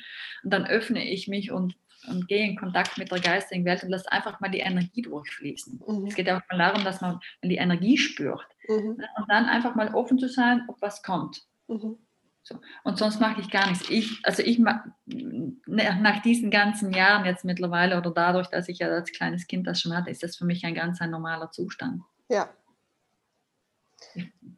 Und 0.43 0.51
dann 0.51 0.65
öffne 0.65 1.01
ich 1.09 1.29
mich 1.29 1.51
und, 1.51 1.75
und 2.09 2.27
gehe 2.27 2.45
in 2.45 2.57
Kontakt 2.57 2.97
mit 2.97 3.11
der 3.11 3.21
geistigen 3.21 3.63
Welt 3.63 3.81
und 3.81 3.89
lasse 3.89 4.11
einfach 4.11 4.41
mal 4.41 4.49
die 4.49 4.59
Energie 4.59 5.01
durchfließen. 5.01 5.81
Mhm. 5.87 6.07
Es 6.07 6.15
geht 6.15 6.29
auch 6.29 6.41
mal 6.51 6.57
darum, 6.57 6.83
dass 6.83 6.99
man 6.99 7.21
die 7.41 7.55
Energie 7.55 7.97
spürt. 7.97 8.45
Mhm. 8.67 8.97
Ne, 8.97 9.07
und 9.15 9.29
dann 9.29 9.45
einfach 9.45 9.75
mal 9.75 9.93
offen 9.93 10.19
zu 10.19 10.27
sein, 10.27 10.63
ob 10.67 10.81
was 10.81 11.01
kommt. 11.01 11.43
Mhm. 11.67 11.97
So. 12.47 12.59
Und 12.83 12.97
sonst 12.97 13.19
mache 13.19 13.41
ich 13.41 13.49
gar 13.49 13.67
nichts. 13.67 13.89
Ich, 13.89 14.19
also 14.23 14.43
ich 14.43 14.59
nach 14.59 16.21
diesen 16.23 16.51
ganzen 16.51 16.93
Jahren 16.93 17.25
jetzt 17.25 17.43
mittlerweile 17.43 17.97
oder 17.97 18.11
dadurch, 18.11 18.47
dass 18.47 18.69
ich 18.69 18.79
ja 18.79 18.87
als 18.87 19.11
kleines 19.11 19.47
Kind 19.47 19.65
das 19.65 19.81
schon 19.81 19.95
hatte, 19.95 20.11
ist 20.11 20.23
das 20.23 20.37
für 20.37 20.45
mich 20.45 20.63
ein 20.63 20.75
ganz 20.75 21.01
ein 21.01 21.09
normaler 21.09 21.51
Zustand. 21.51 22.03
Ja, 22.29 22.49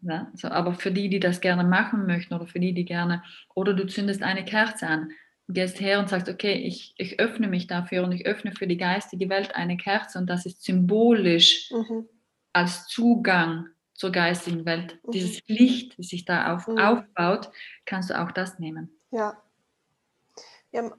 ja, 0.01 0.31
so, 0.35 0.49
aber 0.49 0.73
für 0.73 0.91
die, 0.91 1.09
die 1.09 1.19
das 1.19 1.41
gerne 1.41 1.63
machen 1.63 2.05
möchten 2.05 2.33
oder 2.33 2.47
für 2.47 2.59
die, 2.59 2.73
die 2.73 2.85
gerne, 2.85 3.23
oder 3.55 3.73
du 3.73 3.87
zündest 3.87 4.23
eine 4.23 4.45
Kerze 4.45 4.87
an, 4.87 5.11
gehst 5.47 5.79
her 5.79 5.99
und 5.99 6.09
sagst, 6.09 6.29
okay, 6.29 6.53
ich, 6.53 6.93
ich 6.97 7.19
öffne 7.19 7.47
mich 7.47 7.67
dafür 7.67 8.03
und 8.03 8.11
ich 8.11 8.25
öffne 8.25 8.51
für 8.51 8.67
die 8.67 8.77
geistige 8.77 9.29
Welt 9.29 9.55
eine 9.55 9.77
Kerze 9.77 10.19
und 10.19 10.27
das 10.27 10.45
ist 10.45 10.63
symbolisch 10.63 11.71
mhm. 11.71 12.07
als 12.53 12.87
Zugang 12.87 13.67
zur 13.97 14.11
geistigen 14.11 14.65
Welt. 14.65 14.99
Mhm. 15.03 15.11
Dieses 15.11 15.41
Licht, 15.47 15.99
das 15.99 16.07
sich 16.07 16.23
da 16.23 16.55
auf, 16.55 16.67
mhm. 16.67 16.77
aufbaut, 16.77 17.51
kannst 17.85 18.09
du 18.09 18.19
auch 18.19 18.31
das 18.31 18.59
nehmen. 18.59 18.97
Ja. 19.11 19.35
Haben 20.73 20.93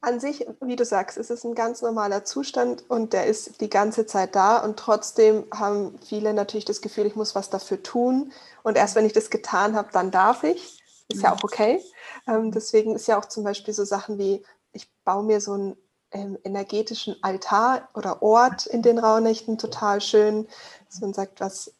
an 0.00 0.20
sich, 0.20 0.46
wie 0.60 0.76
du 0.76 0.84
sagst, 0.84 1.18
es 1.18 1.30
ist 1.30 1.44
ein 1.44 1.56
ganz 1.56 1.82
normaler 1.82 2.24
Zustand 2.24 2.88
und 2.88 3.12
der 3.12 3.26
ist 3.26 3.60
die 3.60 3.68
ganze 3.68 4.06
Zeit 4.06 4.36
da 4.36 4.58
und 4.58 4.78
trotzdem 4.78 5.44
haben 5.52 5.98
viele 6.06 6.32
natürlich 6.32 6.64
das 6.64 6.80
Gefühl, 6.80 7.06
ich 7.06 7.16
muss 7.16 7.34
was 7.34 7.50
dafür 7.50 7.82
tun 7.82 8.32
und 8.62 8.76
erst 8.76 8.94
wenn 8.94 9.06
ich 9.06 9.14
das 9.14 9.30
getan 9.30 9.74
habe, 9.74 9.88
dann 9.92 10.12
darf 10.12 10.44
ich. 10.44 10.80
Ist 11.08 11.22
ja 11.22 11.30
mhm. 11.30 11.36
auch 11.36 11.44
okay. 11.44 11.82
Ähm, 12.28 12.52
deswegen 12.52 12.94
ist 12.94 13.08
ja 13.08 13.18
auch 13.18 13.24
zum 13.24 13.42
Beispiel 13.42 13.74
so 13.74 13.84
Sachen 13.84 14.18
wie, 14.18 14.44
ich 14.72 14.88
baue 15.04 15.24
mir 15.24 15.40
so 15.40 15.54
einen 15.54 15.76
ähm, 16.12 16.38
energetischen 16.44 17.16
Altar 17.22 17.88
oder 17.94 18.22
Ort 18.22 18.66
in 18.66 18.82
den 18.82 18.98
Rauhnächten 18.98 19.58
total 19.58 20.00
schön, 20.00 20.46
dass 20.88 21.00
man 21.00 21.14
sagt, 21.14 21.40
was 21.40 21.75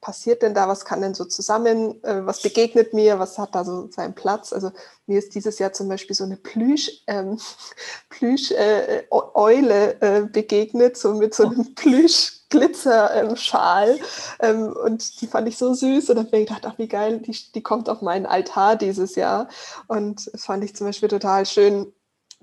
passiert 0.00 0.42
denn 0.42 0.54
da, 0.54 0.68
was 0.68 0.84
kann 0.84 1.02
denn 1.02 1.14
so 1.14 1.24
zusammen, 1.24 2.02
äh, 2.04 2.24
was 2.26 2.42
begegnet 2.42 2.94
mir, 2.94 3.18
was 3.18 3.38
hat 3.38 3.54
da 3.54 3.64
so 3.64 3.90
seinen 3.90 4.14
Platz. 4.14 4.52
Also 4.52 4.70
mir 5.06 5.18
ist 5.18 5.34
dieses 5.34 5.58
Jahr 5.58 5.72
zum 5.72 5.88
Beispiel 5.88 6.16
so 6.16 6.24
eine 6.24 6.36
Plüsch, 6.36 7.02
ähm, 7.06 7.38
Plüsch 8.08 8.50
äh, 8.52 9.04
Eule 9.10 10.00
äh, 10.00 10.22
begegnet, 10.22 10.96
so 10.96 11.14
mit 11.14 11.34
so 11.34 11.44
einem 11.44 11.74
Plüsch 11.74 12.36
Glitzerschal 12.48 13.98
ähm, 14.40 14.72
und 14.72 15.20
die 15.20 15.26
fand 15.26 15.48
ich 15.48 15.58
so 15.58 15.74
süß 15.74 16.10
und 16.10 16.16
dann 16.16 16.26
habe 16.26 16.38
ich 16.38 16.46
gedacht, 16.46 16.64
ach 16.64 16.78
wie 16.78 16.86
geil, 16.86 17.18
die, 17.18 17.36
die 17.54 17.62
kommt 17.62 17.88
auf 17.88 18.02
meinen 18.02 18.24
Altar 18.24 18.76
dieses 18.76 19.16
Jahr. 19.16 19.48
Und 19.88 20.30
fand 20.36 20.62
ich 20.62 20.76
zum 20.76 20.86
Beispiel 20.86 21.08
total 21.08 21.44
schön, 21.44 21.92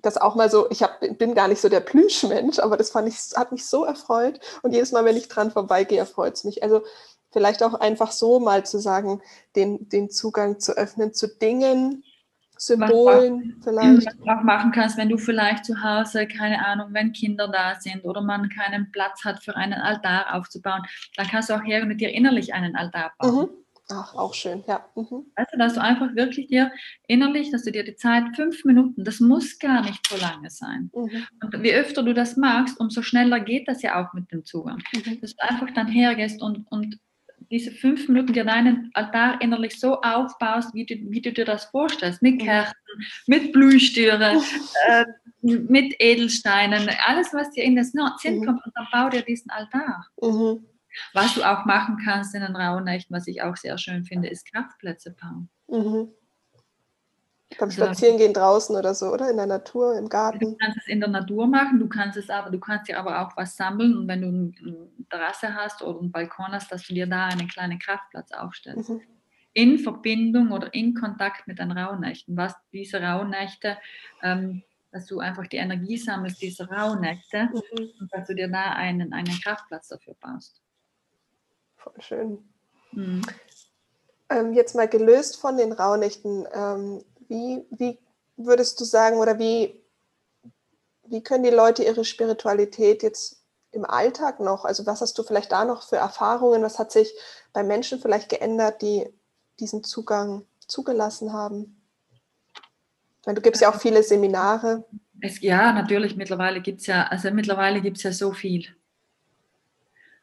das 0.04 0.18
auch 0.18 0.36
mal 0.36 0.52
so, 0.52 0.70
ich 0.70 0.84
hab, 0.84 1.00
bin 1.18 1.34
gar 1.34 1.48
nicht 1.48 1.62
so 1.62 1.70
der 1.70 1.80
Plüschmensch, 1.80 2.60
aber 2.60 2.78
das 2.78 2.92
fand 2.92 3.08
ich, 3.08 3.18
hat 3.36 3.52
mich 3.52 3.66
so 3.66 3.86
erfreut. 3.86 4.40
Und 4.62 4.74
jedes 4.74 4.92
Mal, 4.92 5.06
wenn 5.06 5.18
ich 5.18 5.30
dran 5.30 5.50
vorbeigehe, 5.50 5.98
erfreut 5.98 6.36
es 6.36 6.44
mich. 6.44 6.62
Also 6.62 6.84
vielleicht 7.32 7.64
auch 7.64 7.74
einfach 7.74 8.12
so 8.12 8.40
mal 8.40 8.66
zu 8.66 8.80
sagen, 8.80 9.22
den, 9.56 9.90
den 9.90 10.12
Zugang 10.12 10.60
zu 10.60 10.74
öffnen 10.74 11.14
zu 11.14 11.28
Dingen, 11.28 12.04
Symbolen 12.56 13.56
was 13.58 13.64
vielleicht. 13.64 14.08
Was 14.08 14.18
du 14.18 14.30
auch 14.30 14.44
machen 14.44 14.72
kannst, 14.72 14.98
wenn 14.98 15.10
du 15.10 15.18
vielleicht 15.18 15.66
zu 15.66 15.82
Hause, 15.82 16.28
keine 16.28 16.66
Ahnung, 16.66 16.90
wenn 16.92 17.12
Kinder 17.12 17.48
da 17.48 17.76
sind 17.80 18.06
oder 18.06 18.22
man 18.22 18.48
keinen 18.50 18.92
Platz 18.92 19.24
hat 19.26 19.44
für 19.44 19.56
einen 19.56 19.74
Altar 19.74 20.36
aufzubauen, 20.36 20.84
dann 21.16 21.28
kannst 21.28 21.50
du 21.50 21.56
auch 21.56 21.64
her 21.64 21.82
und 21.82 21.98
dir 21.98 22.14
innerlich 22.14 22.54
einen 22.54 22.76
Altar 22.76 23.14
bauen. 23.18 23.36
Mhm. 23.36 23.63
Ach, 23.90 24.16
auch 24.16 24.34
schön, 24.34 24.64
ja. 24.68 24.86
Mhm. 24.96 25.26
Du, 25.52 25.58
dass 25.58 25.74
du 25.74 25.82
einfach 25.82 26.16
wirklich 26.16 26.48
dir 26.48 26.72
innerlich, 27.08 27.52
dass 27.52 27.64
du 27.64 27.72
dir 27.72 27.84
die 27.84 27.96
Zeit, 27.96 28.24
fünf 28.36 28.64
Minuten, 28.64 29.04
das 29.04 29.20
muss 29.20 29.60
gar 29.60 29.82
nicht 29.82 30.08
so 30.08 30.16
lange 30.18 30.50
sein. 30.50 30.90
Mhm. 30.94 31.28
Und 31.42 31.64
wie 31.64 31.74
öfter 31.74 32.02
du 32.04 32.14
das 32.14 32.38
magst, 32.38 32.80
umso 32.80 33.02
schneller 33.02 33.40
geht 33.40 33.68
das 33.68 33.82
ja 33.82 34.02
auch 34.02 34.14
mit 34.14 34.32
dem 34.32 34.46
Zugang. 34.46 34.82
Mhm. 34.94 35.20
Dass 35.20 35.36
du 35.36 35.50
einfach 35.50 35.70
dann 35.74 35.88
hergehst 35.88 36.42
und, 36.42 36.66
und 36.72 36.98
diese 37.52 37.72
fünf 37.72 38.08
Minuten 38.08 38.34
dir 38.34 38.46
deinen 38.46 38.90
Altar 38.94 39.42
innerlich 39.42 39.80
so 39.80 40.02
aufbaust, 40.02 40.74
wie 40.74 40.86
du, 40.86 40.96
wie 41.12 41.22
du 41.22 41.32
dir 41.32 41.46
das 41.46 41.66
vorstellst, 41.66 42.22
mit 42.22 42.36
mhm. 42.36 42.46
Kerzen, 42.46 42.74
mit 43.28 43.52
Blühstüre, 43.52 44.42
äh, 44.88 45.06
mit 45.42 45.94
Edelsteinen, 46.00 46.90
alles, 47.06 47.34
was 47.34 47.52
dir 47.52 47.64
in 47.64 47.76
den 47.76 47.84
Sinn 47.84 48.02
mhm. 48.02 48.46
kommt, 48.46 48.66
und 48.66 48.72
dann 48.76 48.88
bau 48.92 49.10
dir 49.10 49.22
diesen 49.22 49.52
Altar. 49.52 50.08
Mhm. 50.22 50.66
Was 51.14 51.36
du 51.36 51.44
auch 51.44 51.66
machen 51.66 51.98
kannst 52.04 52.36
in 52.36 52.42
den 52.42 52.56
Rauhnächten, 52.56 53.16
was 53.16 53.28
ich 53.28 53.42
auch 53.42 53.56
sehr 53.56 53.78
schön 53.78 54.06
finde, 54.06 54.30
ist 54.30 54.52
Kraftplätze 54.52 55.12
bauen. 55.12 55.50
Mhm. 55.68 56.14
Beim 57.60 57.70
also, 57.70 57.84
Spazierengehen 57.84 58.34
draußen 58.34 58.76
oder 58.76 58.94
so, 58.94 59.12
oder? 59.12 59.30
In 59.30 59.38
der 59.38 59.46
Natur, 59.46 59.98
im 59.98 60.10
Garten. 60.10 60.40
Du 60.40 60.58
kannst 60.58 60.78
es 60.78 60.88
in 60.88 61.00
der 61.00 61.10
Natur 61.10 61.48
machen, 61.48 61.80
du 61.80 61.88
kannst 61.88 62.18
es 62.18 62.30
aber, 62.30 62.50
du 62.50 62.60
kannst 62.60 62.88
dir 62.88 63.00
aber 63.00 63.22
auch 63.22 63.36
was 63.38 63.56
sammeln 63.56 63.98
und 63.98 64.08
wenn 64.08 64.22
du 64.22 64.28
eine 64.28 64.90
Terrasse 65.10 65.54
hast 65.54 65.82
oder 65.82 66.00
einen 66.00 66.12
Balkon 66.12 66.52
hast, 66.52 66.72
dass 66.72 66.86
du 66.88 66.94
dir 66.94 67.08
da 67.08 67.28
einen 67.28 67.48
kleinen 67.48 67.80
Kraftplatz 67.80 68.32
aufstellst. 68.32 68.90
Mhm. 68.90 69.02
In 69.54 69.80
Verbindung 69.80 70.52
oder 70.52 70.74
in 70.74 70.96
Kontakt 70.96 71.48
mit 71.48 71.60
den 71.60 71.72
Rauhnächten. 71.72 72.36
Was 72.36 72.56
diese 72.72 73.02
Rauhnächte, 73.02 73.78
ähm, 74.24 74.64
dass 74.92 75.06
du 75.06 75.20
einfach 75.20 75.46
die 75.48 75.58
Energie 75.58 75.98
sammelst, 75.98 76.42
diese 76.42 76.68
Rauhnächte 76.68 77.50
mhm. 77.52 77.90
und 78.00 78.14
dass 78.14 78.28
du 78.28 78.34
dir 78.34 78.48
da 78.48 78.72
einen, 78.72 79.14
einen 79.14 79.40
Kraftplatz 79.42 79.90
dafür 79.90 80.16
baust. 80.20 80.63
Voll 81.84 81.94
schön. 82.00 82.50
Mhm. 82.94 83.22
Ähm, 84.30 84.54
jetzt 84.54 84.74
mal 84.76 84.88
gelöst 84.88 85.40
von 85.40 85.58
den 85.58 85.74
Rauhnächten, 85.74 86.48
ähm, 86.54 87.04
wie, 87.28 87.66
wie 87.72 88.00
würdest 88.38 88.80
du 88.80 88.86
sagen 88.86 89.18
oder 89.18 89.38
wie, 89.38 89.82
wie 91.06 91.22
können 91.22 91.44
die 91.44 91.50
Leute 91.50 91.84
ihre 91.84 92.06
Spiritualität 92.06 93.04
jetzt 93.04 93.44
im 93.72 93.86
Alltag 93.86 94.40
noch, 94.40 94.66
also 94.66 94.86
was 94.86 95.02
hast 95.02 95.18
du 95.18 95.24
vielleicht 95.24 95.52
da 95.52 95.66
noch 95.66 95.84
für 95.84 95.98
Erfahrungen, 95.98 96.64
was 96.64 96.80
hat 96.80 96.92
sich 96.92 97.14
bei 97.52 97.64
Menschen 97.64 98.00
vielleicht 98.00 98.30
geändert, 98.30 98.82
die 98.82 99.08
diesen 99.60 99.84
Zugang 99.84 100.46
zugelassen 100.60 101.34
haben? 101.34 101.82
Meine, 103.26 103.36
du 103.36 103.42
gibst 103.42 103.62
ja 103.62 103.70
auch 103.72 103.80
viele 103.80 104.04
Seminare. 104.04 104.86
Es, 105.22 105.42
ja, 105.42 105.74
natürlich, 105.74 106.16
mittlerweile 106.16 106.62
gibt 106.62 106.82
es 106.82 106.88
ja, 106.88 107.08
also 107.08 107.32
mittlerweile 107.32 107.82
gibt 107.82 107.98
es 107.98 108.04
ja 108.04 108.12
so 108.12 108.32
viel. 108.32 108.68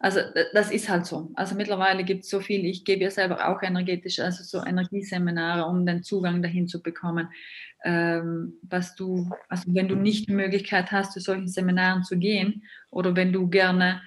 Also 0.03 0.21
das 0.55 0.71
ist 0.73 0.89
halt 0.89 1.05
so. 1.05 1.31
Also 1.35 1.55
mittlerweile 1.55 2.05
gibt 2.05 2.25
es 2.25 2.31
so 2.31 2.41
viel. 2.41 2.65
Ich 2.65 2.87
gebe 2.87 3.05
ja 3.05 3.11
selber 3.11 3.47
auch 3.49 3.63
energetisch, 3.63 4.19
also 4.19 4.43
so 4.43 4.65
Energieseminare, 4.65 5.67
um 5.67 5.85
den 5.85 6.03
Zugang 6.03 6.41
dahin 6.41 6.67
zu 6.67 6.83
bekommen. 6.83 7.29
Ähm, 7.85 8.55
was 8.63 8.95
du, 8.95 9.31
also 9.51 9.65
wenn 9.75 9.89
du 9.89 9.97
nicht 9.97 10.27
die 10.27 10.33
Möglichkeit 10.33 10.91
hast, 10.91 11.13
zu 11.13 11.21
solchen 11.21 11.49
Seminaren 11.49 12.03
zu 12.03 12.19
gehen 12.19 12.65
oder 12.91 13.15
wenn 13.15 13.31
du 13.31 13.49
gerne 13.49 14.01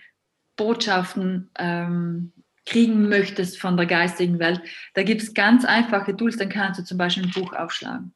Botschaften 0.56 1.52
ähm, 1.60 2.34
kriegen 2.66 3.08
möchtest 3.08 3.60
von 3.60 3.78
der 3.78 3.86
geistigen 3.86 4.40
Welt, 4.40 4.62
da 4.96 5.04
gibt 5.04 5.22
es 5.22 5.36
ganz 5.36 5.64
einfache 5.64 6.18
Tools. 6.18 6.38
Dann 6.38 6.50
kannst 6.50 6.80
du 6.80 6.84
zum 6.84 6.98
Beispiel 6.98 7.26
ein 7.26 7.32
Buch 7.32 7.54
aufschlagen 7.54 8.16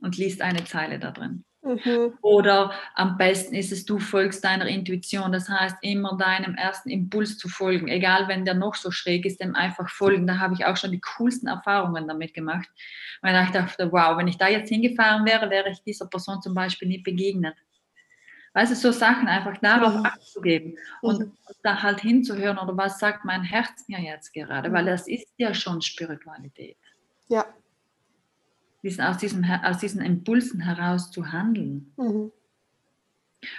und 0.00 0.16
liest 0.16 0.40
eine 0.40 0.64
Zeile 0.64 0.98
da 0.98 1.10
drin. 1.10 1.44
Mhm. 1.64 2.18
Oder 2.20 2.72
am 2.94 3.16
besten 3.16 3.54
ist 3.54 3.72
es, 3.72 3.86
du 3.86 3.98
folgst 3.98 4.44
deiner 4.44 4.66
Intuition. 4.66 5.32
Das 5.32 5.48
heißt, 5.48 5.78
immer 5.80 6.16
deinem 6.18 6.54
ersten 6.56 6.90
Impuls 6.90 7.38
zu 7.38 7.48
folgen, 7.48 7.88
egal 7.88 8.28
wenn 8.28 8.44
der 8.44 8.54
noch 8.54 8.74
so 8.74 8.90
schräg 8.90 9.24
ist, 9.24 9.40
dem 9.40 9.54
einfach 9.54 9.88
folgen. 9.88 10.26
Da 10.26 10.38
habe 10.38 10.54
ich 10.54 10.66
auch 10.66 10.76
schon 10.76 10.92
die 10.92 11.00
coolsten 11.00 11.48
Erfahrungen 11.48 12.06
damit 12.06 12.34
gemacht. 12.34 12.68
Weil 13.22 13.42
ich 13.44 13.50
dachte, 13.50 13.90
wow, 13.90 14.18
wenn 14.18 14.28
ich 14.28 14.36
da 14.36 14.48
jetzt 14.48 14.68
hingefahren 14.68 15.24
wäre, 15.24 15.48
wäre 15.48 15.70
ich 15.70 15.82
dieser 15.82 16.06
Person 16.06 16.42
zum 16.42 16.54
Beispiel 16.54 16.88
nicht 16.88 17.04
begegnet. 17.04 17.56
Weißt 18.52 18.70
du, 18.70 18.76
so 18.76 18.92
Sachen 18.92 19.26
einfach 19.26 19.58
darauf 19.58 19.96
mhm. 19.96 20.06
Acht 20.06 20.22
zu 20.22 20.40
geben 20.40 20.76
und 21.00 21.18
mhm. 21.18 21.32
da 21.62 21.82
halt 21.82 22.00
hinzuhören 22.00 22.58
oder 22.58 22.76
was 22.76 23.00
sagt 23.00 23.24
mein 23.24 23.42
Herz 23.42 23.88
mir 23.88 24.00
jetzt 24.00 24.32
gerade, 24.32 24.72
weil 24.72 24.84
das 24.84 25.08
ist 25.08 25.32
ja 25.38 25.52
schon 25.54 25.82
Spiritualität. 25.82 26.76
Ja, 27.28 27.46
diesen, 28.84 29.02
aus, 29.02 29.16
diesem, 29.16 29.44
aus 29.44 29.78
diesen 29.78 30.02
Impulsen 30.02 30.60
heraus 30.60 31.10
zu 31.10 31.32
handeln. 31.32 31.92
Mhm. 31.96 32.30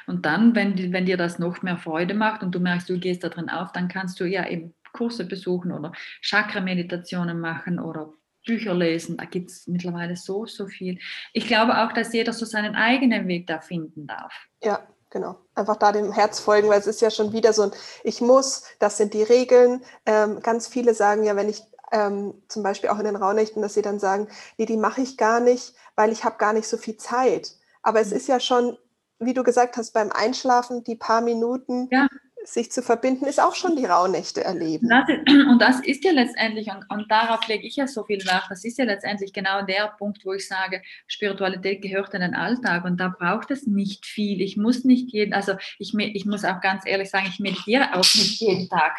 Und 0.07 0.25
dann, 0.25 0.55
wenn, 0.55 0.93
wenn 0.93 1.05
dir 1.05 1.17
das 1.17 1.39
noch 1.39 1.61
mehr 1.61 1.77
Freude 1.77 2.13
macht 2.13 2.43
und 2.43 2.53
du 2.53 2.59
merkst, 2.59 2.89
du 2.89 2.99
gehst 2.99 3.23
da 3.23 3.29
drin 3.29 3.49
auf, 3.49 3.71
dann 3.71 3.87
kannst 3.87 4.19
du 4.19 4.25
ja 4.25 4.47
eben 4.47 4.73
Kurse 4.93 5.25
besuchen 5.25 5.71
oder 5.71 5.91
Chakra-Meditationen 6.21 7.39
machen 7.39 7.79
oder 7.79 8.13
Bücher 8.45 8.73
lesen. 8.73 9.17
Da 9.17 9.25
gibt 9.25 9.51
es 9.51 9.67
mittlerweile 9.67 10.15
so, 10.15 10.45
so 10.45 10.67
viel. 10.67 10.99
Ich 11.33 11.47
glaube 11.47 11.77
auch, 11.83 11.91
dass 11.91 12.13
jeder 12.13 12.31
so 12.31 12.45
seinen 12.45 12.75
eigenen 12.75 13.27
Weg 13.27 13.47
da 13.47 13.59
finden 13.59 14.07
darf. 14.07 14.33
Ja, 14.63 14.87
genau. 15.09 15.37
Einfach 15.55 15.75
da 15.75 15.91
dem 15.91 16.11
Herz 16.11 16.39
folgen, 16.39 16.69
weil 16.69 16.79
es 16.79 16.87
ist 16.87 17.01
ja 17.01 17.11
schon 17.11 17.33
wieder 17.33 17.51
so 17.53 17.63
ein, 17.63 17.71
ich 18.03 18.21
muss, 18.21 18.63
das 18.79 18.97
sind 18.97 19.13
die 19.13 19.23
Regeln. 19.23 19.81
Ähm, 20.05 20.39
ganz 20.41 20.67
viele 20.67 20.93
sagen 20.93 21.23
ja, 21.23 21.35
wenn 21.35 21.49
ich 21.49 21.61
ähm, 21.91 22.33
zum 22.47 22.63
Beispiel 22.63 22.89
auch 22.89 22.99
in 22.99 23.05
den 23.05 23.15
Raunächten, 23.15 23.61
dass 23.61 23.73
sie 23.73 23.81
dann 23.81 23.99
sagen, 23.99 24.27
nee, 24.57 24.65
die 24.65 24.77
mache 24.77 25.01
ich 25.01 25.17
gar 25.17 25.39
nicht, 25.39 25.73
weil 25.95 26.11
ich 26.11 26.23
habe 26.23 26.37
gar 26.37 26.53
nicht 26.53 26.67
so 26.67 26.77
viel 26.77 26.97
Zeit. 26.97 27.53
Aber 27.83 28.01
es 28.01 28.11
mhm. 28.11 28.17
ist 28.17 28.27
ja 28.27 28.39
schon, 28.39 28.77
wie 29.19 29.33
du 29.33 29.43
gesagt 29.43 29.77
hast, 29.77 29.91
beim 29.91 30.11
Einschlafen 30.11 30.83
die 30.83 30.95
paar 30.95 31.21
Minuten 31.21 31.87
ja. 31.91 32.07
sich 32.43 32.71
zu 32.71 32.81
verbinden, 32.81 33.25
ist 33.25 33.39
auch 33.39 33.55
schon 33.55 33.75
die 33.75 33.85
Rauhnächte 33.85 34.43
erleben. 34.43 34.89
Das 34.89 35.07
ist, 35.07 35.27
und 35.47 35.59
das 35.59 35.79
ist 35.81 36.03
ja 36.03 36.11
letztendlich, 36.11 36.69
und, 36.69 36.83
und 36.89 37.09
darauf 37.09 37.47
lege 37.47 37.65
ich 37.65 37.75
ja 37.75 37.87
so 37.87 38.03
viel 38.03 38.25
Wert, 38.25 38.45
das 38.49 38.65
ist 38.65 38.77
ja 38.77 38.85
letztendlich 38.85 39.31
genau 39.31 39.61
der 39.61 39.93
Punkt, 39.97 40.25
wo 40.25 40.33
ich 40.33 40.47
sage, 40.47 40.81
Spiritualität 41.07 41.81
gehört 41.81 42.13
in 42.13 42.21
den 42.21 42.35
Alltag 42.35 42.83
und 42.85 42.97
da 42.97 43.09
braucht 43.09 43.51
es 43.51 43.67
nicht 43.67 44.05
viel. 44.05 44.41
Ich 44.41 44.57
muss 44.57 44.83
nicht 44.83 45.13
jeden, 45.13 45.33
also 45.33 45.53
ich, 45.79 45.93
ich 45.93 46.25
muss 46.25 46.43
auch 46.43 46.59
ganz 46.59 46.83
ehrlich 46.85 47.09
sagen, 47.09 47.27
ich 47.29 47.39
meditiere 47.39 47.93
auch 47.93 47.97
nicht 47.97 48.41
jeden 48.41 48.67
Tag. 48.67 48.95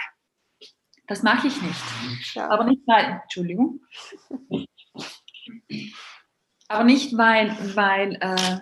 Das 1.07 1.23
mache 1.23 1.47
ich 1.47 1.63
nicht. 1.63 2.35
Ja. 2.35 2.49
Aber 2.49 2.65
nicht 2.65 2.83
weil, 2.87 3.21
Entschuldigung. 3.23 3.81
Aber 6.69 6.85
nicht, 6.85 7.17
weil, 7.17 7.57
weil, 7.77 8.17
äh, 8.21 8.59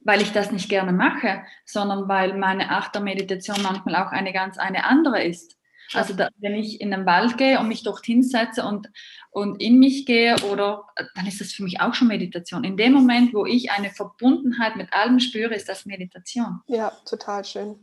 weil 0.00 0.20
ich 0.20 0.32
das 0.32 0.52
nicht 0.52 0.68
gerne 0.68 0.92
mache, 0.92 1.44
sondern 1.64 2.08
weil 2.08 2.36
meine 2.36 2.70
Achtermeditation 2.70 3.62
manchmal 3.62 3.96
auch 3.96 4.12
eine 4.12 4.32
ganz 4.32 4.58
eine 4.58 4.84
andere 4.84 5.22
ist. 5.22 5.56
Also 5.94 6.14
da, 6.14 6.28
wenn 6.38 6.54
ich 6.54 6.80
in 6.80 6.90
den 6.90 7.06
Wald 7.06 7.38
gehe 7.38 7.60
und 7.60 7.68
mich 7.68 7.84
dort 7.84 8.04
hinsetze 8.04 8.64
und, 8.64 8.90
und 9.30 9.62
in 9.62 9.78
mich 9.78 10.04
gehe, 10.04 10.36
oder 10.50 10.84
dann 11.14 11.26
ist 11.26 11.40
das 11.40 11.52
für 11.52 11.62
mich 11.62 11.80
auch 11.80 11.94
schon 11.94 12.08
Meditation. 12.08 12.64
In 12.64 12.76
dem 12.76 12.92
Moment, 12.92 13.32
wo 13.32 13.46
ich 13.46 13.70
eine 13.70 13.90
Verbundenheit 13.90 14.76
mit 14.76 14.92
allem 14.92 15.20
spüre, 15.20 15.54
ist 15.54 15.68
das 15.68 15.86
Meditation. 15.86 16.60
Ja, 16.66 16.90
total 17.08 17.44
schön. 17.44 17.78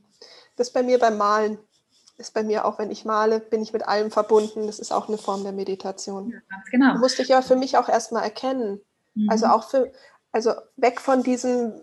Das 0.57 0.67
ist 0.67 0.73
bei 0.73 0.83
mir 0.83 0.99
beim 0.99 1.17
Malen 1.17 1.57
ist 2.17 2.33
bei 2.33 2.43
mir 2.43 2.65
auch, 2.65 2.79
wenn 2.79 2.91
ich 2.91 3.05
male, 3.05 3.39
bin 3.39 3.61
ich 3.61 3.73
mit 3.73 3.87
allem 3.87 4.11
verbunden. 4.11 4.67
Das 4.67 4.79
ist 4.79 4.91
auch 4.91 5.07
eine 5.07 5.17
Form 5.17 5.43
der 5.43 5.51
Meditation. 5.51 6.29
Ja, 6.29 6.39
ganz 6.49 6.69
genau. 6.69 6.91
Das 6.93 7.01
musste 7.01 7.21
ich 7.23 7.29
ja 7.29 7.41
für 7.41 7.55
mich 7.55 7.77
auch 7.77 7.89
erstmal 7.89 8.23
erkennen. 8.23 8.79
Mhm. 9.15 9.29
Also 9.29 9.47
auch 9.47 9.69
für, 9.69 9.91
Also 10.31 10.51
weg 10.75 11.01
von 11.01 11.23
diesem, 11.23 11.73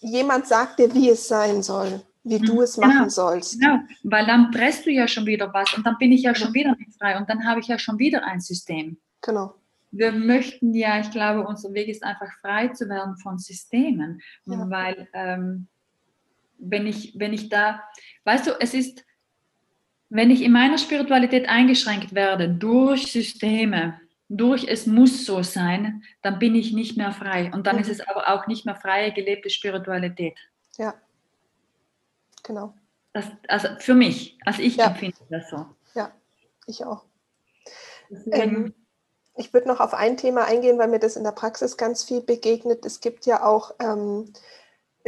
jemand 0.00 0.46
sagt 0.46 0.78
dir, 0.78 0.94
wie 0.94 1.10
es 1.10 1.28
sein 1.28 1.62
soll, 1.62 2.02
wie 2.24 2.38
du 2.38 2.54
mhm. 2.54 2.60
es 2.60 2.76
machen 2.76 2.92
genau. 2.92 3.08
sollst. 3.08 3.60
Genau, 3.60 3.78
weil 4.04 4.26
dann 4.26 4.50
presst 4.50 4.86
du 4.86 4.90
ja 4.90 5.08
schon 5.08 5.26
wieder 5.26 5.52
was 5.52 5.72
und 5.74 5.86
dann 5.86 5.96
bin 5.98 6.12
ich 6.12 6.22
ja 6.22 6.34
schon 6.34 6.52
wieder 6.52 6.74
nicht 6.76 6.98
frei 6.98 7.16
und 7.16 7.28
dann 7.28 7.46
habe 7.46 7.60
ich 7.60 7.68
ja 7.68 7.78
schon 7.78 7.98
wieder 7.98 8.24
ein 8.24 8.40
System. 8.40 8.98
Genau. 9.22 9.54
Wir 9.92 10.12
möchten 10.12 10.72
ja, 10.74 11.00
ich 11.00 11.10
glaube, 11.10 11.46
unser 11.46 11.72
Weg 11.72 11.88
ist 11.88 12.04
einfach 12.04 12.30
frei 12.40 12.68
zu 12.68 12.88
werden 12.88 13.16
von 13.16 13.38
Systemen, 13.38 14.20
ja. 14.44 14.70
weil 14.70 15.08
ähm, 15.14 15.66
wenn 16.58 16.86
ich, 16.86 17.14
wenn 17.18 17.32
ich 17.32 17.48
da, 17.48 17.82
weißt 18.24 18.46
du, 18.46 18.60
es 18.60 18.74
ist, 18.74 19.04
wenn 20.10 20.30
ich 20.30 20.42
in 20.42 20.52
meiner 20.52 20.76
Spiritualität 20.76 21.48
eingeschränkt 21.48 22.14
werde 22.14 22.48
durch 22.48 23.10
Systeme, 23.12 23.98
durch 24.28 24.66
es 24.68 24.86
muss 24.86 25.24
so 25.24 25.42
sein, 25.42 26.02
dann 26.22 26.38
bin 26.38 26.54
ich 26.54 26.72
nicht 26.72 26.96
mehr 26.96 27.12
frei. 27.12 27.50
Und 27.54 27.66
dann 27.66 27.76
mhm. 27.76 27.82
ist 27.82 27.90
es 27.90 28.00
aber 28.00 28.28
auch 28.28 28.46
nicht 28.46 28.66
mehr 28.66 28.76
freie, 28.76 29.12
gelebte 29.12 29.50
Spiritualität. 29.50 30.36
Ja, 30.76 30.94
genau. 32.42 32.74
Das, 33.12 33.26
also 33.48 33.68
für 33.78 33.94
mich, 33.94 34.38
also 34.44 34.62
ich 34.62 34.76
ja. 34.76 34.86
empfinde 34.86 35.18
das 35.30 35.48
so. 35.50 35.66
Ja, 35.94 36.12
ich 36.66 36.84
auch. 36.84 37.04
Ähm, 38.32 38.74
ich 39.36 39.52
würde 39.52 39.68
noch 39.68 39.80
auf 39.80 39.94
ein 39.94 40.16
Thema 40.16 40.44
eingehen, 40.44 40.78
weil 40.78 40.88
mir 40.88 40.98
das 40.98 41.16
in 41.16 41.24
der 41.24 41.32
Praxis 41.32 41.76
ganz 41.76 42.04
viel 42.04 42.20
begegnet. 42.20 42.84
Es 42.84 43.00
gibt 43.00 43.26
ja 43.26 43.44
auch 43.44 43.74
ähm, 43.80 44.32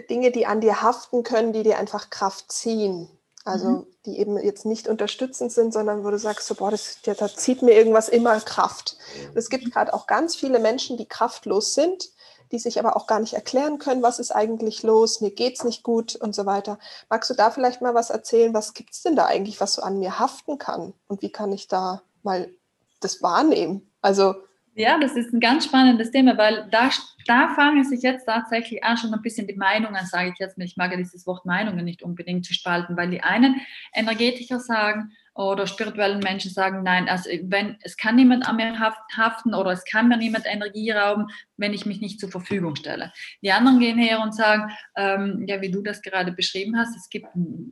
Dinge, 0.09 0.30
die 0.30 0.46
an 0.46 0.61
dir 0.61 0.82
haften 0.82 1.22
können, 1.22 1.53
die 1.53 1.64
dir 1.64 1.78
einfach 1.78 2.11
Kraft 2.11 2.50
ziehen. 2.50 3.09
Also 3.45 3.68
mhm. 3.68 3.86
die 4.07 4.18
eben 4.18 4.38
jetzt 4.38 4.64
nicht 4.64 4.86
unterstützend 4.86 5.53
sind, 5.53 5.72
sondern 5.72 6.05
wo 6.05 6.11
du 6.11 6.18
sagst, 6.18 6.47
so, 6.47 6.55
boah, 6.55 6.70
das, 6.70 6.99
da 7.03 7.28
zieht 7.28 7.62
mir 7.62 7.72
irgendwas 7.72 8.09
immer 8.09 8.38
Kraft. 8.40 8.97
Und 9.28 9.36
es 9.36 9.51
gibt 9.51 9.72
gerade 9.72 9.93
auch 9.93 10.07
ganz 10.07 10.36
viele 10.36 10.61
Menschen, 10.61 10.97
die 10.97 11.07
kraftlos 11.07 11.74
sind, 11.74 12.11
die 12.53 12.59
sich 12.59 12.78
aber 12.78 12.97
auch 12.97 13.07
gar 13.07 13.18
nicht 13.18 13.32
erklären 13.32 13.78
können, 13.78 14.03
was 14.03 14.18
ist 14.18 14.30
eigentlich 14.30 14.82
los, 14.82 15.20
mir 15.20 15.30
geht 15.30 15.57
es 15.57 15.64
nicht 15.64 15.82
gut 15.82 16.14
und 16.14 16.34
so 16.34 16.47
weiter. 16.47 16.78
Magst 17.09 17.30
du 17.30 17.34
da 17.34 17.51
vielleicht 17.51 17.80
mal 17.80 17.95
was 17.95 18.11
erzählen? 18.11 18.55
Was 18.55 18.74
gibt 18.74 18.93
es 18.93 19.03
denn 19.03 19.16
da 19.16 19.24
eigentlich, 19.24 19.61
was 19.61 19.74
so 19.74 19.82
an 19.82 19.99
mir 19.99 20.18
haften 20.18 20.59
kann? 20.59 20.93
Und 21.09 21.22
wie 21.22 21.32
kann 21.32 21.53
ich 21.53 21.66
da 21.66 22.03
mal 22.22 22.53
das 23.01 23.22
wahrnehmen? 23.22 23.90
Also 24.03 24.34
ja, 24.75 24.99
das 24.99 25.16
ist 25.16 25.33
ein 25.33 25.41
ganz 25.41 25.66
spannendes 25.66 26.11
Thema, 26.11 26.37
weil 26.39 26.68
da, 26.70 26.91
da 27.27 27.49
fangen 27.55 27.85
sich 27.85 28.03
jetzt 28.03 28.25
tatsächlich 28.27 28.83
an, 28.83 28.97
schon 28.97 29.12
ein 29.12 29.23
bisschen 29.23 29.47
die 29.47 29.55
Meinungen, 29.55 30.07
sage 30.07 30.31
ich 30.31 30.39
jetzt, 30.39 30.59
ich 30.59 30.77
mag 30.77 30.91
ja 30.91 30.97
dieses 30.97 31.27
Wort 31.27 31.45
Meinungen 31.45 31.85
nicht 31.85 32.03
unbedingt 32.03 32.47
zu 32.47 32.55
spalten, 32.55 32.97
weil 32.97 33.11
die 33.11 33.23
einen 33.23 33.61
Energetiker 33.93 34.61
sagen, 34.61 35.12
oder 35.35 35.66
spirituellen 35.66 36.20
Menschen 36.20 36.51
sagen, 36.51 36.83
nein, 36.83 37.09
also 37.09 37.30
wenn 37.45 37.78
es 37.83 37.97
kann 37.97 38.16
niemand 38.16 38.47
an 38.47 38.57
mir 38.57 38.78
haften 38.78 39.55
oder 39.55 39.70
es 39.70 39.85
kann 39.85 40.09
mir 40.09 40.18
niemand 40.18 40.45
Energie 40.47 40.91
rauben, 40.91 41.28
wenn 41.57 41.72
ich 41.72 41.87
mich 41.87 42.01
nicht 42.01 42.20
zur 42.20 42.30
Verfügung 42.30 42.76
stelle. 42.76 43.12
Die 43.41 43.53
anderen 43.53 43.80
gehen 43.80 43.99
her 43.99 44.20
und 44.20 44.35
sagen, 44.35 44.70
ähm, 44.95 45.45
ja, 45.47 45.62
wie 45.62 45.70
du 45.70 45.83
das 45.83 46.03
gerade 46.03 46.33
beschrieben 46.33 46.76
hast, 46.76 46.95
es 46.97 47.09
gibt 47.09 47.28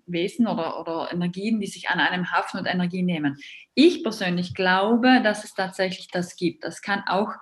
Wesen 0.06 0.46
oder, 0.46 0.80
oder 0.80 1.12
Energien, 1.12 1.61
die 1.61 1.66
sich 1.66 1.90
an 1.90 2.00
einem 2.00 2.30
haften 2.30 2.58
und 2.58 2.66
Energie 2.66 3.02
nehmen. 3.02 3.36
Ich 3.74 4.02
persönlich 4.02 4.54
glaube, 4.54 5.20
dass 5.22 5.44
es 5.44 5.52
tatsächlich 5.52 6.08
das 6.08 6.36
gibt. 6.36 6.64
Das 6.64 6.80
kann 6.80 7.04
auch 7.06 7.34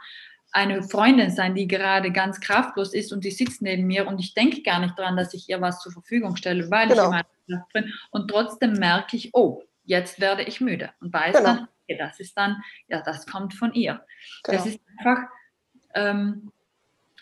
eine 0.51 0.83
Freundin 0.83 1.31
sein, 1.31 1.55
die 1.55 1.69
gerade 1.69 2.11
ganz 2.11 2.41
kraftlos 2.41 2.95
ist 2.95 3.13
und 3.13 3.25
die 3.25 3.31
sitzt 3.31 3.63
neben 3.63 3.87
mir 3.87 4.09
und 4.09 4.19
ich 4.19 4.35
denke 4.35 4.63
gar 4.63 4.81
nicht 4.81 4.99
daran, 4.99 5.17
dass 5.17 5.35
ich 5.35 5.49
ihr 5.49 5.61
was 5.61 5.81
zur 5.81 5.93
Verfügung 5.93 6.37
stelle, 6.37 6.71
weil 6.71 6.89
genau. 6.89 7.03
ich 7.03 7.05
in 7.05 7.11
meiner 7.11 7.61
Kraft 7.61 7.73
bin. 7.73 7.93
Und 8.11 8.29
trotzdem 8.29 8.73
merke 8.73 9.17
ich, 9.17 9.31
oh, 9.35 9.63
jetzt 9.89 10.21
werde 10.21 10.43
ich 10.43 10.61
müde 10.61 10.91
und 11.01 11.13
weiß 11.13 11.37
genau. 11.37 11.47
dann, 11.47 11.69
okay, 11.83 11.99
das 11.99 12.21
ist 12.21 12.37
dann, 12.37 12.63
ja, 12.87 13.01
das 13.03 13.27
kommt 13.27 13.55
von 13.55 13.73
ihr. 13.73 14.05
Genau. 14.45 14.59
Das 14.59 14.67
ist 14.67 14.81
einfach, 14.99 15.29
ähm, 15.95 16.53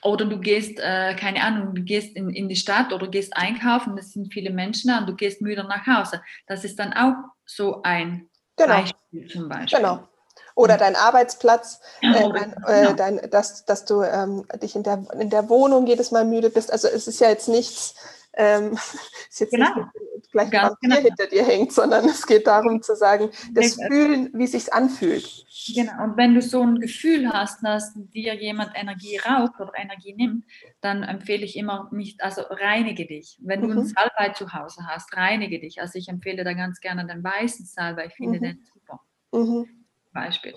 oder 0.03 0.27
du 0.27 0.39
gehst, 0.39 0.79
äh, 0.79 1.15
keine 1.15 1.43
Ahnung, 1.43 1.75
du 1.75 1.83
gehst 1.83 2.15
in, 2.17 2.31
in 2.31 2.49
die 2.49 2.57
Stadt 2.57 2.93
oder 2.93 3.09
gehst 3.09 3.37
einkaufen, 3.37 3.97
das 3.97 4.13
sind 4.13 4.33
viele 4.33 4.51
Menschen 4.51 4.89
da 4.89 4.99
und 4.99 5.07
du 5.07 5.15
gehst 5.15 5.41
müde 5.41 5.65
nach 5.65 5.87
Hause. 5.87 6.21
Das 6.47 6.65
ist 6.65 6.79
dann 6.79 6.93
auch 6.93 7.15
so 7.45 7.83
ein 7.83 8.29
genau. 8.57 8.81
Beispiel 8.81 9.29
zum 9.29 9.49
Beispiel. 9.49 9.79
Genau. 9.79 10.09
Oder 10.55 10.77
dein 10.77 10.97
Arbeitsplatz, 10.97 11.81
äh, 12.01 12.13
dein, 12.13 12.53
äh, 12.67 12.83
genau. 12.83 12.93
dein, 12.95 13.31
dass, 13.31 13.65
dass 13.65 13.85
du 13.85 14.03
ähm, 14.03 14.47
dich 14.61 14.75
in 14.75 14.83
der, 14.83 15.05
in 15.19 15.31
der 15.31 15.49
Wohnung 15.49 15.87
jedes 15.87 16.11
Mal 16.11 16.25
müde 16.25 16.51
bist. 16.51 16.73
Also 16.73 16.89
es 16.89 17.07
ist 17.07 17.21
ja 17.21 17.29
jetzt 17.29 17.49
nichts, 17.49 17.95
ähm, 18.37 18.73
ist 19.31 19.41
jetzt 19.41 19.51
genau. 19.51 19.75
nicht 19.75 20.31
gleich 20.31 20.53
ein 20.53 20.75
genau. 20.81 20.97
hinter 20.97 21.27
dir 21.27 21.45
hängt, 21.45 21.73
sondern 21.73 22.05
es 22.05 22.27
geht 22.27 22.47
darum 22.47 22.83
zu 22.83 22.95
sagen, 22.95 23.31
das 23.53 23.65
Richtig. 23.65 23.87
Fühlen, 23.89 24.31
wie 24.35 24.45
es 24.45 24.53
sich 24.53 24.73
anfühlt. 24.73 25.47
Genau, 25.75 26.05
und 26.05 26.17
wenn 26.17 26.35
du 26.35 26.43
so 26.43 26.63
ein 26.63 26.81
Gefühl 26.81 27.29
hast, 27.33 27.63
dass 27.65 27.93
dir 27.95 28.35
jemand 28.35 28.73
Energie 28.75 29.19
raubt 29.19 29.59
oder 29.61 29.73
Energie 29.77 30.15
nimmt, 30.15 30.45
dann 30.81 31.03
empfehle 31.03 31.45
ich 31.45 31.57
immer 31.57 31.89
nicht, 31.93 32.23
also 32.23 32.43
reinige 32.43 33.07
dich. 33.07 33.39
Wenn 33.41 33.63
du 33.63 33.69
mhm. 33.69 33.79
einen 33.79 33.87
Salbei 33.87 34.31
zu 34.31 34.53
Hause 34.53 34.87
hast, 34.87 35.17
reinige 35.17 35.59
dich. 35.59 35.81
Also 35.81 35.99
ich 35.99 36.09
empfehle 36.09 36.45
da 36.45 36.53
ganz 36.53 36.81
gerne 36.81 37.07
den 37.07 37.25
weißen 37.25 37.67
Salbei, 37.67 38.07
ich 38.07 38.15
finde 38.15 38.39
mhm. 38.39 38.43
den 38.43 38.65
super. 38.73 39.01
Mhm. 39.33 39.67
Beispiel. 40.13 40.55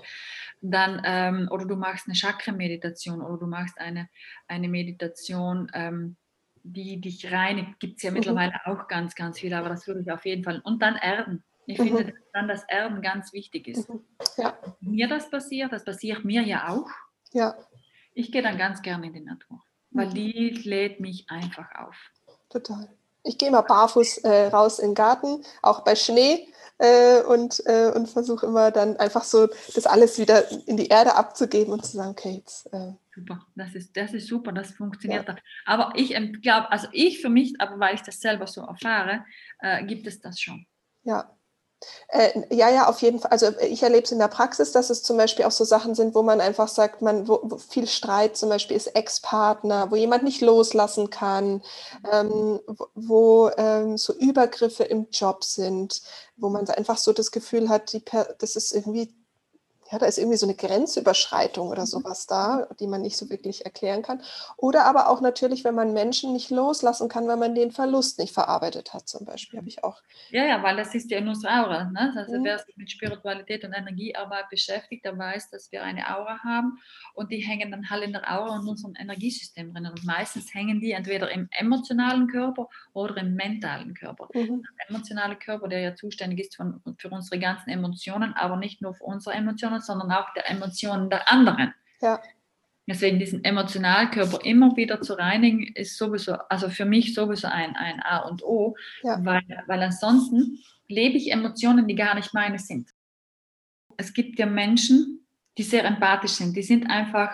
Dann, 0.62 1.02
ähm, 1.06 1.48
oder 1.52 1.66
du 1.66 1.76
machst 1.76 2.08
eine 2.08 2.16
Chakra-Meditation 2.16 3.22
oder 3.22 3.38
du 3.38 3.48
machst 3.48 3.80
eine, 3.80 4.10
eine 4.48 4.68
Meditation, 4.68 5.70
ähm, 5.74 6.18
die 6.74 7.00
dich 7.02 7.32
reinigt, 7.32 7.80
gibt 7.80 7.98
es 7.98 8.04
ja 8.04 8.12
mhm. 8.12 8.18
mittlerweile 8.18 8.54
auch 8.66 8.88
ganz, 8.88 9.16
ganz 9.16 9.40
viel, 9.40 9.54
aber 9.54 9.70
das 9.70 9.88
würde 9.88 10.02
ich 10.02 10.12
auf 10.12 10.26
jeden 10.26 10.44
Fall. 10.44 10.62
Und 10.64 10.82
dann 10.82 10.96
Erden. 10.96 11.44
Ich 11.66 11.78
mhm. 11.78 11.84
finde, 11.84 12.06
dass 12.06 12.32
dann 12.34 12.48
das 12.48 12.64
Erden 12.64 13.02
ganz 13.02 13.34
wichtig 13.34 13.68
ist. 13.68 13.90
Mhm. 13.90 14.02
Ja. 14.38 14.58
Mir 14.82 15.08
das 15.08 15.30
passiert, 15.30 15.72
das 15.72 15.84
passiert 15.84 16.26
mir 16.26 16.42
ja 16.42 16.70
auch. 16.70 16.90
Ja. 17.32 17.56
Ich 18.14 18.32
gehe 18.32 18.42
dann 18.42 18.58
ganz 18.58 18.82
gerne 18.82 19.08
in 19.08 19.14
die 19.14 19.22
Natur, 19.22 19.62
weil 19.92 20.08
mhm. 20.08 20.14
die 20.14 20.50
lädt 20.64 21.00
mich 21.00 21.30
einfach 21.30 21.68
auf. 21.76 21.96
Total. 22.50 22.90
Ich 23.24 23.38
gehe 23.38 23.52
mal 23.52 23.62
barfuß 23.62 24.20
äh, 24.20 24.48
raus 24.48 24.80
in 24.80 24.90
den 24.90 24.96
Garten, 24.96 25.44
auch 25.62 25.84
bei 25.84 25.96
Schnee 25.96 26.48
äh, 26.80 27.22
und, 27.22 27.62
äh, 27.66 27.92
und 27.94 28.10
versuche 28.10 28.46
immer 28.46 28.72
dann 28.72 28.98
einfach 28.98 29.24
so 29.24 29.48
das 29.76 29.86
alles 29.86 30.18
wieder 30.18 30.50
in 30.68 30.78
die 30.78 30.88
Erde 30.88 31.16
abzugeben 31.16 31.74
und 31.74 31.86
zu 31.86 31.98
sagen, 31.98 32.12
okay, 32.12 32.38
jetzt. 32.38 32.66
Äh, 32.74 32.94
super, 33.14 33.46
das 33.56 33.76
ist, 33.76 33.96
das 33.96 34.14
ist 34.14 34.28
super, 34.28 34.52
das 34.52 34.72
funktioniert. 34.72 35.28
Ja. 35.28 35.36
Aber 35.66 35.94
ich 35.96 36.10
glaube, 36.42 36.72
also 36.72 36.88
ich 36.92 37.22
für 37.22 37.30
mich, 37.30 37.60
aber 37.60 37.80
weil 37.80 37.96
ich 37.96 38.02
das 38.02 38.20
selber 38.20 38.48
so 38.48 38.62
erfahre, 38.62 39.26
äh, 39.60 39.84
gibt 39.86 40.08
es 40.08 40.22
das 40.22 40.40
schon. 40.40 40.66
Ja, 41.04 41.38
äh, 42.10 42.42
ja, 42.54 42.70
ja, 42.70 42.88
auf 42.90 43.02
jeden 43.02 43.20
Fall. 43.20 43.32
Also 43.32 43.48
ich 43.60 43.84
erlebe 43.84 44.04
es 44.04 44.12
in 44.12 44.20
der 44.20 44.28
Praxis, 44.28 44.72
dass 44.72 44.90
es 44.90 45.04
zum 45.04 45.18
Beispiel 45.18 45.46
auch 45.46 45.52
so 45.52 45.64
Sachen 45.64 45.96
sind, 45.96 46.16
wo 46.16 46.24
man 46.24 46.42
einfach 46.42 46.68
sagt, 46.68 47.02
man, 47.02 47.28
wo, 47.28 47.40
wo 47.44 47.58
viel 47.58 47.88
Streit 47.88 48.36
zum 48.36 48.50
Beispiel 48.50 48.76
ist 48.76 48.88
Ex-Partner, 48.88 49.92
wo 49.92 49.96
jemand 49.96 50.24
nicht 50.24 50.42
loslassen 50.42 51.10
kann, 51.10 51.62
ähm, 52.12 52.60
wo, 52.96 53.50
ähm, 53.58 53.98
so 53.98 54.14
Übergriffe 54.14 54.84
im 54.84 55.08
Job 55.12 55.44
sind, 55.44 56.02
wo 56.38 56.50
man 56.50 56.68
einfach 56.70 56.98
so 56.98 57.14
das 57.14 57.32
Gefühl 57.32 57.70
hat, 57.70 57.94
die, 57.94 58.04
das 58.40 58.56
ist 58.56 58.74
irgendwie 58.74 59.14
ja, 59.92 59.98
da 59.98 60.06
ist 60.06 60.20
irgendwie 60.20 60.38
so 60.38 60.46
eine 60.46 60.56
Grenzüberschreitung 60.56 61.70
oder 61.70 61.82
mhm. 61.82 61.88
sowas 61.88 62.28
da, 62.28 62.68
die 62.80 62.86
man 62.86 63.02
nicht 63.02 63.18
so 63.18 63.30
wirklich 63.30 63.66
erklären 63.66 64.04
kann. 64.04 64.22
Oder 64.58 64.86
aber 64.86 65.10
auch 65.10 65.20
natürlich, 65.20 65.64
wenn 65.64 65.74
man 65.74 65.94
Menschen 65.94 66.32
nicht 66.34 66.52
loslassen 66.52 67.10
kann, 67.10 67.28
weil 67.28 67.38
man 67.38 67.56
den 67.56 67.72
Verlust 67.72 68.20
nicht 68.20 68.34
verarbeitet 68.34 68.94
hat, 68.94 69.08
zum 69.08 69.26
Beispiel, 69.26 69.60
habe 69.60 69.68
ich 69.68 69.84
auch. 69.84 70.02
Ja, 70.30 70.46
ja, 70.46 70.62
weil 70.62 70.78
das 70.78 70.94
ist 70.94 71.10
ja 71.10 71.18
in 71.18 71.28
unserer 71.28 71.66
Aura. 71.66 71.84
Ne? 71.86 72.14
Also 72.16 72.38
mhm. 72.38 72.44
wer 72.44 72.60
sich 72.60 72.78
mit 72.78 72.92
Spiritualität 72.92 73.64
und 73.64 73.74
Energiearbeit 73.74 74.50
beschäftigt, 74.50 75.06
der 75.06 75.18
weiß, 75.18 75.50
dass 75.50 75.72
wir 75.72 75.82
eine 75.82 76.16
Aura 76.16 76.40
haben 76.44 76.80
und 77.16 77.32
die 77.32 77.40
hängen 77.40 77.72
dann 77.72 77.90
halt 77.90 78.04
in 78.04 78.14
der 78.14 78.32
Aura 78.32 78.60
und 78.60 78.68
unserem 78.68 78.94
Energiesystem 78.96 79.74
drin. 79.74 79.88
Und 79.88 80.04
meistens 80.06 80.54
hängen 80.54 80.80
die 80.82 80.92
entweder 80.92 81.32
im 81.32 81.48
emotionalen 81.52 82.28
Körper 82.28 82.70
oder 82.94 83.18
im 83.18 83.34
mentalen 83.34 83.96
Körper. 83.96 84.28
Mhm. 84.34 84.64
Der 84.78 84.90
emotionale 84.90 85.36
Körper, 85.36 85.68
der 85.68 85.80
ja 85.80 85.96
zuständig 85.96 86.42
ist 86.42 86.56
von, 86.56 86.80
für 86.98 87.10
unsere 87.10 87.40
ganzen 87.40 87.72
Emotionen, 87.72 88.34
aber 88.34 88.56
nicht 88.56 88.82
nur 88.82 88.94
für 88.94 89.06
unsere 89.06 89.36
Emotionen, 89.36 89.79
Emotionen, 89.80 89.82
sondern 89.82 90.12
auch 90.12 90.34
der 90.34 90.50
Emotionen 90.50 91.10
der 91.10 91.32
anderen. 91.32 91.74
Ja. 92.02 92.22
Deswegen 92.88 93.20
diesen 93.20 93.44
Emotionalkörper 93.44 94.44
immer 94.44 94.76
wieder 94.76 95.02
zu 95.02 95.14
reinigen, 95.14 95.68
ist 95.76 95.98
sowieso, 95.98 96.34
also 96.50 96.70
für 96.70 96.86
mich 96.86 97.14
sowieso 97.14 97.48
ein, 97.48 97.76
ein 97.76 98.02
A 98.02 98.20
und 98.20 98.44
O, 98.44 98.76
ja. 99.04 99.24
weil, 99.24 99.44
weil 99.68 99.84
ansonsten 99.84 100.60
lebe 100.88 101.18
ich 101.18 101.32
Emotionen, 101.32 101.88
die 101.88 101.96
gar 101.96 102.16
nicht 102.16 102.34
meine 102.34 102.58
sind. 102.58 102.90
Es 103.98 104.14
gibt 104.14 104.40
ja 104.40 104.48
Menschen, 104.48 105.28
die 105.58 105.64
sehr 105.64 105.86
empathisch 105.86 106.32
sind, 106.32 106.56
die 106.56 106.64
sind 106.64 106.90
einfach 106.90 107.32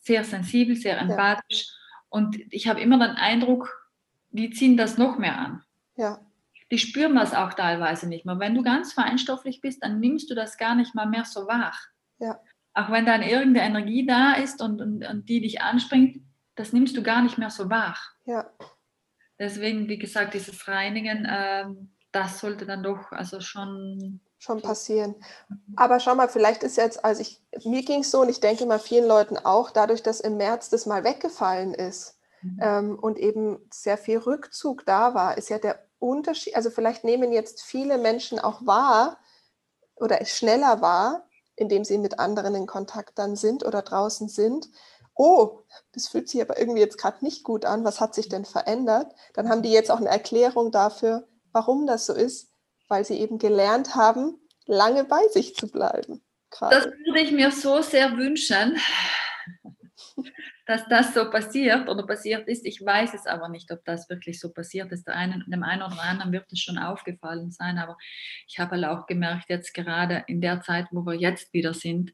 sehr 0.00 0.24
sensibel, 0.24 0.74
sehr 0.74 0.98
empathisch 0.98 1.66
ja. 1.66 1.72
und 2.08 2.36
ich 2.50 2.66
habe 2.66 2.80
immer 2.80 2.98
den 2.98 3.16
Eindruck, 3.16 3.90
die 4.30 4.50
ziehen 4.50 4.76
das 4.76 4.98
noch 4.98 5.18
mehr 5.18 5.38
an. 5.38 5.62
Ja. 5.96 6.18
Die 6.70 6.78
spüren 6.78 7.14
das 7.14 7.34
auch 7.34 7.54
teilweise 7.54 8.08
nicht 8.08 8.26
mehr. 8.26 8.38
Wenn 8.38 8.54
du 8.54 8.62
ganz 8.62 8.92
feinstofflich 8.92 9.60
bist, 9.60 9.82
dann 9.82 10.00
nimmst 10.00 10.30
du 10.30 10.34
das 10.34 10.58
gar 10.58 10.74
nicht 10.74 10.94
mal 10.94 11.06
mehr 11.06 11.24
so 11.24 11.46
wahr. 11.46 11.74
Ja. 12.18 12.40
Auch 12.74 12.90
wenn 12.90 13.06
dann 13.06 13.22
irgendeine 13.22 13.66
Energie 13.66 14.06
da 14.06 14.34
ist 14.34 14.60
und, 14.60 14.80
und, 14.80 15.04
und 15.04 15.28
die 15.28 15.40
dich 15.40 15.62
anspringt, 15.62 16.20
das 16.56 16.72
nimmst 16.72 16.96
du 16.96 17.02
gar 17.02 17.22
nicht 17.22 17.38
mehr 17.38 17.50
so 17.50 17.70
wahr. 17.70 17.96
Ja. 18.24 18.50
Deswegen, 19.38 19.88
wie 19.88 19.98
gesagt, 19.98 20.34
dieses 20.34 20.66
Reinigen, 20.66 21.24
äh, 21.24 21.66
das 22.12 22.40
sollte 22.40 22.66
dann 22.66 22.82
doch 22.82 23.12
also 23.12 23.40
schon 23.40 24.20
schon 24.38 24.60
passieren. 24.60 25.14
Aber 25.76 25.98
schau 25.98 26.14
mal, 26.14 26.28
vielleicht 26.28 26.62
ist 26.62 26.76
jetzt, 26.76 27.04
also 27.04 27.22
ich, 27.22 27.42
mir 27.64 27.82
ging 27.82 28.00
es 28.00 28.10
so 28.10 28.20
und 28.20 28.28
ich 28.28 28.40
denke 28.40 28.66
mal 28.66 28.78
vielen 28.78 29.08
Leuten 29.08 29.38
auch, 29.38 29.70
dadurch, 29.70 30.02
dass 30.02 30.20
im 30.20 30.36
März 30.36 30.68
das 30.68 30.86
mal 30.86 31.04
weggefallen 31.04 31.74
ist 31.74 32.18
mhm. 32.42 32.58
ähm, 32.60 32.98
und 32.98 33.18
eben 33.18 33.58
sehr 33.72 33.98
viel 33.98 34.18
Rückzug 34.18 34.84
da 34.84 35.14
war, 35.14 35.38
ist 35.38 35.48
ja 35.48 35.58
der 35.58 35.85
Unterschied, 35.98 36.56
also 36.56 36.70
vielleicht 36.70 37.04
nehmen 37.04 37.32
jetzt 37.32 37.62
viele 37.62 37.98
Menschen 37.98 38.38
auch 38.38 38.64
wahr 38.66 39.18
oder 39.94 40.24
schneller 40.24 40.80
wahr, 40.80 41.28
indem 41.56 41.84
sie 41.84 41.98
mit 41.98 42.18
anderen 42.18 42.54
in 42.54 42.66
Kontakt 42.66 43.18
dann 43.18 43.36
sind 43.36 43.64
oder 43.64 43.82
draußen 43.82 44.28
sind. 44.28 44.68
Oh, 45.14 45.62
das 45.92 46.08
fühlt 46.08 46.28
sich 46.28 46.42
aber 46.42 46.58
irgendwie 46.58 46.80
jetzt 46.80 46.98
gerade 46.98 47.24
nicht 47.24 47.44
gut 47.44 47.64
an. 47.64 47.84
Was 47.84 48.00
hat 48.00 48.14
sich 48.14 48.28
denn 48.28 48.44
verändert? 48.44 49.14
Dann 49.32 49.48
haben 49.48 49.62
die 49.62 49.72
jetzt 49.72 49.90
auch 49.90 50.00
eine 50.00 50.10
Erklärung 50.10 50.70
dafür, 50.70 51.26
warum 51.52 51.86
das 51.86 52.04
so 52.04 52.12
ist 52.12 52.50
weil 52.88 53.04
sie 53.04 53.18
eben 53.18 53.38
gelernt 53.38 53.94
haben, 53.94 54.38
lange 54.66 55.04
bei 55.04 55.26
sich 55.28 55.54
zu 55.54 55.68
bleiben. 55.68 56.22
Gerade. 56.50 56.76
Das 56.76 56.84
würde 56.86 57.20
ich 57.20 57.32
mir 57.32 57.50
so 57.50 57.82
sehr 57.82 58.16
wünschen, 58.16 58.78
dass 60.66 60.86
das 60.88 61.14
so 61.14 61.30
passiert 61.30 61.88
oder 61.88 62.04
passiert 62.04 62.48
ist. 62.48 62.66
Ich 62.66 62.84
weiß 62.84 63.14
es 63.14 63.26
aber 63.26 63.48
nicht, 63.48 63.70
ob 63.70 63.84
das 63.84 64.10
wirklich 64.10 64.40
so 64.40 64.52
passiert 64.52 64.90
ist. 64.90 65.08
Einen, 65.08 65.44
dem 65.46 65.62
einen 65.62 65.82
oder 65.82 66.02
anderen 66.02 66.32
wird 66.32 66.52
es 66.52 66.60
schon 66.60 66.76
aufgefallen 66.76 67.52
sein, 67.52 67.78
aber 67.78 67.96
ich 68.48 68.58
habe 68.58 68.72
halt 68.72 68.84
auch 68.84 69.06
gemerkt, 69.06 69.48
jetzt 69.48 69.72
gerade 69.74 70.24
in 70.26 70.40
der 70.40 70.60
Zeit, 70.60 70.86
wo 70.90 71.06
wir 71.06 71.14
jetzt 71.14 71.52
wieder 71.54 71.72
sind, 71.72 72.12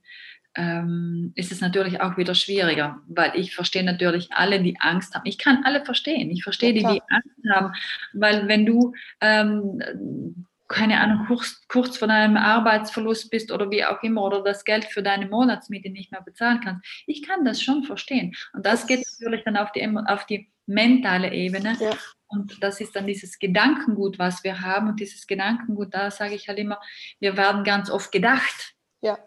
ähm, 0.55 1.32
ist 1.34 1.50
es 1.50 1.62
natürlich 1.62 2.03
auch 2.03 2.18
wieder 2.18 2.34
schwieriger, 2.34 3.00
weil 3.09 3.32
ich 3.36 3.55
verstehe 3.55 3.84
natürlich 3.84 4.32
alle, 4.32 4.62
die 4.62 4.78
Angst 4.80 5.14
haben. 5.14 5.24
Ich 5.24 5.38
kann 5.38 5.64
alle 5.64 5.82
verstehen. 5.82 6.30
Ich 6.30 6.42
verstehe 6.42 6.74
ja, 6.74 6.92
die, 6.92 6.94
die 6.96 7.03
Angst 7.09 7.50
haben, 7.50 7.74
weil 8.12 8.48
wenn 8.48 8.66
du 8.66 8.92
ähm, 9.22 10.46
keine 10.73 11.01
Ahnung, 11.01 11.27
kurz, 11.27 11.61
kurz 11.68 11.99
vor 11.99 12.09
deinem 12.09 12.37
Arbeitsverlust 12.37 13.31
bist 13.31 13.53
oder 13.53 13.70
wie 13.70 13.85
auch 13.85 14.03
immer 14.03 14.25
oder 14.25 14.43
das 14.43 14.64
Geld 14.64 14.87
für 14.87 15.03
deine 15.03 15.27
Monatsmiete 15.27 15.91
nicht 15.91 16.11
mehr 16.11 16.23
bezahlen 16.23 16.61
kannst. 16.62 16.85
Ich 17.07 17.23
kann 17.23 17.45
das 17.45 17.62
schon 17.62 17.85
verstehen. 17.85 18.35
Und 18.53 18.66
das 18.66 18.87
geht 18.87 19.07
natürlich 19.20 19.45
dann 19.45 19.57
auf 19.57 19.70
die, 19.73 19.87
auf 20.07 20.27
die 20.27 20.51
mentale 20.66 21.33
Ebene. 21.33 21.77
Ja. 21.79 21.93
Und 22.29 22.62
das 22.62 22.81
ist 22.81 22.97
dann 22.97 23.07
dieses 23.07 23.39
Gedankengut, 23.39 24.18
was 24.18 24.43
wir 24.43 24.62
haben. 24.62 24.89
Und 24.89 25.01
dieses 25.01 25.27
Gedankengut, 25.27 25.93
da 25.95 26.11
sage 26.11 26.35
ich 26.35 26.49
halt 26.49 26.59
immer, 26.59 26.81
wir 27.20 27.37
werden 27.37 27.62
ganz 27.62 27.91
oft 27.91 28.11
gedacht. 28.11 28.75
Ja, 29.01 29.18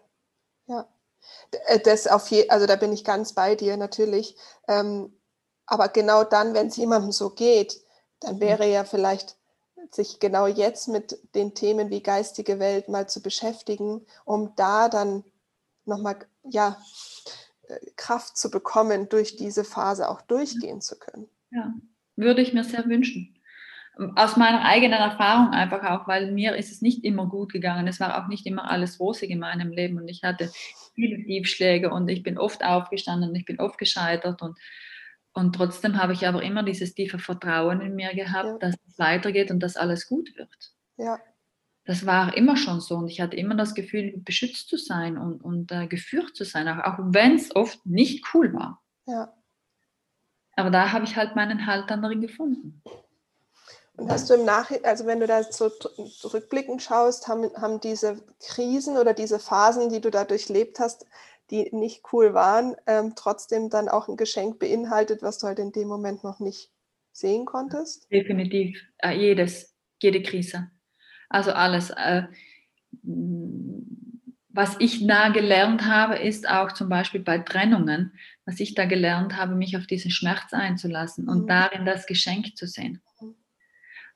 ja. 0.66 0.88
Äh, 1.66 1.78
das 1.80 2.06
auf 2.06 2.28
je, 2.28 2.48
also 2.48 2.66
da 2.66 2.76
bin 2.76 2.92
ich 2.92 3.04
ganz 3.04 3.32
bei 3.32 3.54
dir 3.54 3.76
natürlich. 3.76 4.36
Ähm, 4.68 5.12
aber 5.66 5.88
genau 5.88 6.24
dann, 6.24 6.54
wenn 6.54 6.68
es 6.68 6.76
jemandem 6.76 7.12
so 7.12 7.30
geht, 7.30 7.80
dann 8.20 8.40
wäre 8.40 8.68
ja 8.68 8.84
vielleicht 8.84 9.36
sich 9.90 10.20
genau 10.20 10.46
jetzt 10.46 10.88
mit 10.88 11.18
den 11.34 11.54
Themen 11.54 11.90
wie 11.90 12.02
geistige 12.02 12.58
Welt 12.58 12.88
mal 12.88 13.08
zu 13.08 13.22
beschäftigen, 13.22 14.02
um 14.24 14.52
da 14.56 14.88
dann 14.88 15.24
nochmal 15.84 16.18
ja, 16.44 16.78
äh, 17.68 17.78
Kraft 17.96 18.36
zu 18.36 18.50
bekommen, 18.50 19.08
durch 19.08 19.36
diese 19.36 19.64
Phase 19.64 20.08
auch 20.08 20.20
durchgehen 20.22 20.80
zu 20.80 20.98
können. 20.98 21.28
Ja, 21.50 21.72
würde 22.16 22.42
ich 22.42 22.52
mir 22.52 22.64
sehr 22.64 22.86
wünschen. 22.86 23.32
Aus 24.14 24.36
meiner 24.36 24.62
eigenen 24.62 24.98
Erfahrung 24.98 25.52
einfach 25.52 25.82
auch, 25.84 26.06
weil 26.06 26.30
mir 26.30 26.54
ist 26.56 26.70
es 26.70 26.82
nicht 26.82 27.02
immer 27.02 27.26
gut 27.26 27.50
gegangen. 27.50 27.88
Es 27.88 27.98
war 27.98 28.22
auch 28.22 28.28
nicht 28.28 28.44
immer 28.44 28.70
alles 28.70 29.00
rosig 29.00 29.30
in 29.30 29.38
meinem 29.38 29.70
Leben 29.70 29.96
und 29.96 30.08
ich 30.08 30.22
hatte 30.22 30.50
viele 30.94 31.22
Tiefschläge 31.24 31.90
und 31.90 32.08
ich 32.08 32.22
bin 32.22 32.36
oft 32.36 32.62
aufgestanden 32.62 33.30
und 33.30 33.36
ich 33.36 33.46
bin 33.46 33.58
oft 33.58 33.78
gescheitert 33.78 34.42
und 34.42 34.58
und 35.36 35.54
trotzdem 35.54 36.00
habe 36.00 36.14
ich 36.14 36.26
aber 36.26 36.42
immer 36.42 36.62
dieses 36.62 36.94
tiefe 36.94 37.18
Vertrauen 37.18 37.82
in 37.82 37.94
mir 37.94 38.14
gehabt, 38.14 38.46
ja. 38.46 38.58
dass 38.58 38.74
es 38.88 38.98
weitergeht 38.98 39.50
und 39.50 39.60
dass 39.60 39.76
alles 39.76 40.08
gut 40.08 40.34
wird. 40.34 40.72
Ja. 40.96 41.18
Das 41.84 42.06
war 42.06 42.34
immer 42.34 42.56
schon 42.56 42.80
so 42.80 42.96
und 42.96 43.08
ich 43.08 43.20
hatte 43.20 43.36
immer 43.36 43.54
das 43.54 43.74
Gefühl, 43.74 44.14
beschützt 44.16 44.70
zu 44.70 44.78
sein 44.78 45.18
und, 45.18 45.44
und 45.44 45.70
äh, 45.72 45.88
geführt 45.88 46.34
zu 46.34 46.44
sein, 46.44 46.66
auch, 46.68 46.82
auch 46.84 46.98
wenn 47.00 47.36
es 47.36 47.54
oft 47.54 47.84
nicht 47.84 48.24
cool 48.32 48.54
war. 48.54 48.82
Ja. 49.04 49.30
Aber 50.56 50.70
da 50.70 50.92
habe 50.92 51.04
ich 51.04 51.16
halt 51.16 51.36
meinen 51.36 51.66
Halt 51.66 51.90
dann 51.90 52.00
darin 52.00 52.22
gefunden. 52.22 52.82
Und 53.98 54.10
hast 54.10 54.30
du 54.30 54.34
im 54.34 54.46
Nachhinein, 54.46 54.86
also 54.86 55.04
wenn 55.04 55.20
du 55.20 55.26
da 55.26 55.42
so 55.42 55.68
zurückblickend 55.68 56.82
schaust, 56.82 57.28
haben, 57.28 57.50
haben 57.60 57.78
diese 57.80 58.22
Krisen 58.40 58.96
oder 58.96 59.12
diese 59.12 59.38
Phasen, 59.38 59.90
die 59.90 60.00
du 60.00 60.10
da 60.10 60.24
durchlebt 60.24 60.80
hast, 60.80 61.04
die 61.50 61.68
nicht 61.72 62.02
cool 62.12 62.34
waren, 62.34 62.76
ähm, 62.86 63.12
trotzdem 63.16 63.70
dann 63.70 63.88
auch 63.88 64.08
ein 64.08 64.16
Geschenk 64.16 64.58
beinhaltet, 64.58 65.22
was 65.22 65.38
du 65.38 65.46
halt 65.46 65.58
in 65.58 65.72
dem 65.72 65.88
Moment 65.88 66.24
noch 66.24 66.40
nicht 66.40 66.70
sehen 67.12 67.44
konntest? 67.44 68.10
Definitiv, 68.10 68.82
äh, 68.98 69.12
jedes, 69.12 69.74
jede 70.00 70.22
Krise. 70.22 70.70
Also 71.28 71.52
alles. 71.52 71.90
Äh, 71.90 72.24
was 74.48 74.76
ich 74.78 75.06
da 75.06 75.28
gelernt 75.28 75.84
habe, 75.84 76.16
ist 76.16 76.48
auch 76.48 76.72
zum 76.72 76.88
Beispiel 76.88 77.20
bei 77.20 77.38
Trennungen, 77.38 78.14
was 78.46 78.58
ich 78.58 78.74
da 78.74 78.86
gelernt 78.86 79.36
habe, 79.36 79.54
mich 79.54 79.76
auf 79.76 79.86
diesen 79.86 80.10
Schmerz 80.10 80.52
einzulassen 80.52 81.28
und 81.28 81.42
mhm. 81.42 81.46
darin 81.46 81.84
das 81.84 82.06
Geschenk 82.06 82.56
zu 82.56 82.66
sehen. 82.66 83.02
Mhm. 83.20 83.34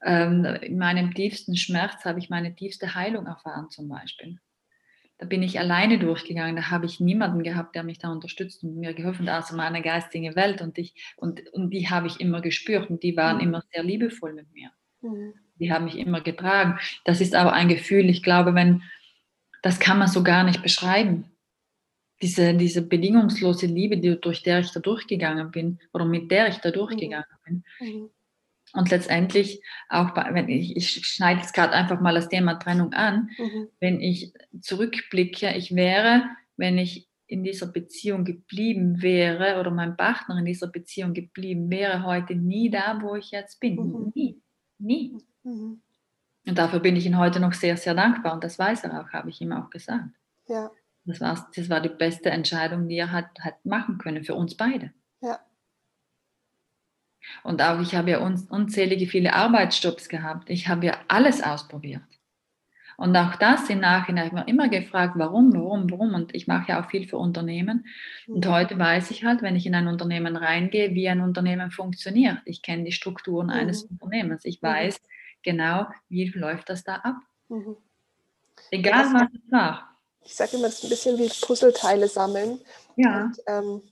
Ähm, 0.03 0.45
in 0.63 0.79
meinem 0.79 1.15
tiefsten 1.15 1.57
Schmerz 1.57 2.05
habe 2.07 2.19
ich 2.19 2.31
meine 2.31 2.55
tiefste 2.55 2.95
Heilung 2.95 3.27
erfahren 3.27 3.69
zum 3.71 3.89
Beispiel 3.89 4.41
da 5.21 5.27
bin 5.27 5.43
ich 5.43 5.61
alleine 5.61 5.99
durchgegangen, 5.99 6.57
da 6.57 6.71
habe 6.71 6.87
ich 6.87 6.99
niemanden 6.99 7.43
gehabt, 7.43 7.75
der 7.75 7.83
mich 7.83 7.99
da 7.99 8.11
unterstützt 8.11 8.65
und 8.65 8.77
mir 8.77 8.95
geholfen 8.95 9.31
hat, 9.31 9.45
außer 9.45 9.55
meiner 9.55 9.83
geistigen 9.83 10.35
Welt 10.35 10.63
und, 10.63 10.79
ich, 10.79 10.95
und, 11.17 11.47
und 11.53 11.71
die 11.73 11.91
habe 11.91 12.07
ich 12.07 12.21
immer 12.21 12.41
gespürt 12.41 12.89
und 12.89 13.03
die 13.03 13.19
waren 13.19 13.37
mhm. 13.37 13.43
immer 13.43 13.63
sehr 13.71 13.83
liebevoll 13.83 14.33
mit 14.33 14.51
mir. 14.55 14.71
Mhm. 15.03 15.35
Die 15.57 15.71
haben 15.71 15.85
mich 15.85 15.99
immer 15.99 16.23
getragen. 16.23 16.79
Das 17.05 17.21
ist 17.21 17.35
aber 17.35 17.53
ein 17.53 17.69
Gefühl, 17.69 18.09
ich 18.09 18.23
glaube, 18.23 18.55
wenn, 18.55 18.83
das 19.61 19.79
kann 19.79 19.99
man 19.99 20.09
so 20.09 20.23
gar 20.23 20.43
nicht 20.43 20.63
beschreiben. 20.63 21.27
Diese, 22.23 22.55
diese 22.55 22.81
bedingungslose 22.81 23.67
Liebe, 23.67 23.99
die, 23.99 24.19
durch 24.19 24.43
der 24.43 24.61
ich 24.61 24.73
da 24.73 24.81
durchgegangen 24.81 25.51
bin 25.51 25.81
oder 25.93 26.07
mit 26.07 26.31
der 26.31 26.49
ich 26.49 26.57
da 26.59 26.71
durchgegangen 26.71 27.27
bin, 27.45 27.65
mhm. 27.79 28.11
Und 28.73 28.91
letztendlich 28.91 29.63
auch, 29.89 30.11
bei, 30.11 30.33
wenn 30.33 30.49
ich, 30.49 30.77
ich 30.77 31.07
schneide 31.07 31.41
jetzt 31.41 31.55
gerade 31.55 31.73
einfach 31.73 32.01
mal 32.01 32.15
das 32.15 32.29
Thema 32.29 32.55
Trennung 32.55 32.93
an, 32.93 33.31
mhm. 33.37 33.69
wenn 33.81 34.01
ich 34.01 34.33
zurückblicke, 34.61 35.55
ich 35.57 35.75
wäre, 35.75 36.25
wenn 36.57 36.79
ich 36.79 37.09
in 37.27 37.45
dieser 37.45 37.67
Beziehung 37.67 38.25
geblieben 38.25 39.03
wäre 39.03 39.61
oder 39.61 39.71
mein 39.71 39.97
Partner 39.97 40.39
in 40.39 40.45
dieser 40.45 40.67
Beziehung 40.67 41.15
geblieben 41.15 41.71
wäre, 41.71 42.05
heute 42.05 42.35
nie 42.35 42.71
da, 42.71 43.01
wo 43.03 43.15
ich 43.15 43.31
jetzt 43.31 43.61
bin. 43.61 43.77
Mhm. 43.77 44.13
Nie. 44.15 44.43
Nie. 44.79 45.19
Mhm. 45.45 45.81
Und 46.47 46.59
dafür 46.59 46.81
bin 46.81 46.97
ich 46.97 47.07
ihm 47.07 47.19
heute 47.19 47.39
noch 47.39 47.53
sehr, 47.53 47.77
sehr 47.77 47.95
dankbar 47.95 48.35
und 48.35 48.43
das 48.43 48.59
weiß 48.59 48.85
er 48.85 49.01
auch, 49.01 49.11
habe 49.11 49.31
ich 49.31 49.41
ihm 49.41 49.53
auch 49.53 49.71
gesagt. 49.71 50.11
Ja. 50.49 50.71
Das, 51.05 51.21
war, 51.21 51.51
das 51.55 51.69
war 51.69 51.81
die 51.81 51.89
beste 51.89 52.31
Entscheidung, 52.31 52.89
die 52.89 52.97
er 52.97 53.13
hat, 53.13 53.39
hat 53.41 53.65
machen 53.65 53.99
können 53.99 54.25
für 54.25 54.35
uns 54.35 54.57
beide. 54.57 54.93
Ja. 55.21 55.39
Und 57.43 57.63
auch 57.63 57.81
ich 57.81 57.95
habe 57.95 58.11
ja 58.11 58.19
unzählige 58.19 59.07
viele 59.07 59.35
Arbeitsjobs 59.35 60.09
gehabt. 60.09 60.51
Ich 60.51 60.69
habe 60.69 60.87
ja 60.87 60.97
alles 61.09 61.43
ausprobiert. 61.43 62.03
Und 63.01 63.17
auch 63.17 63.35
das 63.37 63.71
im 63.71 63.81
Nachhinein 63.81 64.27
habe 64.27 64.37
ich 64.37 64.45
mir 64.45 64.49
immer 64.49 64.69
gefragt, 64.69 65.15
warum, 65.17 65.55
warum, 65.55 65.91
warum. 65.91 66.13
Und 66.13 66.35
ich 66.35 66.47
mache 66.47 66.73
ja 66.73 66.83
auch 66.83 66.91
viel 66.91 67.09
für 67.09 67.17
Unternehmen. 67.17 67.87
Und 68.27 68.45
mhm. 68.45 68.51
heute 68.51 68.79
weiß 68.79 69.11
ich 69.11 69.25
halt, 69.25 69.41
wenn 69.41 69.57
ich 69.57 69.65
in 69.65 69.75
ein 69.75 69.89
Unternehmen 69.89 70.37
reingehe, 70.37 70.95
wie 70.95 71.09
ein 71.09 71.23
Unternehmen 71.23 71.71
funktioniert. 71.71 72.37
Ich 72.45 72.61
kenne 72.61 72.85
die 72.85 72.93
Strukturen 72.93 73.47
mhm. 73.47 73.53
eines 73.53 73.85
Unternehmens. 73.85 74.45
Ich 74.45 74.61
mhm. 74.61 74.67
weiß 74.67 75.01
genau, 75.43 75.87
wie 76.11 76.29
läuft 76.29 76.69
das 76.69 76.85
da 76.85 76.97
ab. 76.97 77.17
Mhm. 77.49 77.77
Egal, 78.71 79.15
was 79.15 79.29
es 79.33 79.51
war. 79.51 79.97
Ich 80.23 80.35
sage 80.35 80.59
immer, 80.59 80.67
es 80.67 80.75
ist 80.75 80.85
ein 80.85 80.91
bisschen 80.91 81.19
wie 81.19 81.31
Puzzleteile 81.41 82.07
sammeln. 82.07 82.61
Ja. 82.97 83.25
Und, 83.25 83.39
ähm, 83.47 83.83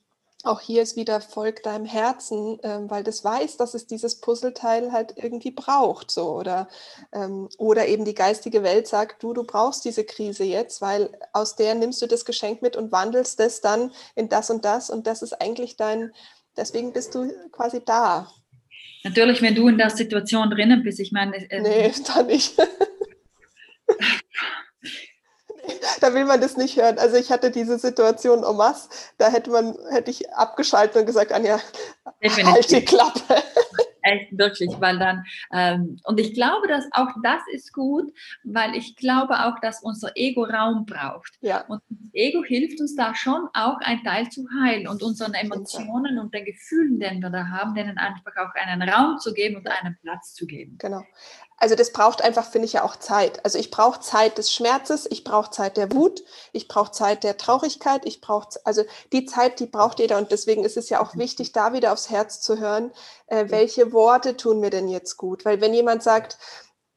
auch 0.44 0.60
hier 0.60 0.82
ist 0.82 0.96
wieder 0.96 1.20
Volk 1.20 1.64
deinem 1.64 1.84
Herzen, 1.84 2.58
ähm, 2.62 2.88
weil 2.88 3.02
das 3.02 3.24
weiß, 3.24 3.56
dass 3.56 3.74
es 3.74 3.86
dieses 3.86 4.20
Puzzleteil 4.20 4.92
halt 4.92 5.14
irgendwie 5.16 5.50
braucht, 5.50 6.12
so 6.12 6.30
oder 6.32 6.68
ähm, 7.12 7.48
oder 7.58 7.88
eben 7.88 8.04
die 8.04 8.14
geistige 8.14 8.62
Welt 8.62 8.86
sagt, 8.86 9.22
du, 9.22 9.32
du 9.32 9.42
brauchst 9.42 9.84
diese 9.84 10.04
Krise 10.04 10.44
jetzt, 10.44 10.80
weil 10.80 11.10
aus 11.32 11.56
der 11.56 11.74
nimmst 11.74 12.00
du 12.02 12.06
das 12.06 12.24
Geschenk 12.24 12.62
mit 12.62 12.76
und 12.76 12.92
wandelst 12.92 13.40
es 13.40 13.60
dann 13.60 13.90
in 14.14 14.28
das 14.28 14.50
und 14.50 14.64
das 14.64 14.90
und 14.90 15.08
das 15.08 15.22
ist 15.22 15.40
eigentlich 15.40 15.76
dein, 15.76 16.12
deswegen 16.56 16.92
bist 16.92 17.16
du 17.16 17.32
quasi 17.50 17.82
da. 17.84 18.30
Natürlich, 19.04 19.42
wenn 19.42 19.54
du 19.54 19.68
in 19.68 19.78
der 19.78 19.90
Situation 19.90 20.50
drinnen 20.50 20.82
bist, 20.82 21.00
ich 21.00 21.12
meine. 21.12 21.36
Äh, 21.50 21.60
nee, 21.60 21.92
da 22.06 22.22
nicht. 22.22 22.54
da 26.02 26.14
will 26.14 26.24
man 26.24 26.40
das 26.40 26.56
nicht 26.56 26.76
hören. 26.76 26.98
Also 26.98 27.16
ich 27.16 27.30
hatte 27.30 27.50
diese 27.50 27.78
Situation 27.78 28.44
en 28.44 28.56
masse, 28.56 28.88
da 29.18 29.30
hätte 29.30 29.50
man, 29.50 29.76
hätte 29.90 30.10
ich 30.10 30.32
abgeschaltet 30.32 30.96
und 30.96 31.06
gesagt, 31.06 31.32
Anja, 31.32 31.58
Definitiv. 32.22 32.54
halt 32.54 32.70
die 32.70 32.84
Klappe. 32.84 33.22
Echt, 34.02 34.38
wirklich, 34.38 34.70
weil 34.80 34.98
dann, 34.98 35.24
ähm, 35.52 36.00
und 36.04 36.18
ich 36.18 36.32
glaube, 36.32 36.66
dass 36.68 36.86
auch 36.92 37.08
das 37.22 37.42
ist 37.52 37.72
gut, 37.72 38.10
weil 38.44 38.74
ich 38.74 38.96
glaube 38.96 39.34
auch, 39.44 39.58
dass 39.60 39.82
unser 39.82 40.12
Ego 40.14 40.44
Raum 40.44 40.86
braucht. 40.86 41.34
Ja. 41.40 41.66
Und 41.66 41.82
das 41.90 42.14
Ego 42.14 42.42
hilft 42.42 42.80
uns 42.80 42.94
da 42.96 43.14
schon 43.14 43.48
auch 43.52 43.78
ein 43.80 44.02
Teil 44.04 44.30
zu 44.30 44.46
heilen 44.62 44.88
und 44.88 45.02
unseren 45.02 45.34
Emotionen 45.34 46.18
und 46.18 46.32
den 46.32 46.44
Gefühlen, 46.44 46.98
den 47.00 47.20
wir 47.20 47.30
da 47.30 47.48
haben, 47.48 47.74
denen 47.74 47.98
einfach 47.98 48.34
auch 48.36 48.54
einen 48.54 48.88
Raum 48.88 49.18
zu 49.18 49.34
geben 49.34 49.56
und 49.56 49.68
einen 49.68 49.98
Platz 50.00 50.32
zu 50.32 50.46
geben. 50.46 50.76
Genau. 50.78 51.02
Also 51.58 51.74
das 51.74 51.92
braucht 51.92 52.22
einfach, 52.22 52.48
finde 52.50 52.66
ich 52.66 52.74
ja 52.74 52.84
auch 52.84 52.96
Zeit. 52.96 53.44
Also 53.44 53.58
ich 53.58 53.70
brauche 53.70 54.00
Zeit 54.00 54.38
des 54.38 54.52
Schmerzes, 54.52 55.06
ich 55.10 55.24
brauche 55.24 55.50
Zeit 55.50 55.76
der 55.76 55.92
Wut, 55.92 56.22
ich 56.52 56.68
brauche 56.68 56.92
Zeit 56.92 57.24
der 57.24 57.36
Traurigkeit, 57.36 58.02
ich 58.04 58.20
brauche, 58.20 58.48
also 58.64 58.84
die 59.12 59.26
Zeit, 59.26 59.58
die 59.58 59.66
braucht 59.66 59.98
jeder. 59.98 60.18
Und 60.18 60.30
deswegen 60.30 60.64
ist 60.64 60.76
es 60.76 60.88
ja 60.88 61.00
auch 61.00 61.16
wichtig, 61.16 61.52
da 61.52 61.72
wieder 61.72 61.92
aufs 61.92 62.10
Herz 62.10 62.40
zu 62.40 62.58
hören, 62.58 62.92
äh, 63.26 63.46
welche 63.48 63.92
Worte 63.92 64.36
tun 64.36 64.60
mir 64.60 64.70
denn 64.70 64.88
jetzt 64.88 65.16
gut? 65.16 65.44
Weil 65.44 65.60
wenn 65.60 65.74
jemand 65.74 66.02
sagt, 66.04 66.38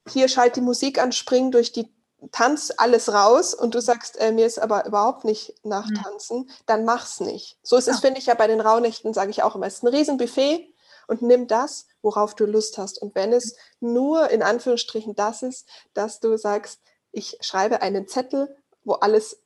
hier 0.08 0.28
schalt 0.28 0.56
die 0.56 0.62
Musik 0.62 1.02
an, 1.02 1.12
spring 1.12 1.52
durch 1.52 1.72
die 1.72 1.92
Tanz 2.32 2.72
alles 2.78 3.12
raus 3.12 3.56
und 3.56 3.74
du 3.74 3.82
sagst, 3.82 4.20
äh, 4.20 4.32
mir 4.32 4.46
ist 4.46 4.60
aber 4.60 4.86
überhaupt 4.86 5.26
nicht 5.26 5.56
nach 5.64 5.88
mhm. 5.88 5.96
Tanzen, 5.96 6.50
dann 6.68 6.86
mach's 6.86 7.20
nicht. 7.20 7.58
So 7.64 7.78
ist 7.78 7.88
es, 7.88 8.00
finde 8.00 8.20
ich 8.20 8.28
ja 8.28 8.36
bei 8.36 8.46
den 8.46 8.62
Rauhnächten, 8.62 9.14
sage 9.14 9.32
ich 9.32 9.42
auch 9.42 9.56
immer. 9.56 9.66
Es 9.66 9.76
ist 9.76 9.84
ein 9.84 9.88
Riesenbuffet 9.88 10.71
und 11.12 11.22
nimm 11.22 11.46
das, 11.46 11.90
worauf 12.02 12.36
du 12.36 12.46
Lust 12.46 12.78
hast. 12.78 13.02
Und 13.02 13.16
wenn 13.16 13.34
es 13.34 13.58
nur 13.82 14.30
in 14.30 14.42
Anführungsstrichen 14.42 15.14
das 15.14 15.44
ist, 15.44 15.68
dass 15.94 16.22
du 16.22 16.38
sagst, 16.38 16.82
ich 17.12 17.38
schreibe 17.42 17.82
einen 17.82 18.08
Zettel, 18.08 18.56
wo 18.86 18.94
alles 18.94 19.44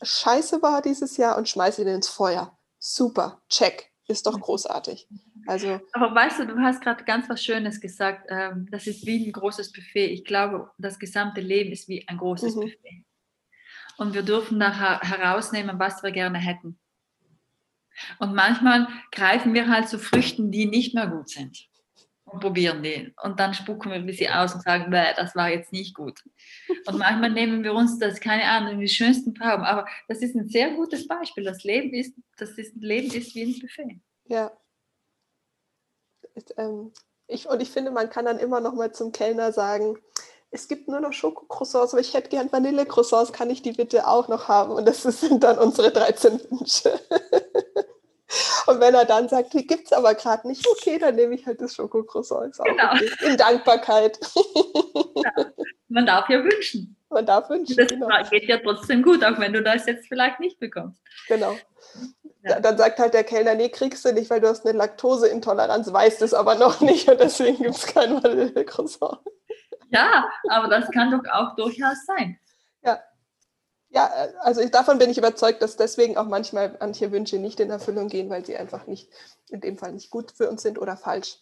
scheiße 0.00 0.62
war 0.62 0.80
dieses 0.80 1.18
Jahr 1.18 1.36
und 1.36 1.50
schmeiße 1.50 1.82
ihn 1.82 1.88
ins 1.88 2.08
Feuer. 2.08 2.56
Super, 2.78 3.42
check, 3.50 3.92
ist 4.08 4.26
doch 4.26 4.40
großartig. 4.40 5.06
Also, 5.46 5.80
Aber 5.92 6.14
weißt 6.14 6.38
du, 6.38 6.46
du 6.46 6.58
hast 6.60 6.80
gerade 6.80 7.04
ganz 7.04 7.28
was 7.28 7.44
Schönes 7.44 7.78
gesagt. 7.78 8.28
Ähm, 8.30 8.66
das 8.70 8.86
ist 8.86 9.04
wie 9.04 9.26
ein 9.26 9.32
großes 9.32 9.70
Buffet. 9.70 10.06
Ich 10.06 10.24
glaube, 10.24 10.70
das 10.78 10.98
gesamte 10.98 11.42
Leben 11.42 11.72
ist 11.72 11.88
wie 11.88 12.08
ein 12.08 12.16
großes 12.16 12.56
mhm. 12.56 12.60
Buffet. 12.60 13.04
Und 13.98 14.14
wir 14.14 14.22
dürfen 14.22 14.58
da 14.58 15.02
herausnehmen, 15.02 15.78
was 15.78 16.02
wir 16.02 16.10
gerne 16.10 16.38
hätten. 16.38 16.78
Und 18.18 18.34
manchmal 18.34 18.88
greifen 19.10 19.54
wir 19.54 19.68
halt 19.68 19.88
zu 19.88 19.98
Früchten, 19.98 20.50
die 20.50 20.66
nicht 20.66 20.94
mehr 20.94 21.06
gut 21.06 21.28
sind 21.28 21.68
und 22.32 22.40
probieren 22.40 22.82
die. 22.82 23.14
Und 23.22 23.38
dann 23.38 23.54
spucken 23.54 24.06
wir 24.06 24.14
sie 24.14 24.28
aus 24.28 24.54
und 24.54 24.62
sagen, 24.62 24.90
das 24.90 25.36
war 25.36 25.50
jetzt 25.50 25.72
nicht 25.72 25.94
gut. 25.94 26.22
Und 26.86 26.98
manchmal 26.98 27.30
nehmen 27.32 27.62
wir 27.62 27.74
uns 27.74 27.98
das, 27.98 28.20
keine 28.20 28.44
Ahnung, 28.44 28.80
die 28.80 28.88
schönsten 28.88 29.34
Trauben. 29.34 29.64
Aber 29.64 29.86
das 30.08 30.22
ist 30.22 30.34
ein 30.34 30.48
sehr 30.48 30.70
gutes 30.72 31.06
Beispiel. 31.06 31.44
Das 31.44 31.62
Leben 31.62 31.92
ist, 31.92 32.14
das 32.38 32.50
ist, 32.52 32.74
Leben 32.76 33.12
ist 33.12 33.34
wie 33.34 33.42
ein 33.42 33.60
Buffet. 33.60 34.00
Ja. 34.24 34.50
Ist, 36.34 36.54
ähm, 36.56 36.92
ich, 37.26 37.48
und 37.48 37.60
ich 37.60 37.70
finde, 37.70 37.90
man 37.90 38.08
kann 38.10 38.24
dann 38.24 38.38
immer 38.38 38.60
noch 38.60 38.74
mal 38.74 38.92
zum 38.92 39.12
Kellner 39.12 39.52
sagen, 39.52 39.98
es 40.52 40.68
gibt 40.68 40.86
nur 40.86 41.00
noch 41.00 41.14
Schokocroissants, 41.14 41.94
aber 41.94 42.00
ich 42.02 42.12
hätte 42.12 42.28
gern 42.28 42.52
Vanillecroissants, 42.52 43.32
kann 43.32 43.48
ich 43.48 43.62
die 43.62 43.72
bitte 43.72 44.06
auch 44.06 44.28
noch 44.28 44.48
haben? 44.48 44.72
Und 44.72 44.86
das 44.86 45.02
sind 45.20 45.42
dann 45.42 45.58
unsere 45.58 45.90
13 45.90 46.40
Wünsche. 46.50 47.00
Und 48.66 48.80
wenn 48.80 48.94
er 48.94 49.04
dann 49.04 49.28
sagt, 49.28 49.52
die 49.52 49.66
gibt 49.66 49.86
es 49.86 49.92
aber 49.92 50.14
gerade 50.14 50.48
nicht, 50.48 50.66
okay, 50.66 50.98
dann 50.98 51.16
nehme 51.16 51.34
ich 51.34 51.44
halt 51.46 51.60
das 51.60 51.74
Schokocroissant. 51.74 52.56
Genau. 52.64 52.92
In 53.26 53.36
Dankbarkeit. 53.36 54.18
Ja, 55.16 55.46
man 55.88 56.06
darf 56.06 56.28
ja 56.30 56.42
wünschen. 56.42 56.96
Man 57.10 57.26
darf 57.26 57.50
wünschen. 57.50 57.76
Das 57.76 57.88
genau. 57.88 58.08
geht 58.30 58.48
ja 58.48 58.58
trotzdem 58.58 59.02
gut, 59.02 59.22
auch 59.22 59.38
wenn 59.38 59.52
du 59.52 59.62
das 59.62 59.84
jetzt 59.86 60.06
vielleicht 60.06 60.40
nicht 60.40 60.58
bekommst. 60.58 61.02
Genau. 61.28 61.54
Ja. 62.44 62.58
Dann 62.60 62.78
sagt 62.78 62.98
halt 62.98 63.12
der 63.12 63.24
Kellner, 63.24 63.54
nee, 63.54 63.68
kriegst 63.68 64.04
du 64.04 64.12
nicht, 64.12 64.30
weil 64.30 64.40
du 64.40 64.48
hast 64.48 64.64
eine 64.64 64.78
Laktoseintoleranz, 64.78 65.92
weißt 65.92 66.22
es 66.22 66.32
aber 66.32 66.54
noch 66.54 66.80
nicht 66.80 67.08
und 67.08 67.20
deswegen 67.20 67.62
gibt 67.62 67.76
es 67.76 67.86
kein 67.86 68.22
Vanillecroissant. 68.22 69.18
Ja, 69.92 70.28
aber 70.48 70.68
das 70.68 70.90
kann 70.90 71.10
doch 71.10 71.24
auch 71.30 71.54
durchaus 71.54 72.04
sein. 72.06 72.38
Ja, 72.82 72.98
ja, 73.90 74.06
also 74.40 74.62
ich, 74.62 74.70
davon 74.70 74.98
bin 74.98 75.10
ich 75.10 75.18
überzeugt, 75.18 75.60
dass 75.60 75.76
deswegen 75.76 76.16
auch 76.16 76.26
manchmal 76.26 76.76
manche 76.80 77.12
Wünsche 77.12 77.38
nicht 77.38 77.60
in 77.60 77.68
Erfüllung 77.68 78.08
gehen, 78.08 78.30
weil 78.30 78.44
sie 78.44 78.56
einfach 78.56 78.86
nicht, 78.86 79.10
in 79.50 79.60
dem 79.60 79.76
Fall 79.76 79.92
nicht 79.92 80.10
gut 80.10 80.32
für 80.32 80.48
uns 80.48 80.62
sind 80.62 80.78
oder 80.78 80.96
falsch 80.96 81.36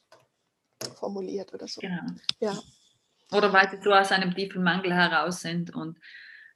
formuliert 0.97 1.55
oder 1.55 1.69
so. 1.69 1.81
Genau. 1.81 2.03
Ja. 2.41 2.59
Oder 3.33 3.53
weil 3.53 3.71
sie 3.71 3.81
so 3.81 3.93
aus 3.93 4.11
einem 4.11 4.35
tiefen 4.35 4.65
Mangel 4.65 4.93
heraus 4.93 5.41
sind 5.41 5.73
und 5.73 5.99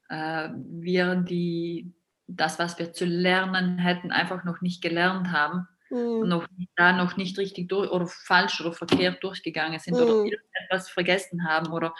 äh, 0.08 0.48
wir 0.56 1.14
die, 1.14 1.94
das, 2.26 2.58
was 2.58 2.76
wir 2.78 2.92
zu 2.92 3.04
lernen 3.04 3.78
hätten, 3.78 4.10
einfach 4.10 4.42
noch 4.42 4.60
nicht 4.60 4.82
gelernt 4.82 5.30
haben. 5.30 5.68
Mhm. 5.90 6.28
noch 6.28 6.46
da 6.76 6.92
noch 6.92 7.16
nicht 7.16 7.38
richtig 7.38 7.68
durch 7.68 7.90
oder 7.90 8.06
falsch 8.06 8.60
oder 8.60 8.72
verkehrt 8.72 9.22
durchgegangen 9.22 9.78
sind 9.78 9.94
mhm. 9.94 10.02
oder 10.02 10.24
etwas 10.64 10.88
vergessen 10.88 11.46
haben 11.46 11.72
oder 11.72 11.94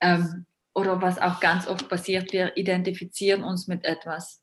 ähm, 0.00 0.46
oder 0.74 1.02
was 1.02 1.18
auch 1.18 1.40
ganz 1.40 1.66
oft 1.66 1.88
passiert, 1.88 2.32
wir 2.32 2.56
identifizieren 2.56 3.42
uns 3.42 3.66
mit 3.66 3.84
etwas. 3.84 4.42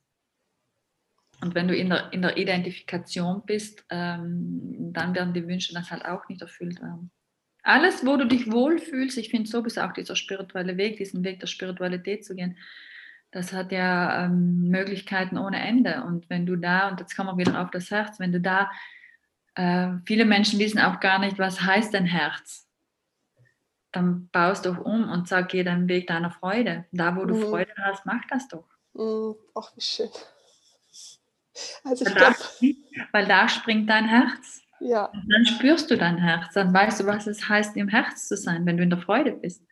Und 1.41 1.55
wenn 1.55 1.67
du 1.67 1.75
in 1.75 1.89
der, 1.89 2.11
in 2.11 2.21
der 2.21 2.37
Identifikation 2.37 3.43
bist, 3.45 3.85
ähm, 3.89 4.91
dann 4.93 5.15
werden 5.15 5.33
die 5.33 5.47
Wünsche 5.47 5.73
das 5.73 5.91
halt 5.91 6.05
auch 6.05 6.27
nicht 6.27 6.41
erfüllt 6.41 6.81
werden. 6.81 7.11
Alles, 7.63 8.05
wo 8.05 8.15
du 8.17 8.27
dich 8.27 8.51
wohlfühlst, 8.51 9.17
ich 9.17 9.29
finde 9.29 9.49
sowieso 9.49 9.81
auch 9.81 9.93
dieser 9.93 10.15
spirituelle 10.15 10.77
Weg, 10.77 10.97
diesen 10.97 11.23
Weg 11.23 11.39
der 11.39 11.47
Spiritualität 11.47 12.25
zu 12.25 12.35
gehen, 12.35 12.57
das 13.35 13.53
hat 13.53 13.71
ja 13.71 14.25
ähm, 14.25 14.69
Möglichkeiten 14.69 15.37
ohne 15.37 15.59
Ende. 15.59 16.03
Und 16.03 16.29
wenn 16.29 16.45
du 16.45 16.55
da, 16.55 16.89
und 16.89 16.99
jetzt 16.99 17.15
kommen 17.15 17.37
wir 17.37 17.45
wieder 17.45 17.61
auf 17.61 17.69
das 17.69 17.91
Herz, 17.91 18.19
wenn 18.19 18.31
du 18.31 18.39
da, 18.39 18.71
äh, 19.55 19.89
viele 20.05 20.25
Menschen 20.25 20.59
wissen 20.59 20.79
auch 20.79 20.99
gar 20.99 21.19
nicht, 21.19 21.37
was 21.37 21.61
heißt 21.61 21.93
denn 21.93 22.05
Herz 22.05 22.65
dann 23.95 24.29
baust 24.29 24.65
doch 24.65 24.79
um 24.79 25.09
und 25.09 25.27
sag, 25.27 25.49
geh 25.49 25.63
deinen 25.63 25.87
Weg 25.87 26.07
deiner 26.07 26.31
Freude. 26.31 26.85
Da, 26.91 27.15
wo 27.15 27.25
du 27.25 27.35
mhm. 27.35 27.43
Freude 27.43 27.73
hast, 27.77 28.05
mach 28.05 28.21
das 28.29 28.47
doch. 28.47 28.65
Mhm. 28.93 29.35
Ach, 29.55 29.71
wie 29.75 29.81
schön. 29.81 30.09
Also 31.85 32.05
weil, 32.05 32.13
glaub, 32.13 32.33
da, 32.33 32.67
weil 33.13 33.25
da 33.25 33.47
springt 33.47 33.89
dein 33.89 34.07
Herz. 34.07 34.61
Ja. 34.81 35.05
Und 35.05 35.29
dann 35.31 35.45
spürst 35.45 35.89
du 35.89 35.97
dein 35.97 36.17
Herz. 36.17 36.53
Dann 36.53 36.73
weißt 36.73 36.99
du, 36.99 37.05
was 37.05 37.27
es 37.27 37.47
heißt, 37.47 37.77
im 37.77 37.87
Herz 37.87 38.27
zu 38.27 38.35
sein, 38.35 38.65
wenn 38.65 38.77
du 38.77 38.83
in 38.83 38.89
der 38.89 38.99
Freude 38.99 39.31
bist. 39.31 39.63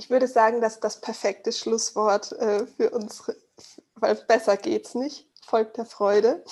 Ich 0.00 0.08
würde 0.08 0.26
sagen, 0.26 0.62
dass 0.62 0.80
das 0.80 1.02
perfekte 1.02 1.52
Schlusswort 1.52 2.32
äh, 2.32 2.66
für 2.66 2.88
uns, 2.88 3.30
weil 3.96 4.14
besser 4.14 4.56
geht's 4.56 4.94
nicht, 4.94 5.28
folgt 5.44 5.76
der 5.76 5.84
Freude. 5.84 6.42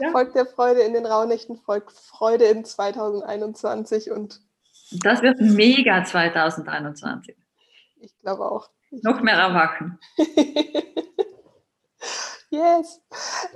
Ja. 0.00 0.10
Folgt 0.10 0.34
der 0.36 0.44
Freude 0.44 0.82
in 0.82 0.92
den 0.92 1.06
Rauhnächten, 1.06 1.56
folgt 1.56 1.92
Freude 1.92 2.44
in 2.44 2.66
2021 2.66 4.10
und. 4.10 4.42
Das 4.90 5.22
wird 5.22 5.40
mega 5.40 6.04
2021. 6.04 7.34
Ich 8.00 8.18
glaube 8.18 8.44
auch. 8.44 8.68
Noch 8.90 9.22
mehr 9.22 9.36
erwachen. 9.36 9.98
yes. 12.50 13.00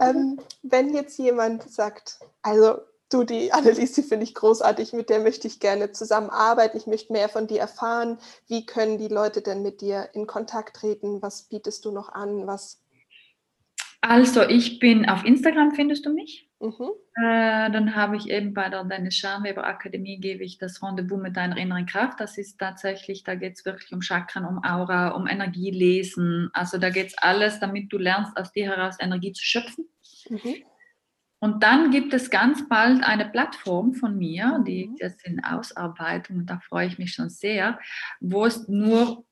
Ähm, 0.00 0.40
wenn 0.62 0.94
jetzt 0.94 1.18
jemand 1.18 1.70
sagt, 1.70 2.18
also 2.40 2.78
du, 3.08 3.24
die 3.24 3.52
Annelies, 3.52 3.92
die 3.92 4.02
finde 4.02 4.24
ich 4.24 4.34
großartig, 4.34 4.92
mit 4.92 5.10
der 5.10 5.20
möchte 5.20 5.46
ich 5.46 5.60
gerne 5.60 5.92
zusammenarbeiten, 5.92 6.76
ich 6.76 6.86
möchte 6.86 7.12
mehr 7.12 7.28
von 7.28 7.46
dir 7.46 7.60
erfahren. 7.60 8.18
Wie 8.48 8.66
können 8.66 8.98
die 8.98 9.08
Leute 9.08 9.42
denn 9.42 9.62
mit 9.62 9.80
dir 9.80 10.10
in 10.12 10.26
Kontakt 10.26 10.76
treten? 10.76 11.22
Was 11.22 11.44
bietest 11.44 11.84
du 11.84 11.90
noch 11.90 12.08
an? 12.10 12.46
Was 12.46 12.82
also 14.08 14.42
ich 14.42 14.78
bin 14.78 15.08
auf 15.08 15.24
Instagram, 15.24 15.72
findest 15.74 16.06
du 16.06 16.12
mich. 16.12 16.48
Mhm. 16.60 16.90
Äh, 17.16 17.70
dann 17.70 17.96
habe 17.96 18.16
ich 18.16 18.30
eben 18.30 18.54
bei 18.54 18.68
der 18.68 18.84
Dennis 18.84 19.16
Scharnweber 19.16 19.64
Akademie, 19.64 20.18
gebe 20.18 20.44
ich 20.44 20.58
das 20.58 20.82
Rendezvous 20.82 21.20
mit 21.20 21.36
deiner 21.36 21.56
inneren 21.56 21.86
Kraft. 21.86 22.20
Das 22.20 22.38
ist 22.38 22.58
tatsächlich, 22.58 23.24
da 23.24 23.34
geht 23.34 23.54
es 23.54 23.64
wirklich 23.64 23.92
um 23.92 24.02
Chakren, 24.02 24.44
um 24.44 24.62
Aura, 24.64 25.08
um 25.08 25.26
Energielesen. 25.26 26.50
Also 26.52 26.78
da 26.78 26.90
geht 26.90 27.08
es 27.08 27.18
alles, 27.18 27.58
damit 27.58 27.92
du 27.92 27.98
lernst, 27.98 28.36
aus 28.36 28.52
dir 28.52 28.66
heraus 28.66 28.96
Energie 29.00 29.32
zu 29.32 29.42
schöpfen. 29.44 29.88
Mhm. 30.28 30.54
Und 31.46 31.62
dann 31.62 31.92
gibt 31.92 32.12
es 32.12 32.28
ganz 32.28 32.68
bald 32.68 33.04
eine 33.04 33.24
Plattform 33.24 33.94
von 33.94 34.18
mir, 34.18 34.64
die 34.66 34.88
mhm. 34.88 34.96
ist 34.98 35.24
in 35.24 35.44
Ausarbeitung, 35.44 36.38
und 36.38 36.50
da 36.50 36.58
freue 36.58 36.88
ich 36.88 36.98
mich 36.98 37.12
schon 37.12 37.30
sehr, 37.30 37.78
wo 38.18 38.46
es 38.46 38.66
nur 38.66 39.24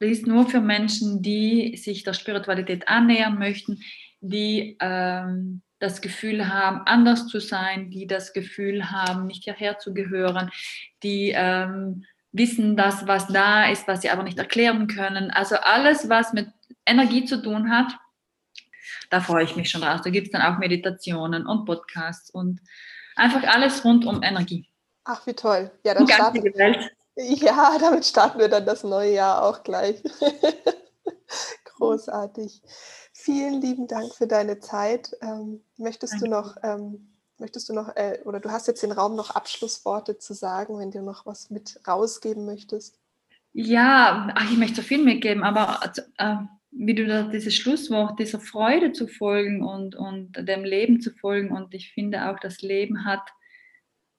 ist 0.00 0.26
nur 0.26 0.46
für 0.46 0.60
Menschen, 0.60 1.22
die 1.22 1.76
sich 1.78 2.02
der 2.02 2.12
Spiritualität 2.12 2.88
annähern 2.88 3.38
möchten, 3.38 3.80
die 4.20 4.76
ähm, 4.80 5.62
das 5.78 6.02
Gefühl 6.02 6.48
haben, 6.52 6.82
anders 6.84 7.26
zu 7.28 7.40
sein, 7.40 7.90
die 7.90 8.06
das 8.06 8.34
Gefühl 8.34 8.90
haben, 8.90 9.26
nicht 9.26 9.44
hierher 9.44 9.78
zu 9.78 9.94
gehören, 9.94 10.50
die 11.02 11.32
ähm, 11.34 12.04
wissen, 12.32 12.76
dass 12.76 13.06
was 13.06 13.28
da 13.28 13.70
ist, 13.70 13.88
was 13.88 14.02
sie 14.02 14.10
aber 14.10 14.24
nicht 14.24 14.38
erklären 14.38 14.88
können. 14.88 15.30
Also 15.30 15.56
alles, 15.56 16.10
was 16.10 16.34
mit 16.34 16.48
Energie 16.84 17.24
zu 17.24 17.42
tun 17.42 17.70
hat, 17.70 17.96
da 19.12 19.20
freue 19.20 19.44
ich 19.44 19.56
mich 19.56 19.68
schon 19.68 19.82
drauf. 19.82 20.00
Da 20.00 20.10
gibt 20.10 20.28
es 20.28 20.32
dann 20.32 20.40
auch 20.40 20.58
Meditationen 20.58 21.46
und 21.46 21.66
Podcasts 21.66 22.30
und 22.30 22.62
einfach 23.14 23.42
alles 23.44 23.84
rund 23.84 24.06
um 24.06 24.22
Energie. 24.22 24.66
Ach, 25.04 25.26
wie 25.26 25.34
toll. 25.34 25.70
Ja, 25.84 25.92
dann 25.92 26.08
starten, 26.08 26.42
ja, 27.16 27.76
damit 27.78 28.06
starten 28.06 28.38
wir 28.38 28.48
dann 28.48 28.64
das 28.64 28.84
neue 28.84 29.12
Jahr 29.12 29.44
auch 29.44 29.62
gleich. 29.64 30.02
Großartig. 31.76 32.62
Vielen 33.12 33.60
lieben 33.60 33.86
Dank 33.86 34.14
für 34.14 34.26
deine 34.26 34.60
Zeit. 34.60 35.14
Ähm, 35.20 35.62
möchtest 35.76 36.14
Danke. 36.14 36.24
du 36.24 36.30
noch, 36.30 36.56
ähm, 36.62 37.12
möchtest 37.36 37.68
du 37.68 37.74
noch, 37.74 37.94
äh, 37.94 38.20
oder 38.24 38.40
du 38.40 38.50
hast 38.50 38.66
jetzt 38.66 38.82
den 38.82 38.92
Raum 38.92 39.14
noch 39.14 39.30
Abschlussworte 39.30 40.16
zu 40.16 40.32
sagen, 40.32 40.78
wenn 40.78 40.90
du 40.90 41.02
noch 41.02 41.26
was 41.26 41.50
mit 41.50 41.80
rausgeben 41.86 42.46
möchtest? 42.46 42.98
Ja, 43.52 44.32
ach, 44.34 44.50
ich 44.50 44.56
möchte 44.56 44.76
so 44.76 44.82
viel 44.82 45.04
mitgeben, 45.04 45.44
aber 45.44 45.80
äh, 46.16 46.36
wie 46.72 46.94
du 46.94 47.06
da 47.06 47.24
dieses 47.24 47.54
Schlusswort, 47.54 48.18
dieser 48.18 48.40
Freude 48.40 48.92
zu 48.92 49.06
folgen 49.06 49.62
und, 49.62 49.94
und 49.94 50.32
dem 50.36 50.64
Leben 50.64 51.00
zu 51.00 51.12
folgen. 51.12 51.52
Und 51.52 51.74
ich 51.74 51.92
finde 51.92 52.30
auch, 52.30 52.38
das 52.40 52.62
Leben 52.62 53.04
hat 53.04 53.28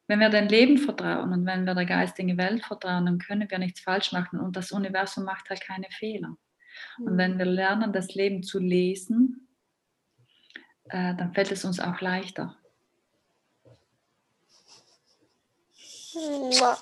wenn 0.07 0.19
wir 0.19 0.29
dem 0.29 0.47
Leben 0.47 0.77
vertrauen 0.77 1.31
und 1.31 1.45
wenn 1.45 1.65
wir 1.65 1.75
der 1.75 1.85
geistigen 1.85 2.37
Welt 2.37 2.65
vertrauen, 2.65 3.05
dann 3.05 3.19
können 3.19 3.49
wir 3.49 3.57
nichts 3.57 3.79
falsch 3.79 4.11
machen 4.11 4.39
und 4.39 4.55
das 4.55 4.71
Universum 4.71 5.23
macht 5.23 5.49
halt 5.49 5.61
keine 5.61 5.87
Fehler. 5.91 6.35
Und 6.97 7.17
wenn 7.17 7.37
wir 7.37 7.45
lernen, 7.45 7.93
das 7.93 8.13
Leben 8.13 8.43
zu 8.43 8.59
lesen, 8.59 9.47
äh, 10.89 11.15
dann 11.15 11.33
fällt 11.33 11.51
es 11.51 11.63
uns 11.63 11.79
auch 11.79 12.01
leichter. 12.01 12.57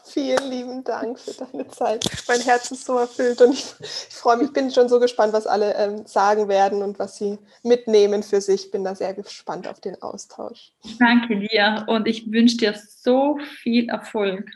Vielen 0.05 0.49
lieben 0.49 0.83
Dank 0.83 1.19
für 1.19 1.33
deine 1.33 1.67
Zeit. 1.69 2.05
Mein 2.27 2.41
Herz 2.41 2.71
ist 2.71 2.85
so 2.85 2.97
erfüllt 2.97 3.41
und 3.41 3.53
ich, 3.53 3.65
ich 3.79 4.15
freue 4.15 4.37
mich, 4.37 4.51
bin 4.53 4.71
schon 4.71 4.89
so 4.89 4.99
gespannt, 4.99 5.33
was 5.33 5.47
alle 5.47 5.73
ähm, 5.75 6.05
sagen 6.05 6.47
werden 6.47 6.81
und 6.81 6.99
was 6.99 7.17
sie 7.17 7.37
mitnehmen 7.63 8.23
für 8.23 8.41
sich. 8.41 8.71
Bin 8.71 8.83
da 8.83 8.95
sehr 8.95 9.13
gespannt 9.13 9.67
auf 9.67 9.79
den 9.79 10.01
Austausch. 10.01 10.71
Danke 10.99 11.39
dir 11.39 11.85
und 11.87 12.07
ich 12.07 12.31
wünsche 12.31 12.57
dir 12.57 12.73
so 12.73 13.37
viel 13.61 13.89
Erfolg. 13.89 14.51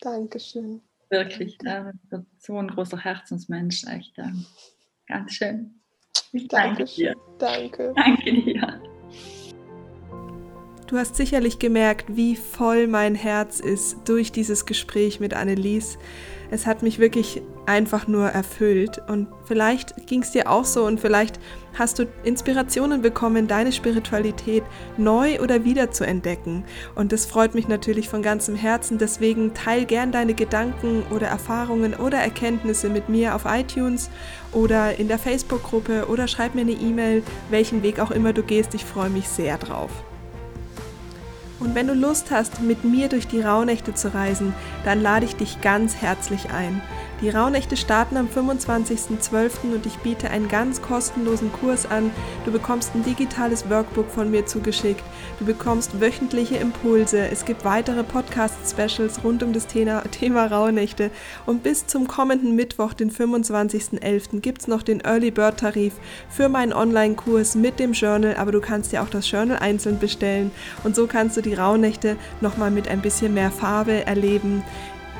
Dankeschön. 0.00 0.82
Wirklich, 1.08 1.56
äh, 1.64 1.92
so 2.38 2.58
ein 2.58 2.68
großer 2.68 2.98
Herzensmensch, 2.98 3.84
echt. 3.84 4.18
Äh, 4.18 4.32
ganz 5.06 5.32
schön. 5.32 5.80
Ich 6.32 6.48
danke 6.48 6.84
dir. 6.84 7.14
Danke. 7.38 7.92
Danke 7.94 8.32
dir. 8.32 8.80
Du 10.86 10.96
hast 10.96 11.16
sicherlich 11.16 11.58
gemerkt, 11.58 12.16
wie 12.16 12.36
voll 12.36 12.86
mein 12.86 13.16
Herz 13.16 13.58
ist 13.58 13.96
durch 14.04 14.30
dieses 14.30 14.66
Gespräch 14.66 15.18
mit 15.18 15.34
Annelies. 15.34 15.98
Es 16.48 16.64
hat 16.64 16.84
mich 16.84 17.00
wirklich 17.00 17.42
einfach 17.66 18.06
nur 18.06 18.28
erfüllt 18.28 19.02
und 19.08 19.26
vielleicht 19.46 20.06
ging 20.06 20.22
es 20.22 20.30
dir 20.30 20.48
auch 20.48 20.64
so 20.64 20.84
und 20.84 21.00
vielleicht 21.00 21.40
hast 21.76 21.98
du 21.98 22.06
Inspirationen 22.22 23.02
bekommen, 23.02 23.48
deine 23.48 23.72
Spiritualität 23.72 24.62
neu 24.96 25.40
oder 25.40 25.64
wieder 25.64 25.90
zu 25.90 26.06
entdecken. 26.06 26.64
Und 26.94 27.10
das 27.10 27.26
freut 27.26 27.56
mich 27.56 27.66
natürlich 27.66 28.08
von 28.08 28.22
ganzem 28.22 28.54
Herzen. 28.54 28.96
Deswegen 28.96 29.54
teil 29.54 29.86
gern 29.86 30.12
deine 30.12 30.34
Gedanken 30.34 31.02
oder 31.10 31.26
Erfahrungen 31.26 31.94
oder 31.94 32.18
Erkenntnisse 32.18 32.90
mit 32.90 33.08
mir 33.08 33.34
auf 33.34 33.42
iTunes 33.44 34.08
oder 34.52 35.00
in 35.00 35.08
der 35.08 35.18
Facebook-Gruppe 35.18 36.06
oder 36.06 36.28
schreib 36.28 36.54
mir 36.54 36.60
eine 36.60 36.70
E-Mail, 36.70 37.24
welchen 37.50 37.82
Weg 37.82 37.98
auch 37.98 38.12
immer 38.12 38.32
du 38.32 38.44
gehst. 38.44 38.72
Ich 38.74 38.84
freue 38.84 39.10
mich 39.10 39.28
sehr 39.28 39.58
drauf. 39.58 39.90
Und 41.58 41.74
wenn 41.74 41.86
du 41.86 41.94
Lust 41.94 42.30
hast, 42.30 42.60
mit 42.60 42.84
mir 42.84 43.08
durch 43.08 43.26
die 43.26 43.40
Rauhnächte 43.40 43.94
zu 43.94 44.12
reisen, 44.12 44.54
dann 44.84 45.00
lade 45.00 45.24
ich 45.24 45.36
dich 45.36 45.60
ganz 45.62 45.96
herzlich 45.96 46.50
ein. 46.50 46.82
Die 47.22 47.30
Rauhnächte 47.30 47.78
starten 47.78 48.18
am 48.18 48.28
25.12. 48.28 49.72
und 49.74 49.86
ich 49.86 49.96
biete 50.00 50.28
einen 50.28 50.48
ganz 50.48 50.82
kostenlosen 50.82 51.50
Kurs 51.50 51.90
an. 51.90 52.10
Du 52.44 52.52
bekommst 52.52 52.94
ein 52.94 53.04
digitales 53.04 53.70
Workbook 53.70 54.10
von 54.10 54.30
mir 54.30 54.44
zugeschickt. 54.44 55.02
Du 55.38 55.46
bekommst 55.46 55.98
wöchentliche 55.98 56.56
Impulse. 56.56 57.26
Es 57.30 57.46
gibt 57.46 57.64
weitere 57.64 58.04
Podcast-Specials 58.04 59.24
rund 59.24 59.42
um 59.42 59.54
das 59.54 59.66
Thema, 59.66 60.02
Thema 60.10 60.44
Rauhnächte. 60.46 61.10
Und 61.46 61.62
bis 61.62 61.86
zum 61.86 62.06
kommenden 62.06 62.54
Mittwoch, 62.54 62.92
den 62.92 63.10
25.11., 63.10 64.40
gibt 64.40 64.60
es 64.60 64.68
noch 64.68 64.82
den 64.82 65.00
Early 65.00 65.30
Bird 65.30 65.60
Tarif 65.60 65.94
für 66.28 66.50
meinen 66.50 66.74
Online-Kurs 66.74 67.54
mit 67.54 67.78
dem 67.78 67.92
Journal. 67.92 68.36
Aber 68.36 68.52
du 68.52 68.60
kannst 68.60 68.92
ja 68.92 69.02
auch 69.02 69.08
das 69.08 69.30
Journal 69.30 69.58
einzeln 69.58 69.98
bestellen. 69.98 70.50
Und 70.84 70.94
so 70.94 71.06
kannst 71.06 71.38
du 71.38 71.40
die 71.40 71.54
Rauhnächte 71.54 72.18
nochmal 72.42 72.70
mit 72.70 72.88
ein 72.88 73.00
bisschen 73.00 73.32
mehr 73.32 73.50
Farbe 73.50 74.04
erleben 74.04 74.62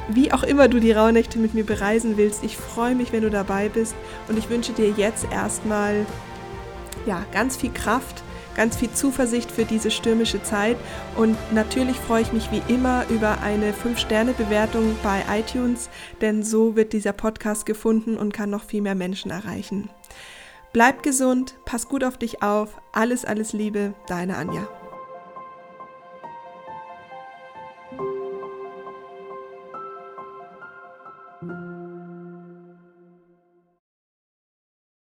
wie 0.08 0.32
auch 0.32 0.42
immer 0.42 0.68
du 0.68 0.80
die 0.80 0.92
Rauhnächte 0.92 1.38
mit 1.38 1.54
mir 1.54 1.64
bereisen 1.64 2.16
willst. 2.16 2.44
Ich 2.44 2.56
freue 2.56 2.94
mich, 2.94 3.12
wenn 3.12 3.22
du 3.22 3.30
dabei 3.30 3.68
bist 3.68 3.94
und 4.28 4.38
ich 4.38 4.48
wünsche 4.48 4.72
dir 4.72 4.90
jetzt 4.90 5.26
erstmal 5.30 6.06
ja, 7.06 7.24
ganz 7.32 7.56
viel 7.56 7.72
Kraft, 7.72 8.22
ganz 8.56 8.76
viel 8.76 8.90
Zuversicht 8.92 9.50
für 9.50 9.64
diese 9.64 9.90
stürmische 9.90 10.42
Zeit 10.42 10.76
und 11.16 11.36
natürlich 11.52 11.96
freue 11.96 12.22
ich 12.22 12.32
mich 12.32 12.50
wie 12.50 12.62
immer 12.72 13.04
über 13.10 13.40
eine 13.42 13.72
5-Sterne-Bewertung 13.72 14.96
bei 15.02 15.22
iTunes, 15.30 15.90
denn 16.20 16.42
so 16.42 16.74
wird 16.74 16.92
dieser 16.92 17.12
Podcast 17.12 17.66
gefunden 17.66 18.16
und 18.16 18.32
kann 18.32 18.50
noch 18.50 18.64
viel 18.64 18.82
mehr 18.82 18.94
Menschen 18.94 19.30
erreichen. 19.30 19.90
Bleib 20.72 21.02
gesund, 21.02 21.54
pass 21.64 21.88
gut 21.88 22.04
auf 22.04 22.18
dich 22.18 22.42
auf, 22.42 22.80
alles, 22.92 23.24
alles 23.24 23.52
Liebe, 23.52 23.94
deine 24.08 24.36
Anja. 24.36 24.66